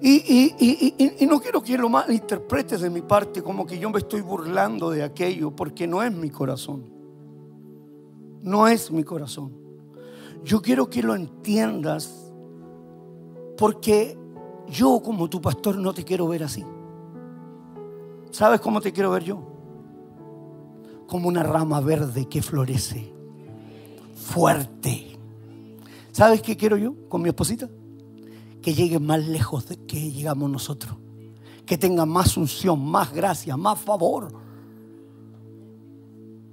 Y, 0.00 1.26
no 1.28 1.40
quiero 1.40 1.62
que 1.62 1.78
lo 1.78 1.88
malinterpretes 1.88 2.80
de 2.80 2.90
mi 2.90 3.02
parte 3.02 3.42
como 3.42 3.64
que 3.64 3.78
yo 3.78 3.88
me 3.88 3.98
estoy 3.98 4.20
burlando 4.20 4.90
de 4.90 5.02
aquello, 5.02 5.50
porque 5.50 5.86
no 5.86 6.02
es 6.02 6.12
mi 6.12 6.28
corazón 6.28 6.92
no 8.42 8.66
es 8.66 8.90
mi 8.90 9.04
corazón. 9.04 9.52
Yo 10.44 10.60
quiero 10.60 10.90
que 10.90 11.02
lo 11.02 11.14
entiendas 11.14 12.32
porque 13.56 14.18
yo 14.68 15.00
como 15.02 15.30
tu 15.30 15.40
pastor 15.40 15.78
no 15.78 15.94
te 15.94 16.04
quiero 16.04 16.26
ver 16.28 16.42
así. 16.42 16.64
¿Sabes 18.32 18.60
cómo 18.60 18.80
te 18.80 18.92
quiero 18.92 19.10
ver 19.10 19.24
yo? 19.24 19.42
Como 21.06 21.28
una 21.28 21.42
rama 21.42 21.80
verde 21.80 22.26
que 22.26 22.42
florece, 22.42 23.12
fuerte. 24.16 25.18
¿Sabes 26.12 26.40
qué 26.40 26.56
quiero 26.56 26.78
yo 26.78 26.94
con 27.10 27.20
mi 27.20 27.28
esposita? 27.28 27.68
Que 28.62 28.72
llegue 28.72 28.98
más 28.98 29.26
lejos 29.28 29.68
de 29.68 29.76
que 29.76 30.10
llegamos 30.10 30.50
nosotros. 30.50 30.96
Que 31.66 31.76
tenga 31.76 32.06
más 32.06 32.38
unción, 32.38 32.82
más 32.82 33.12
gracia, 33.12 33.56
más 33.58 33.78
favor. 33.78 34.32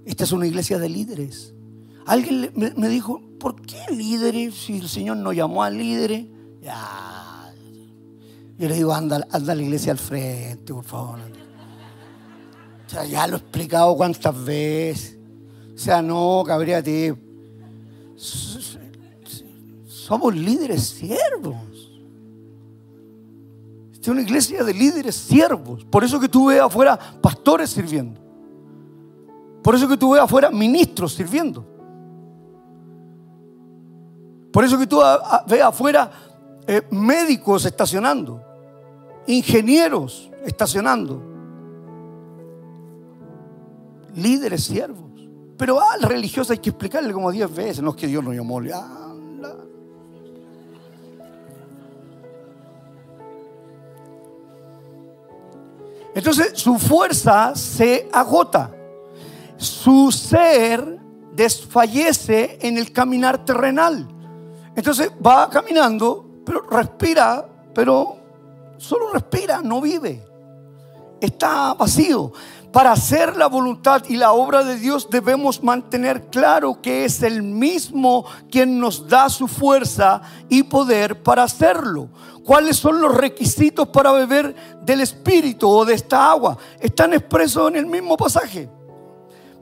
Esta 0.05 0.25
es 0.25 0.33
una 0.33 0.47
iglesia 0.47 0.79
de 0.79 0.89
líderes. 0.89 1.53
Alguien 2.05 2.51
me, 2.75 2.89
dijo, 2.89 3.21
¿por 3.39 3.61
qué 3.61 3.79
líderes 3.95 4.53
si 4.53 4.79
el 4.79 4.89
Señor 4.89 5.15
no 5.17 5.31
llamó 5.31 5.63
a 5.63 5.69
líderes? 5.69 6.25
Ya. 6.61 7.53
Yo 8.57 8.67
le 8.67 8.75
digo, 8.75 8.93
anda, 8.93 9.25
a 9.31 9.39
la 9.39 9.55
iglesia 9.55 9.93
al 9.93 9.97
frente, 9.97 10.73
por 10.73 10.83
favor. 10.83 11.19
O 12.89 12.91
sea, 12.91 13.05
ya 13.05 13.27
lo 13.27 13.35
he 13.35 13.39
explicado 13.39 13.95
cuántas 13.95 14.43
veces. 14.43 15.15
O 15.75 15.77
sea, 15.77 16.01
no, 16.01 16.43
ti. 16.83 17.11
Somos 19.85 20.35
líderes 20.35 20.89
siervos. 20.89 21.55
Esta 23.93 24.01
es 24.01 24.07
una 24.07 24.23
iglesia 24.23 24.63
de 24.63 24.73
líderes 24.73 25.13
siervos. 25.13 25.85
Por 25.85 26.03
eso 26.03 26.19
que 26.19 26.27
tú 26.27 26.47
ves 26.47 26.61
afuera 26.61 26.97
pastores 27.21 27.69
sirviendo. 27.69 28.19
Por 29.61 29.75
eso 29.75 29.87
que 29.87 29.95
tú 29.95 30.13
ves 30.13 30.23
afuera 30.23 30.49
ministros 30.49 31.13
sirviendo. 31.13 31.63
Por 34.51 34.65
eso 34.65 34.79
que 34.79 34.87
tú 34.87 34.99
ves 35.45 35.61
afuera 35.61 36.11
eh, 36.65 36.81
médicos 36.89 37.65
estacionando, 37.65 38.41
ingenieros 39.27 40.31
estacionando, 40.43 41.28
líderes 44.21 44.63
siervos. 44.63 45.09
pero 45.57 45.81
al 45.81 46.01
religioso 46.01 46.53
hay 46.53 46.59
que 46.59 46.69
explicarle 46.69 47.11
como 47.11 47.31
diez 47.31 47.53
veces, 47.53 47.81
no 47.83 47.89
es 47.89 47.95
que 47.97 48.07
Dios 48.07 48.23
nos 48.23 48.33
llamó. 48.33 48.59
Anda. 48.59 49.55
Entonces 56.15 56.53
su 56.55 56.77
fuerza 56.77 57.55
se 57.55 58.09
agota, 58.11 58.71
su 59.57 60.11
ser 60.11 60.99
desfallece 61.33 62.57
en 62.61 62.77
el 62.77 62.91
caminar 62.91 63.45
terrenal. 63.45 64.07
Entonces 64.75 65.11
va 65.25 65.49
caminando, 65.49 66.25
pero 66.45 66.61
respira, 66.69 67.45
pero 67.73 68.17
solo 68.77 69.11
respira, 69.13 69.61
no 69.61 69.81
vive. 69.81 70.21
Está 71.21 71.73
vacío. 71.73 72.31
Para 72.71 72.91
hacer 72.91 73.35
la 73.35 73.47
voluntad 73.47 74.03
y 74.09 74.15
la 74.15 74.31
obra 74.31 74.63
de 74.63 74.77
Dios 74.77 75.09
debemos 75.09 75.63
mantener 75.63 76.27
claro 76.29 76.79
que 76.81 77.03
es 77.03 77.23
el 77.23 77.41
mismo 77.41 78.25
quien 78.51 78.79
nos 78.79 79.07
da 79.07 79.27
su 79.29 79.47
fuerza 79.47 80.21
y 80.49 80.61
poder 80.63 81.23
para 81.23 81.43
hacerlo. 81.43 82.09
¿Cuáles 82.45 82.77
son 82.77 83.01
los 83.01 83.15
requisitos 83.15 83.87
para 83.89 84.11
beber 84.11 84.55
del 84.83 85.01
Espíritu 85.01 85.67
o 85.67 85.83
de 85.83 85.95
esta 85.95 86.29
agua? 86.29 86.57
Están 86.79 87.13
expresos 87.13 87.69
en 87.69 87.77
el 87.77 87.87
mismo 87.87 88.15
pasaje. 88.15 88.69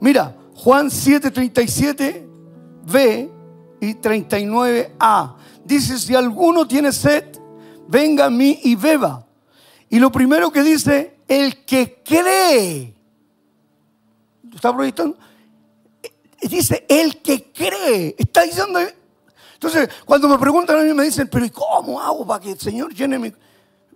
Mira, 0.00 0.36
Juan 0.54 0.90
7, 0.90 1.32
37b 1.32 3.30
y 3.80 3.94
39a. 3.94 5.34
Dice, 5.64 5.98
si 5.98 6.14
alguno 6.14 6.68
tiene 6.68 6.92
sed, 6.92 7.24
venga 7.88 8.26
a 8.26 8.30
mí 8.30 8.60
y 8.64 8.74
beba. 8.74 9.24
Y 9.88 9.98
lo 9.98 10.12
primero 10.12 10.50
que 10.52 10.62
dice, 10.62 11.20
el 11.26 11.64
que 11.64 12.02
cree 12.04 12.97
está 14.54 14.74
proyectando. 14.74 15.16
Dice, 16.42 16.86
el 16.88 17.20
que 17.20 17.52
cree. 17.52 18.14
Está 18.18 18.42
diciendo. 18.42 18.78
Entonces, 19.54 19.88
cuando 20.04 20.28
me 20.28 20.38
preguntan 20.38 20.78
a 20.78 20.82
mí, 20.82 20.94
me 20.94 21.04
dicen, 21.04 21.28
pero 21.28 21.44
¿y 21.44 21.50
cómo 21.50 22.00
hago 22.00 22.26
para 22.26 22.40
que 22.40 22.52
el 22.52 22.60
Señor 22.60 22.94
llene 22.94 23.18
mi. 23.18 23.32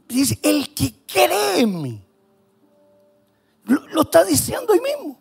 Dice, 0.09 0.38
el 0.42 0.74
que 0.74 0.94
cree 1.07 1.61
en 1.61 1.80
mí. 1.80 2.05
Lo, 3.64 4.03
está 4.03 4.24
diciendo 4.24 4.72
ahí 4.72 4.80
mismo. 4.80 5.18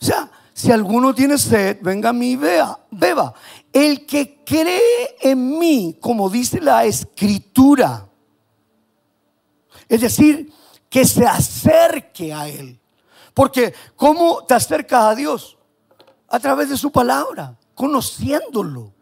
O 0.00 0.04
sea, 0.04 0.30
si 0.54 0.70
alguno 0.70 1.14
tiene 1.14 1.38
sed, 1.38 1.78
venga 1.82 2.10
a 2.10 2.12
mí 2.12 2.32
y 2.32 2.36
vea, 2.36 2.78
beba. 2.90 3.34
El 3.72 4.06
que 4.06 4.44
cree 4.44 5.16
en 5.20 5.58
mí, 5.58 5.96
como 6.00 6.30
dice 6.30 6.60
la 6.60 6.84
escritura, 6.84 8.08
es 9.88 10.00
decir, 10.00 10.52
que 10.88 11.04
se 11.04 11.26
acerque 11.26 12.32
a 12.32 12.48
Él. 12.48 12.78
Porque 13.34 13.74
¿cómo 13.96 14.44
te 14.44 14.54
acercas 14.54 15.04
a 15.04 15.14
Dios? 15.14 15.58
A 16.28 16.38
través 16.38 16.68
de 16.68 16.76
su 16.76 16.90
palabra, 16.90 17.56
conociéndolo. 17.74 18.92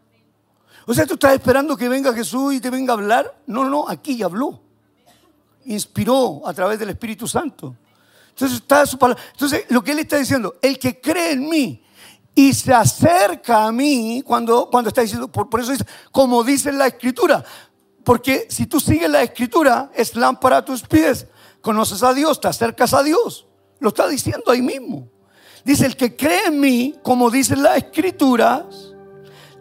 O 0.87 0.95
sea, 0.95 1.07
tú 1.07 1.15
estás 1.15 1.35
esperando 1.35 1.77
que 1.77 1.89
venga 1.89 2.13
Jesús 2.13 2.55
y 2.55 2.61
te 2.61 2.71
venga 2.71 2.93
a 2.93 2.97
hablar. 2.97 3.43
No, 3.47 3.65
no, 3.65 3.89
aquí 3.89 4.17
ya 4.17 4.27
habló. 4.27 4.61
Inspiró 5.67 6.43
a 6.45 6.53
través 6.53 6.79
del 6.79 6.91
Espíritu 6.91 7.29
Santo. 7.29 7.77
Entonces, 8.31 8.59
está 8.59 8.87
su 8.87 8.99
palabra. 8.99 9.23
Entonces, 9.33 9.67
lo 9.69 9.85
que 9.85 9.93
él 9.93 10.01
está 10.01 10.17
diciendo, 10.17 10.57
el 10.63 10.79
que 10.79 11.01
cree 11.01 11.33
en 11.33 11.49
mí 11.49 11.85
y 12.35 12.55
se 12.55 12.73
acerca 12.73 13.67
a 13.67 13.73
mí, 13.73 14.23
cuando, 14.25 14.69
cuando 14.71 14.89
está 14.89 15.03
diciendo, 15.03 15.29
por, 15.29 15.51
por 15.51 15.61
eso 15.61 15.73
dice, 15.73 15.85
como 16.11 16.43
dice 16.43 16.73
la 16.73 16.87
Escritura. 16.87 17.45
Porque 18.03 18.47
si 18.49 18.67
tú 18.67 18.81
sigues 18.81 19.11
la 19.11 19.23
Escritura, 19.23 19.91
es 19.95 20.17
lámpara 20.17 20.59
a 20.59 20.65
tus 20.65 20.83
pies. 20.83 21.27
Conoces 21.61 22.03
a 22.03 22.15
Dios, 22.15 22.41
te 22.41 22.49
acercas 22.49 22.95
a 22.95 23.03
Dios. 23.03 23.47
Lo 23.81 23.89
está 23.89 24.07
diciendo 24.07 24.51
ahí 24.51 24.63
mismo. 24.63 25.09
Dice, 25.65 25.87
el 25.87 25.97
que 25.97 26.17
cree 26.17 26.47
en 26.47 26.61
mí, 26.61 26.95
como 27.03 27.31
dicen 27.31 27.63
las 27.63 27.79
escrituras, 27.79 28.95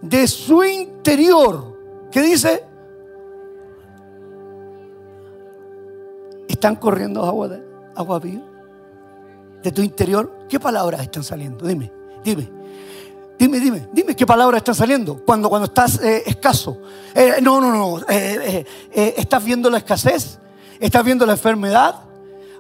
de 0.02 0.28
su 0.28 0.64
interior, 0.64 1.78
¿qué 2.12 2.22
dice? 2.22 2.64
¿Están 6.48 6.76
corriendo 6.76 7.26
agua, 7.26 7.48
de, 7.48 7.64
agua 7.96 8.20
viva? 8.20 8.44
¿De 9.64 9.72
tu 9.72 9.82
interior? 9.82 10.46
¿Qué 10.48 10.60
palabras 10.60 11.02
están 11.02 11.24
saliendo? 11.24 11.66
Dime, 11.66 11.92
dime. 12.24 12.60
Dime, 13.38 13.62
dime, 13.62 13.88
dime 13.94 14.16
qué 14.18 14.26
palabras 14.26 14.60
están 14.60 14.76
saliendo 14.76 15.24
cuando, 15.24 15.48
cuando 15.48 15.68
estás 15.68 16.02
eh, 16.02 16.24
escaso. 16.26 16.82
Eh, 17.16 17.36
no, 17.42 17.62
no, 17.62 17.72
no. 17.72 18.06
Eh, 18.10 18.66
¿Estás 19.16 19.46
viendo 19.46 19.70
la 19.70 19.78
escasez? 19.78 20.40
¿Estás 20.78 21.06
viendo 21.06 21.26
la 21.26 21.34
enfermedad? 21.34 22.09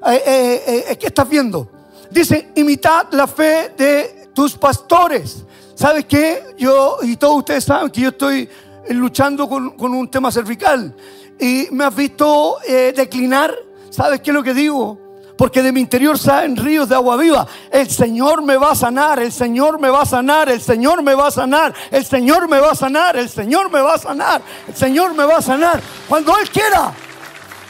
Eh, 0.07 0.23
eh, 0.25 0.85
eh, 0.89 0.97
¿qué 0.97 1.07
estás 1.07 1.27
viendo? 1.27 1.67
Dice, 2.09 2.51
imitad 2.55 3.07
la 3.11 3.27
fe 3.27 3.73
de 3.77 4.29
tus 4.33 4.55
pastores. 4.55 5.43
¿Sabes 5.75 6.05
qué? 6.05 6.55
Yo, 6.57 6.97
y 7.01 7.15
todos 7.17 7.37
ustedes 7.37 7.63
saben 7.63 7.89
que 7.89 8.01
yo 8.01 8.09
estoy 8.09 8.49
luchando 8.89 9.47
con, 9.47 9.73
un 9.79 10.09
tema 10.09 10.31
cervical. 10.31 10.95
Y 11.39 11.67
me 11.71 11.85
has 11.85 11.95
visto 11.95 12.57
declinar. 12.95 13.55
¿Sabes 13.89 14.21
qué 14.21 14.31
es 14.31 14.33
lo 14.33 14.43
que 14.43 14.53
digo? 14.53 14.99
Porque 15.37 15.61
de 15.61 15.71
mi 15.71 15.79
interior 15.79 16.17
salen 16.17 16.57
ríos 16.57 16.89
de 16.89 16.95
agua 16.95 17.15
viva. 17.15 17.47
El 17.71 17.89
Señor 17.89 18.41
me 18.43 18.57
va 18.57 18.71
a 18.71 18.75
sanar, 18.75 19.19
el 19.19 19.31
Señor 19.31 19.79
me 19.79 19.89
va 19.89 20.01
a 20.01 20.05
sanar, 20.05 20.49
el 20.49 20.61
Señor 20.61 21.01
me 21.01 21.15
va 21.15 21.27
a 21.27 21.31
sanar, 21.31 21.73
el 21.91 22.03
Señor 22.03 22.49
me 22.49 22.59
va 22.59 22.71
a 22.71 22.75
sanar, 22.75 23.15
el 23.15 23.29
Señor 23.29 23.71
me 23.71 23.79
va 23.79 23.93
a 23.93 23.97
sanar, 23.97 24.41
el 24.67 24.75
Señor 24.75 25.13
me 25.13 25.23
va 25.23 25.37
a 25.37 25.41
sanar. 25.41 25.81
Cuando 26.09 26.37
Él 26.37 26.49
quiera. 26.49 26.93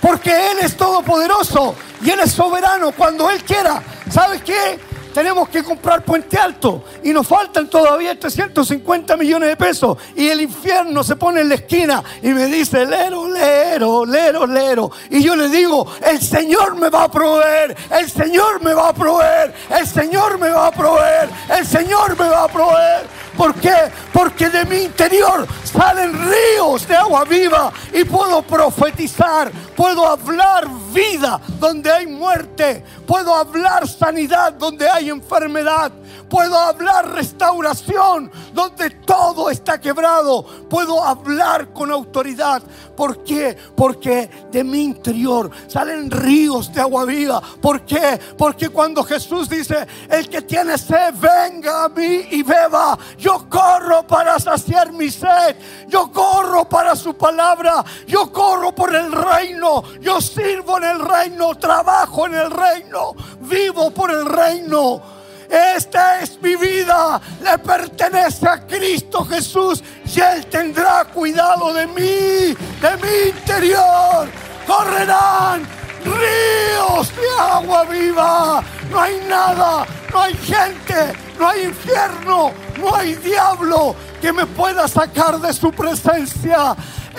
Porque 0.02 0.52
Él 0.52 0.60
es 0.62 0.78
todopoderoso 0.78 1.76
y 2.02 2.10
Él 2.10 2.20
es 2.22 2.32
soberano 2.32 2.92
cuando 2.92 3.30
Él 3.30 3.44
quiera. 3.44 3.82
¿Sabes 4.10 4.42
qué? 4.44 4.80
Tenemos 5.14 5.50
que 5.50 5.64
comprar 5.64 6.04
Puente 6.04 6.38
Alto 6.38 6.84
y 7.04 7.12
nos 7.12 7.28
faltan 7.28 7.68
todavía 7.68 8.18
350 8.18 9.18
millones 9.18 9.50
de 9.50 9.56
pesos. 9.58 9.98
Y 10.16 10.30
el 10.30 10.42
infierno 10.42 11.04
se 11.04 11.16
pone 11.16 11.42
en 11.42 11.50
la 11.50 11.56
esquina 11.56 12.04
y 12.22 12.30
me 12.30 12.46
dice, 12.46 12.86
lero, 12.86 13.28
lero, 13.28 14.06
lero, 14.06 14.46
lero. 14.46 14.92
Y 15.10 15.24
yo 15.24 15.36
le 15.36 15.50
digo, 15.50 15.88
el 16.06 16.22
Señor 16.22 16.76
me 16.76 16.90
va 16.90 17.06
a 17.06 17.12
proveer, 17.12 17.76
el 17.92 18.10
Señor 18.10 18.62
me 18.62 18.74
va 18.74 18.90
a 18.90 18.94
proveer, 18.94 19.54
el 19.78 19.88
Señor 19.88 20.38
me 20.38 20.50
va 20.50 20.68
a 20.68 20.72
proveer, 20.72 21.30
el 21.58 21.66
Señor 21.66 22.18
me 22.18 22.30
va 22.30 22.44
a 22.44 22.48
proveer. 22.48 23.20
¿Por 23.36 23.56
qué? 23.56 23.76
Porque 24.12 24.50
de 24.50 24.66
mi 24.66 24.84
interior 24.84 25.48
salen 25.64 26.14
ríos 26.14 26.88
de 26.88 26.96
agua 26.96 27.24
viva 27.24 27.72
y 27.94 28.04
puedo 28.04 28.42
profetizar, 28.42 29.52
puedo 29.80 30.06
hablar 30.06 30.68
vida 30.94 31.40
donde 31.58 31.90
hay 31.90 32.06
muerte, 32.06 32.84
puedo 33.08 33.34
hablar 33.34 33.88
sanidad 33.88 34.52
donde 34.52 34.90
hay 34.90 35.10
enfermedad, 35.10 35.94
puedo 36.30 36.60
hablar 36.60 37.14
restauración 37.14 38.30
donde 38.54 38.90
todo 38.90 39.50
está 39.50 39.80
quebrado, 39.80 40.44
puedo 40.70 41.02
hablar 41.02 41.72
con 41.72 41.92
autoridad. 41.92 42.62
¿Por 42.98 43.24
qué? 43.24 43.56
Porque 43.74 44.30
de 44.52 44.66
mi 44.66 44.82
interior 44.82 45.50
salen 45.68 46.12
ríos 46.12 46.74
de 46.74 46.82
agua 46.82 47.06
viva. 47.06 47.42
¿Por 47.62 47.86
qué? 47.86 48.20
Porque 48.38 48.68
cuando 48.68 49.02
Jesús 49.06 49.48
dice, 49.48 49.88
el 50.10 50.28
que 50.28 50.42
tiene 50.42 50.78
sed, 50.78 51.14
venga 51.18 51.86
a 51.86 51.88
mí 51.90 52.28
y 52.32 52.44
beba. 52.44 53.00
Yo 53.18 53.48
corro 53.50 54.06
para 54.06 54.38
saciar 54.40 54.92
mi 54.92 55.10
sed. 55.10 55.56
Yo 55.88 56.12
corro 56.12 56.68
para 56.68 56.94
su 56.98 57.16
palabra. 57.16 57.86
Yo 58.06 58.30
corro 58.34 58.76
por 58.76 58.94
el 58.94 59.10
reino. 59.14 59.69
Yo 60.02 60.22
sirvo 60.22 60.78
en 60.78 60.84
el 60.84 61.00
reino. 61.00 61.56
Trabajo 61.56 62.26
en 62.28 62.36
el 62.36 62.52
reino. 62.52 63.16
Vivo 63.42 63.92
por 63.92 64.12
el 64.12 64.26
reino. 64.26 65.02
Esta 65.50 66.22
es 66.22 66.40
mi 66.44 66.56
vida, 66.56 67.20
le 67.42 67.58
pertenece 67.58 68.48
a 68.48 68.68
Cristo 68.68 69.26
Jesús 69.26 69.84
y 70.06 70.20
Él 70.20 70.46
tendrá 70.46 71.06
cuidado 71.06 71.74
de 71.74 71.88
mí, 71.88 72.56
de 72.80 72.98
mi 73.02 73.30
interior. 73.30 74.30
Correrán 74.68 75.68
ríos 76.06 77.12
de 77.16 77.42
agua 77.42 77.84
viva. 77.86 78.64
No 78.92 79.02
hay 79.02 79.20
nada, 79.28 79.88
no 80.14 80.22
hay 80.22 80.36
gente, 80.36 81.14
no 81.40 81.48
hay 81.48 81.64
infierno, 81.64 82.52
no 82.78 82.96
hay 82.96 83.16
diablo 83.16 83.96
que 84.22 84.32
me 84.32 84.46
pueda 84.46 84.88
sacar 84.88 85.40
de 85.40 85.52
su 85.52 85.72
presencia. 85.72 86.76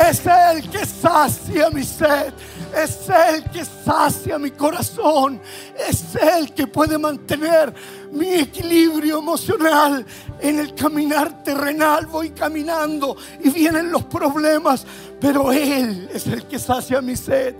Es 0.08 0.22
Él 0.24 0.70
que 0.70 0.86
sacia 0.86 1.68
mi 1.70 1.84
sed. 1.84 2.32
Es 2.74 3.08
Él 3.08 3.44
que 3.52 3.64
sacia 3.64 4.38
mi 4.38 4.50
corazón. 4.50 5.40
Es 5.88 6.14
Él 6.14 6.54
que 6.54 6.66
puede 6.66 6.96
mantener 6.96 7.74
mi 8.10 8.34
equilibrio 8.34 9.18
emocional 9.18 10.06
en 10.40 10.58
el 10.58 10.74
caminar 10.74 11.42
terrenal. 11.42 12.06
Voy 12.06 12.30
caminando 12.30 13.16
y 13.42 13.50
vienen 13.50 13.92
los 13.92 14.04
problemas, 14.04 14.86
pero 15.20 15.52
Él 15.52 16.08
es 16.12 16.26
el 16.26 16.46
que 16.46 16.58
sacia 16.58 17.02
mi 17.02 17.16
sed 17.16 17.54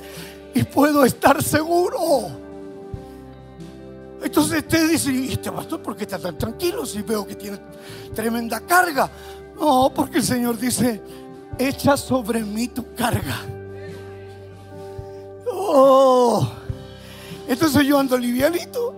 y 0.54 0.62
puedo 0.62 1.04
estar 1.04 1.42
seguro. 1.42 2.30
Entonces 4.22 4.58
usted 4.58 4.90
dice, 4.90 5.12
¿y 5.12 5.32
este 5.32 5.50
pastor 5.50 5.82
por 5.82 5.96
qué 5.96 6.04
está 6.04 6.18
tan 6.18 6.36
tranquilo 6.36 6.84
si 6.84 7.02
veo 7.02 7.26
que 7.26 7.36
tiene 7.36 7.58
tremenda 8.14 8.60
carga? 8.60 9.10
No, 9.58 9.92
porque 9.94 10.18
el 10.18 10.24
Señor 10.24 10.58
dice, 10.58 11.00
echa 11.58 11.96
sobre 11.96 12.40
mí 12.40 12.68
tu 12.68 12.94
carga. 12.94 13.38
Oh, 15.52 16.48
entonces 17.48 17.84
yo 17.84 17.98
ando 17.98 18.16
livianito. 18.16 18.94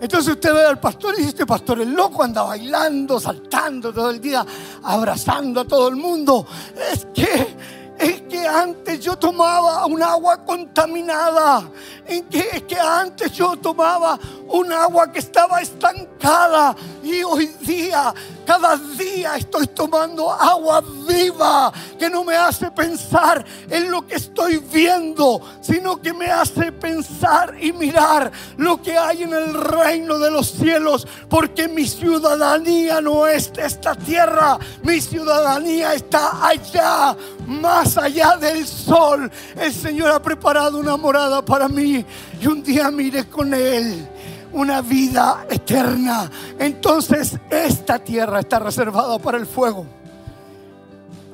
Entonces 0.00 0.34
usted 0.34 0.54
ve 0.54 0.64
al 0.64 0.80
pastor 0.80 1.14
y 1.14 1.18
dice, 1.18 1.28
este 1.30 1.46
pastor 1.46 1.80
es 1.82 1.86
loco, 1.86 2.22
anda 2.22 2.42
bailando, 2.42 3.20
saltando 3.20 3.92
todo 3.92 4.10
el 4.10 4.20
día, 4.20 4.46
abrazando 4.82 5.60
a 5.60 5.64
todo 5.66 5.88
el 5.88 5.96
mundo. 5.96 6.46
Es 6.90 7.06
que 7.12 7.54
es 8.00 8.22
que 8.22 8.46
antes 8.46 9.00
yo 9.00 9.18
tomaba 9.18 9.84
un 9.84 10.02
agua 10.02 10.38
contaminada. 10.38 11.68
Es 12.06 12.22
que, 12.30 12.38
es 12.38 12.62
que 12.62 12.80
antes 12.80 13.30
yo 13.32 13.58
tomaba 13.58 14.18
un 14.48 14.72
agua 14.72 15.12
que 15.12 15.18
estaba 15.18 15.60
estancada. 15.60 16.74
Y 17.02 17.22
hoy 17.22 17.46
día, 17.60 18.14
cada 18.50 18.76
día 18.76 19.36
estoy 19.36 19.68
tomando 19.68 20.28
agua 20.28 20.82
viva 21.06 21.72
que 21.96 22.10
no 22.10 22.24
me 22.24 22.34
hace 22.34 22.68
pensar 22.72 23.44
en 23.68 23.88
lo 23.88 24.04
que 24.04 24.16
estoy 24.16 24.56
viendo, 24.56 25.40
sino 25.60 26.02
que 26.02 26.12
me 26.12 26.26
hace 26.26 26.72
pensar 26.72 27.54
y 27.60 27.72
mirar 27.72 28.32
lo 28.56 28.82
que 28.82 28.98
hay 28.98 29.22
en 29.22 29.34
el 29.34 29.54
reino 29.54 30.18
de 30.18 30.32
los 30.32 30.50
cielos. 30.50 31.06
Porque 31.28 31.68
mi 31.68 31.86
ciudadanía 31.86 33.00
no 33.00 33.24
es 33.24 33.52
de 33.52 33.66
esta 33.66 33.94
tierra, 33.94 34.58
mi 34.82 35.00
ciudadanía 35.00 35.94
está 35.94 36.44
allá, 36.44 37.16
más 37.46 37.96
allá 37.96 38.36
del 38.36 38.66
sol. 38.66 39.30
El 39.54 39.72
Señor 39.72 40.10
ha 40.10 40.20
preparado 40.20 40.78
una 40.78 40.96
morada 40.96 41.40
para 41.44 41.68
mí 41.68 42.04
y 42.40 42.46
un 42.48 42.64
día 42.64 42.90
mire 42.90 43.28
con 43.28 43.54
Él 43.54 44.08
una 44.52 44.80
vida 44.80 45.46
eterna. 45.48 46.30
Entonces 46.58 47.38
esta 47.50 47.98
tierra 47.98 48.40
está 48.40 48.58
reservada 48.58 49.18
para 49.18 49.38
el 49.38 49.46
fuego. 49.46 49.86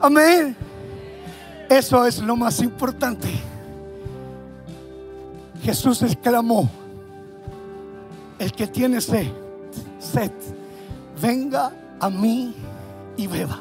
Amén. 0.00 0.56
Eso 1.68 2.06
es 2.06 2.18
lo 2.18 2.36
más 2.36 2.60
importante. 2.60 3.28
Jesús 5.62 6.02
exclamó, 6.02 6.68
el 8.38 8.52
que 8.52 8.66
tiene 8.66 9.00
sed, 9.00 9.26
sed, 9.98 10.30
venga 11.20 11.72
a 11.98 12.08
mí 12.08 12.54
y 13.16 13.26
beba. 13.26 13.60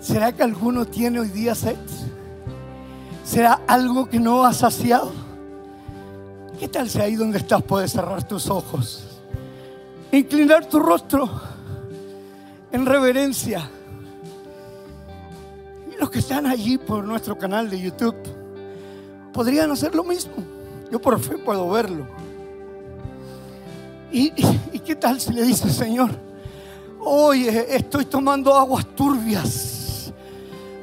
¿Será 0.00 0.32
que 0.32 0.42
alguno 0.42 0.84
tiene 0.84 1.20
hoy 1.20 1.28
día 1.28 1.54
sed? 1.54 1.76
¿Será 3.24 3.60
algo 3.66 4.08
que 4.08 4.20
no 4.20 4.44
ha 4.44 4.52
saciado? 4.52 5.25
¿Qué 6.58 6.68
tal 6.68 6.88
si 6.88 7.00
ahí 7.00 7.16
donde 7.16 7.38
estás 7.38 7.62
puedes 7.62 7.92
cerrar 7.92 8.26
tus 8.26 8.48
ojos? 8.48 9.04
Inclinar 10.10 10.66
tu 10.66 10.78
rostro 10.78 11.28
en 12.72 12.86
reverencia. 12.86 13.68
Y 15.92 16.00
los 16.00 16.10
que 16.10 16.20
están 16.20 16.46
allí 16.46 16.78
por 16.78 17.04
nuestro 17.04 17.36
canal 17.36 17.68
de 17.68 17.80
YouTube 17.80 18.16
podrían 19.34 19.70
hacer 19.70 19.94
lo 19.94 20.02
mismo. 20.02 20.32
Yo 20.90 20.98
por 20.98 21.20
fe 21.20 21.36
puedo 21.36 21.68
verlo. 21.68 22.06
¿Y, 24.10 24.30
qué 24.80 24.94
tal 24.94 25.20
si 25.20 25.32
le 25.32 25.42
dice, 25.42 25.68
Señor, 25.68 26.10
hoy 27.00 27.48
estoy 27.48 28.06
tomando 28.06 28.54
aguas 28.54 28.86
turbias? 28.94 30.10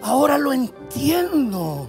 Ahora 0.04 0.38
lo 0.38 0.54
entiendo. 0.54 1.88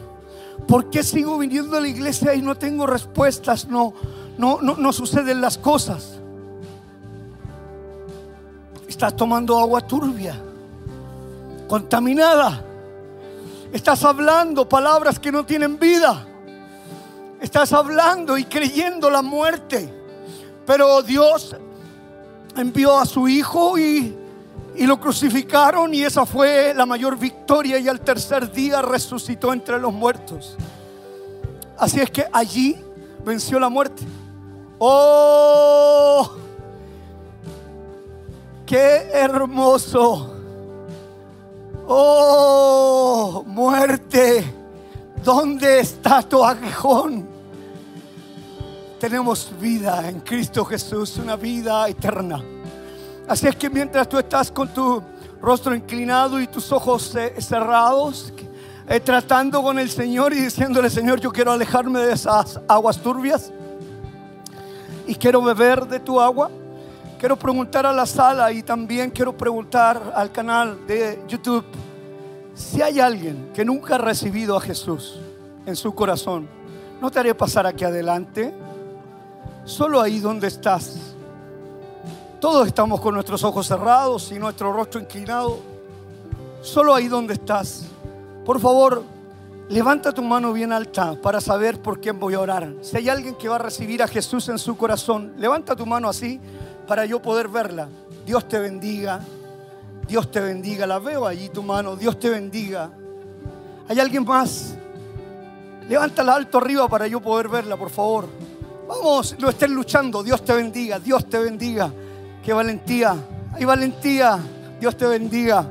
¿Por 0.67 0.91
qué 0.91 1.03
sigo 1.03 1.39
viniendo 1.39 1.77
a 1.77 1.81
la 1.81 1.89
iglesia 1.89 2.35
y 2.35 2.43
no 2.43 2.55
tengo 2.55 2.87
respuestas? 2.87 3.69
No, 3.69 3.95
no, 4.39 4.61
no, 4.61 4.93
suceden 4.93 5.41
las 5.41 5.59
cosas. 5.59 6.19
Estás 8.89 9.15
tomando 9.17 9.59
agua 9.59 9.81
turbia, 9.87 10.41
contaminada. 11.69 12.65
Estás 13.73 14.05
hablando 14.05 14.69
palabras 14.69 15.19
que 15.19 15.33
no 15.33 15.45
tienen 15.45 15.79
vida. 15.79 16.27
Estás 17.41 17.73
hablando 17.73 18.39
y 18.39 18.45
creyendo 18.45 19.11
la 19.11 19.21
muerte. 19.21 19.93
Pero 20.67 21.03
Dios 21.03 21.55
envió 22.57 22.99
a 22.99 23.05
su 23.05 23.29
Hijo 23.29 23.77
y 23.79 24.24
y 24.77 24.87
lo 24.87 24.99
crucificaron 24.99 25.95
y 25.95 26.03
esa 26.03 26.27
fue 26.27 26.75
la 26.75 26.85
mayor 26.85 27.17
victoria 27.17 27.79
y 27.79 27.89
al 27.89 28.01
tercer 28.01 28.51
día 28.51 28.83
resucitó 28.83 29.53
entre 29.53 29.79
los 29.79 29.93
muertos. 29.93 30.57
Así 31.79 32.01
es 32.01 32.11
que 32.11 32.27
allí 32.33 32.77
venció 33.25 33.59
la 33.59 33.69
muerte. 33.69 34.03
¡Oh! 34.79 36.31
¡Qué 38.67 39.11
hermoso! 39.13 40.35
¡Oh! 41.87 43.45
Muerte, 43.47 44.45
¿dónde 45.23 45.81
está 45.81 46.23
tu 46.23 46.45
aguijón? 46.45 47.29
Tenemos 48.99 49.53
vida 49.61 50.09
en 50.09 50.21
Cristo 50.21 50.65
Jesús, 50.65 51.19
una 51.19 51.37
vida 51.37 51.89
eterna. 51.89 52.43
Así 53.27 53.47
es 53.47 53.57
que 53.57 53.71
mientras 53.71 54.07
tú 54.07 54.19
estás 54.19 54.51
con 54.51 54.69
tu 54.69 55.03
rostro 55.41 55.75
inclinado 55.75 56.41
y 56.41 56.47
tus 56.47 56.71
ojos 56.73 57.15
eh, 57.17 57.35
cerrados, 57.41 58.33
eh, 58.87 59.01
tratando 59.01 59.63
con 59.63 59.79
el 59.79 59.89
Señor 59.89 60.35
y 60.35 60.41
diciéndole, 60.41 60.91
Señor, 60.91 61.21
yo 61.21 61.33
quiero 61.33 61.53
alejarme 61.53 62.01
de 62.01 62.13
esas 62.13 62.61
aguas 62.69 62.99
turbias 62.99 63.51
y 65.07 65.15
quiero 65.15 65.41
beber 65.43 65.87
de 65.87 66.01
tu 66.01 66.21
agua. 66.21 66.51
Quiero 67.19 67.39
preguntar 67.39 67.87
a 67.87 67.93
la 67.95 68.05
sala 68.05 68.53
y 68.53 68.63
también 68.63 69.11
quiero 69.11 69.35
preguntar 69.35 70.13
al 70.15 70.31
canal 70.31 70.87
de 70.87 71.23
YouTube 71.27 71.65
si 72.55 72.83
hay 72.83 73.01
alguien 73.01 73.51
que 73.55 73.65
nunca 73.65 73.95
ha 73.95 73.99
recibido 73.99 74.55
a 74.55 74.61
Jesús 74.61 75.19
en 75.65 75.77
su 75.77 75.95
corazón. 75.95 76.47
No 77.01 77.11
te 77.11 77.21
haré 77.21 77.35
pasar 77.35 77.67
aquí 77.67 77.85
adelante, 77.85 78.55
solo 79.65 80.03
ahí 80.03 80.21
donde 80.21 80.49
estás 80.49 81.14
todos 82.45 82.67
estamos 82.67 83.01
con 83.01 83.15
nuestros 83.15 83.43
ojos 83.43 83.67
cerrados 83.67 84.31
y 84.31 84.39
nuestro 84.39 84.71
rostro 84.71 85.01
inclinado. 85.01 85.61
Solo 86.61 86.95
ahí 86.95 87.09
donde 87.09 87.33
estás. 87.33 87.87
Por 88.45 88.61
favor, 88.61 89.03
levanta 89.71 90.13
tu 90.13 90.23
mano 90.23 90.53
bien 90.53 90.71
alta 90.71 91.19
para 91.23 91.41
saber 91.41 91.81
por 91.81 92.03
quién 92.03 92.21
voy 92.21 92.35
a 92.35 92.41
orar. 92.41 92.71
Si 92.83 92.99
hay 92.99 93.09
alguien 93.09 93.35
que 93.37 93.49
va 93.49 93.55
a 93.55 93.61
recibir 93.61 94.03
a 94.03 94.09
Jesús 94.09 94.51
en 94.51 94.59
su 94.59 94.77
corazón, 94.77 95.33
levanta 95.39 95.75
tu 95.75 95.87
mano 95.87 96.07
así 96.07 96.39
para 96.87 97.07
yo 97.07 97.23
poder 97.23 97.49
verla. 97.49 97.89
Dios 98.27 98.47
te 98.47 98.59
bendiga. 98.59 99.21
Dios 100.07 100.31
te 100.31 100.41
bendiga. 100.41 100.87
La 100.87 100.99
veo 100.99 101.27
allí 101.27 101.49
tu 101.49 101.63
mano. 101.63 101.97
Dios 101.97 102.21
te 102.21 102.29
bendiga. 102.29 102.91
¿Hay 103.89 103.99
alguien 103.99 104.23
más? 104.23 104.77
Levántala 105.89 106.35
alto 106.35 106.59
arriba 106.59 106.89
para 106.89 107.07
yo 107.07 107.23
poder 107.23 107.49
verla, 107.49 107.79
por 107.79 107.89
favor. 107.89 108.29
Vamos, 108.87 109.35
no 109.39 109.49
estén 109.49 109.75
luchando. 109.75 110.23
Dios 110.23 110.45
te 110.45 110.53
bendiga. 110.53 110.99
Dios 110.99 111.25
te 111.25 111.39
bendiga. 111.39 111.91
Qué 112.45 112.53
valentía. 112.53 113.17
Hay 113.55 113.65
valentía. 113.65 114.39
Dios 114.79 114.97
te 114.97 115.07
bendiga. 115.07 115.67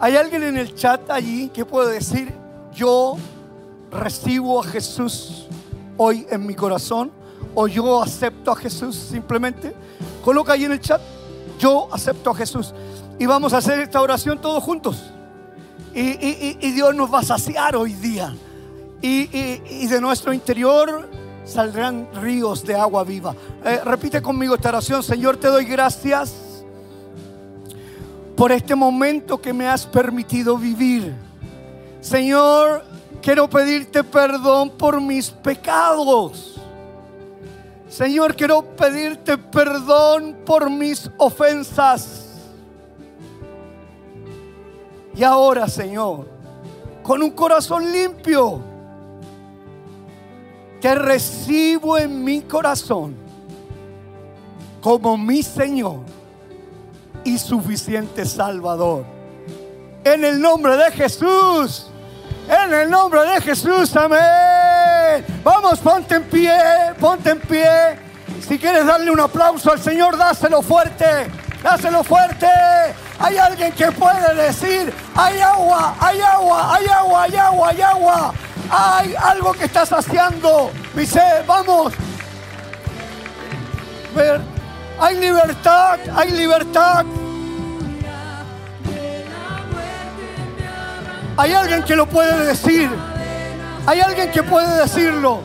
¿Hay 0.00 0.16
alguien 0.16 0.42
en 0.42 0.56
el 0.56 0.74
chat 0.74 1.10
allí 1.10 1.48
que 1.50 1.64
puede 1.64 1.92
decir, 1.92 2.32
yo 2.72 3.16
recibo 3.90 4.60
a 4.60 4.64
Jesús 4.64 5.46
hoy 5.96 6.26
en 6.30 6.46
mi 6.46 6.54
corazón? 6.54 7.12
¿O 7.54 7.68
yo 7.68 8.02
acepto 8.02 8.50
a 8.50 8.56
Jesús 8.56 8.96
simplemente? 8.96 9.74
Coloca 10.24 10.54
ahí 10.54 10.64
en 10.64 10.72
el 10.72 10.80
chat, 10.80 11.00
yo 11.58 11.88
acepto 11.92 12.30
a 12.30 12.34
Jesús. 12.34 12.74
Y 13.18 13.26
vamos 13.26 13.52
a 13.52 13.58
hacer 13.58 13.78
esta 13.78 14.00
oración 14.00 14.40
todos 14.40 14.62
juntos. 14.62 15.02
Y, 15.94 16.72
Dios 16.72 16.94
nos 16.94 17.12
va 17.12 17.20
a 17.20 17.24
saciar 17.24 17.76
hoy 17.76 17.92
día. 17.92 18.34
y 19.02 19.86
de 19.86 20.00
nuestro 20.00 20.32
interior 20.32 21.08
saldrán 21.44 22.08
ríos 22.14 22.64
de 22.64 22.74
agua 22.74 23.04
viva. 23.04 23.34
Eh, 23.64 23.80
repite 23.84 24.22
conmigo 24.22 24.54
esta 24.54 24.70
oración, 24.70 25.02
Señor, 25.02 25.36
te 25.36 25.48
doy 25.48 25.64
gracias 25.64 26.34
por 28.36 28.50
este 28.50 28.74
momento 28.74 29.40
que 29.40 29.52
me 29.52 29.68
has 29.68 29.86
permitido 29.86 30.58
vivir. 30.58 31.14
Señor, 32.00 32.84
quiero 33.22 33.48
pedirte 33.48 34.02
perdón 34.04 34.70
por 34.70 35.00
mis 35.00 35.30
pecados. 35.30 36.60
Señor, 37.88 38.34
quiero 38.34 38.62
pedirte 38.62 39.38
perdón 39.38 40.36
por 40.44 40.68
mis 40.68 41.10
ofensas. 41.16 42.22
Y 45.16 45.22
ahora, 45.22 45.68
Señor, 45.68 46.26
con 47.04 47.22
un 47.22 47.30
corazón 47.30 47.92
limpio, 47.92 48.73
te 50.84 50.94
recibo 50.94 51.96
en 51.96 52.22
mi 52.22 52.42
corazón 52.42 53.16
como 54.82 55.16
mi 55.16 55.42
Señor 55.42 56.00
y 57.24 57.38
suficiente 57.38 58.26
Salvador. 58.26 59.06
En 60.04 60.22
el 60.26 60.38
nombre 60.38 60.76
de 60.76 60.90
Jesús. 60.92 61.86
En 62.50 62.74
el 62.74 62.90
nombre 62.90 63.22
de 63.22 63.40
Jesús, 63.40 63.96
amén. 63.96 65.24
Vamos, 65.42 65.78
ponte 65.78 66.16
en 66.16 66.24
pie, 66.24 66.54
ponte 67.00 67.30
en 67.30 67.40
pie. 67.40 67.98
Si 68.46 68.58
quieres 68.58 68.84
darle 68.84 69.10
un 69.10 69.20
aplauso 69.20 69.72
al 69.72 69.80
Señor, 69.80 70.18
dáselo 70.18 70.60
fuerte, 70.60 71.30
dáselo 71.62 72.04
fuerte. 72.04 72.46
Hay 73.18 73.38
alguien 73.38 73.72
que 73.72 73.90
puede 73.90 74.34
decir, 74.34 74.92
hay 75.14 75.40
agua, 75.40 75.96
hay 75.98 76.20
agua, 76.20 76.74
hay 76.74 76.86
agua, 76.88 77.22
hay 77.22 77.36
agua, 77.36 77.68
hay 77.70 77.80
agua. 77.80 78.34
Hay 78.70 79.14
algo 79.14 79.52
que 79.52 79.64
está 79.64 79.84
saciando 79.86 80.70
mi. 80.94 81.04
Vamos. 81.46 81.92
ver. 84.14 84.40
Hay 85.00 85.16
libertad, 85.18 85.98
hay 86.14 86.30
libertad. 86.30 87.04
Hay 91.36 91.52
alguien 91.52 91.82
que 91.82 91.96
lo 91.96 92.06
puede 92.06 92.46
decir. 92.46 92.88
Hay 93.86 94.00
alguien 94.00 94.30
que 94.30 94.42
puede 94.42 94.80
decirlo. 94.80 95.42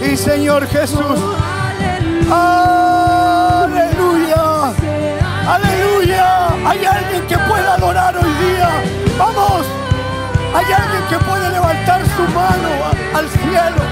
Mi 0.00 0.16
Señor 0.16 0.66
Jesús. 0.68 1.57
Aleluya. 2.30 3.94
Aleluya. 5.48 6.48
Hay 6.66 6.84
alguien 6.84 7.26
que 7.26 7.38
pueda 7.38 7.74
adorar 7.74 8.14
hoy 8.16 8.30
día. 8.44 8.68
Vamos. 9.18 9.64
Hay 10.54 10.66
alguien 10.72 11.02
que 11.08 11.18
puede 11.24 11.50
levantar 11.50 12.02
su 12.16 12.22
mano 12.34 12.68
al 13.14 13.26
cielo. 13.30 13.82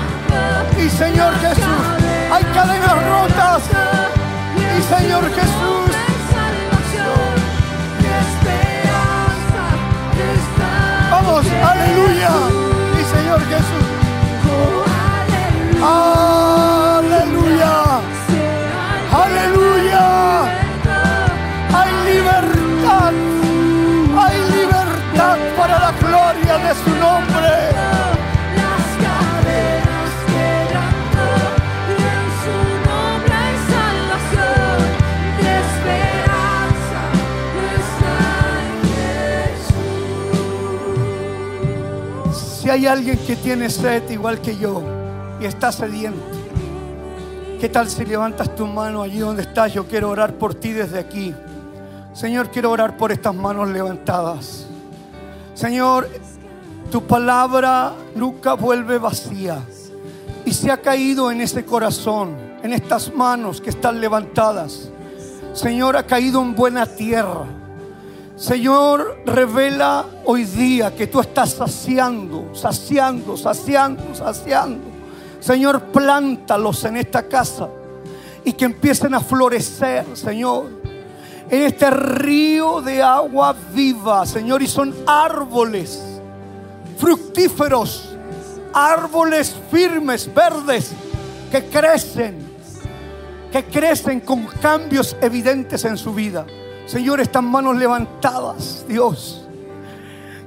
Y 0.78 0.90
Señor 0.90 1.32
Jesús. 1.40 1.86
Hay 2.30 2.44
cadenas 2.52 2.96
rotas. 3.08 3.62
Y 4.76 4.82
Señor 4.82 5.24
Jesús. 5.34 5.90
Vamos. 11.10 11.46
Aleluya. 11.46 12.30
Y 13.00 13.04
Señor 13.16 13.40
Jesús. 13.48 13.86
Aleluya. 15.82 16.75
Hay 42.76 42.86
alguien 42.86 43.16
que 43.16 43.36
tiene 43.36 43.70
sed 43.70 44.10
igual 44.10 44.42
que 44.42 44.54
yo 44.58 44.82
y 45.40 45.46
está 45.46 45.72
sediento, 45.72 46.20
¿qué 47.58 47.70
tal 47.70 47.88
si 47.88 48.04
levantas 48.04 48.54
tu 48.54 48.66
mano 48.66 49.00
allí 49.00 49.18
donde 49.18 49.42
estás? 49.42 49.72
Yo 49.72 49.86
quiero 49.86 50.10
orar 50.10 50.34
por 50.34 50.54
ti 50.54 50.72
desde 50.72 50.98
aquí. 50.98 51.34
Señor, 52.12 52.50
quiero 52.50 52.70
orar 52.70 52.98
por 52.98 53.12
estas 53.12 53.34
manos 53.34 53.70
levantadas. 53.70 54.66
Señor, 55.54 56.06
tu 56.90 57.02
palabra 57.06 57.94
nunca 58.14 58.52
vuelve 58.52 58.98
vacía. 58.98 59.58
Y 60.44 60.52
se 60.52 60.70
ha 60.70 60.76
caído 60.76 61.30
en 61.30 61.40
ese 61.40 61.64
corazón, 61.64 62.36
en 62.62 62.74
estas 62.74 63.10
manos 63.14 63.62
que 63.62 63.70
están 63.70 64.02
levantadas. 64.02 64.90
Señor, 65.54 65.96
ha 65.96 66.02
caído 66.02 66.42
en 66.42 66.54
buena 66.54 66.84
tierra. 66.84 67.46
Señor, 68.36 69.22
revela 69.24 70.04
hoy 70.26 70.44
día 70.44 70.94
que 70.94 71.06
tú 71.06 71.20
estás 71.20 71.52
saciando, 71.52 72.54
saciando, 72.54 73.34
saciando, 73.34 74.14
saciando. 74.14 74.84
Señor, 75.40 75.84
plántalos 75.84 76.84
en 76.84 76.98
esta 76.98 77.22
casa 77.22 77.66
y 78.44 78.52
que 78.52 78.66
empiecen 78.66 79.14
a 79.14 79.20
florecer, 79.20 80.04
Señor, 80.14 80.66
en 81.48 81.62
este 81.62 81.88
río 81.90 82.82
de 82.82 83.02
agua 83.02 83.56
viva, 83.72 84.26
Señor, 84.26 84.62
y 84.62 84.66
son 84.66 84.94
árboles 85.06 86.02
fructíferos, 86.98 88.16
árboles 88.74 89.56
firmes, 89.70 90.32
verdes, 90.34 90.92
que 91.50 91.64
crecen, 91.64 92.36
que 93.50 93.64
crecen 93.64 94.20
con 94.20 94.44
cambios 94.44 95.16
evidentes 95.22 95.86
en 95.86 95.96
su 95.96 96.12
vida. 96.12 96.44
Señor, 96.86 97.20
estas 97.20 97.42
manos 97.42 97.76
levantadas, 97.76 98.84
Dios. 98.88 99.42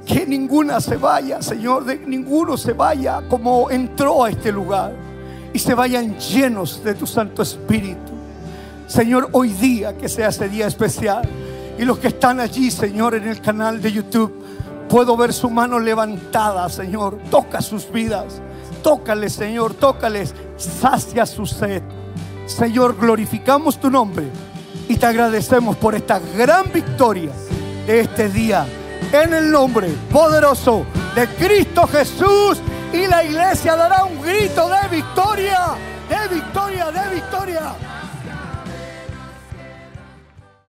Que 0.05 0.25
ninguna 0.25 0.79
se 0.79 0.95
vaya, 0.95 1.41
Señor, 1.41 1.83
de 1.83 1.97
ninguno 1.97 2.55
se 2.55 2.71
vaya 2.73 3.21
como 3.27 3.69
entró 3.69 4.23
a 4.23 4.29
este 4.29 4.51
lugar 4.51 4.93
y 5.53 5.59
se 5.59 5.73
vayan 5.73 6.17
llenos 6.17 6.81
de 6.83 6.95
tu 6.95 7.05
Santo 7.05 7.41
Espíritu. 7.41 8.13
Señor, 8.87 9.29
hoy 9.33 9.49
día 9.49 9.97
que 9.97 10.07
sea 10.07 10.29
ese 10.29 10.47
día 10.47 10.65
especial 10.65 11.27
y 11.77 11.83
los 11.83 11.99
que 11.99 12.07
están 12.07 12.39
allí, 12.39 12.71
Señor, 12.71 13.15
en 13.15 13.27
el 13.27 13.41
canal 13.41 13.81
de 13.81 13.91
YouTube, 13.91 14.33
puedo 14.87 15.15
ver 15.17 15.33
su 15.33 15.49
mano 15.49 15.77
levantada, 15.77 16.69
Señor. 16.69 17.19
Toca 17.29 17.61
sus 17.61 17.91
vidas, 17.91 18.41
tócales, 18.81 19.33
Señor, 19.33 19.73
tócales, 19.73 20.33
sacia 20.55 21.25
su 21.25 21.45
sed. 21.45 21.83
Señor, 22.47 22.97
glorificamos 22.97 23.79
tu 23.79 23.91
nombre 23.91 24.31
y 24.89 24.97
te 24.97 25.05
agradecemos 25.05 25.77
por 25.77 25.93
esta 25.93 26.19
gran 26.35 26.71
victoria 26.73 27.31
de 27.85 28.01
este 28.01 28.27
día. 28.27 28.65
En 29.13 29.33
el 29.33 29.51
nombre 29.51 29.87
poderoso 30.11 30.85
de 31.15 31.27
Cristo 31.27 31.87
Jesús 31.87 32.59
y 32.91 33.05
la 33.05 33.23
iglesia 33.23 33.75
dará 33.75 34.03
un 34.03 34.19
grito 34.21 34.67
de 34.67 34.97
victoria, 34.97 35.59
de 36.09 36.35
victoria, 36.35 36.91
de 36.91 37.15
victoria. 37.15 37.75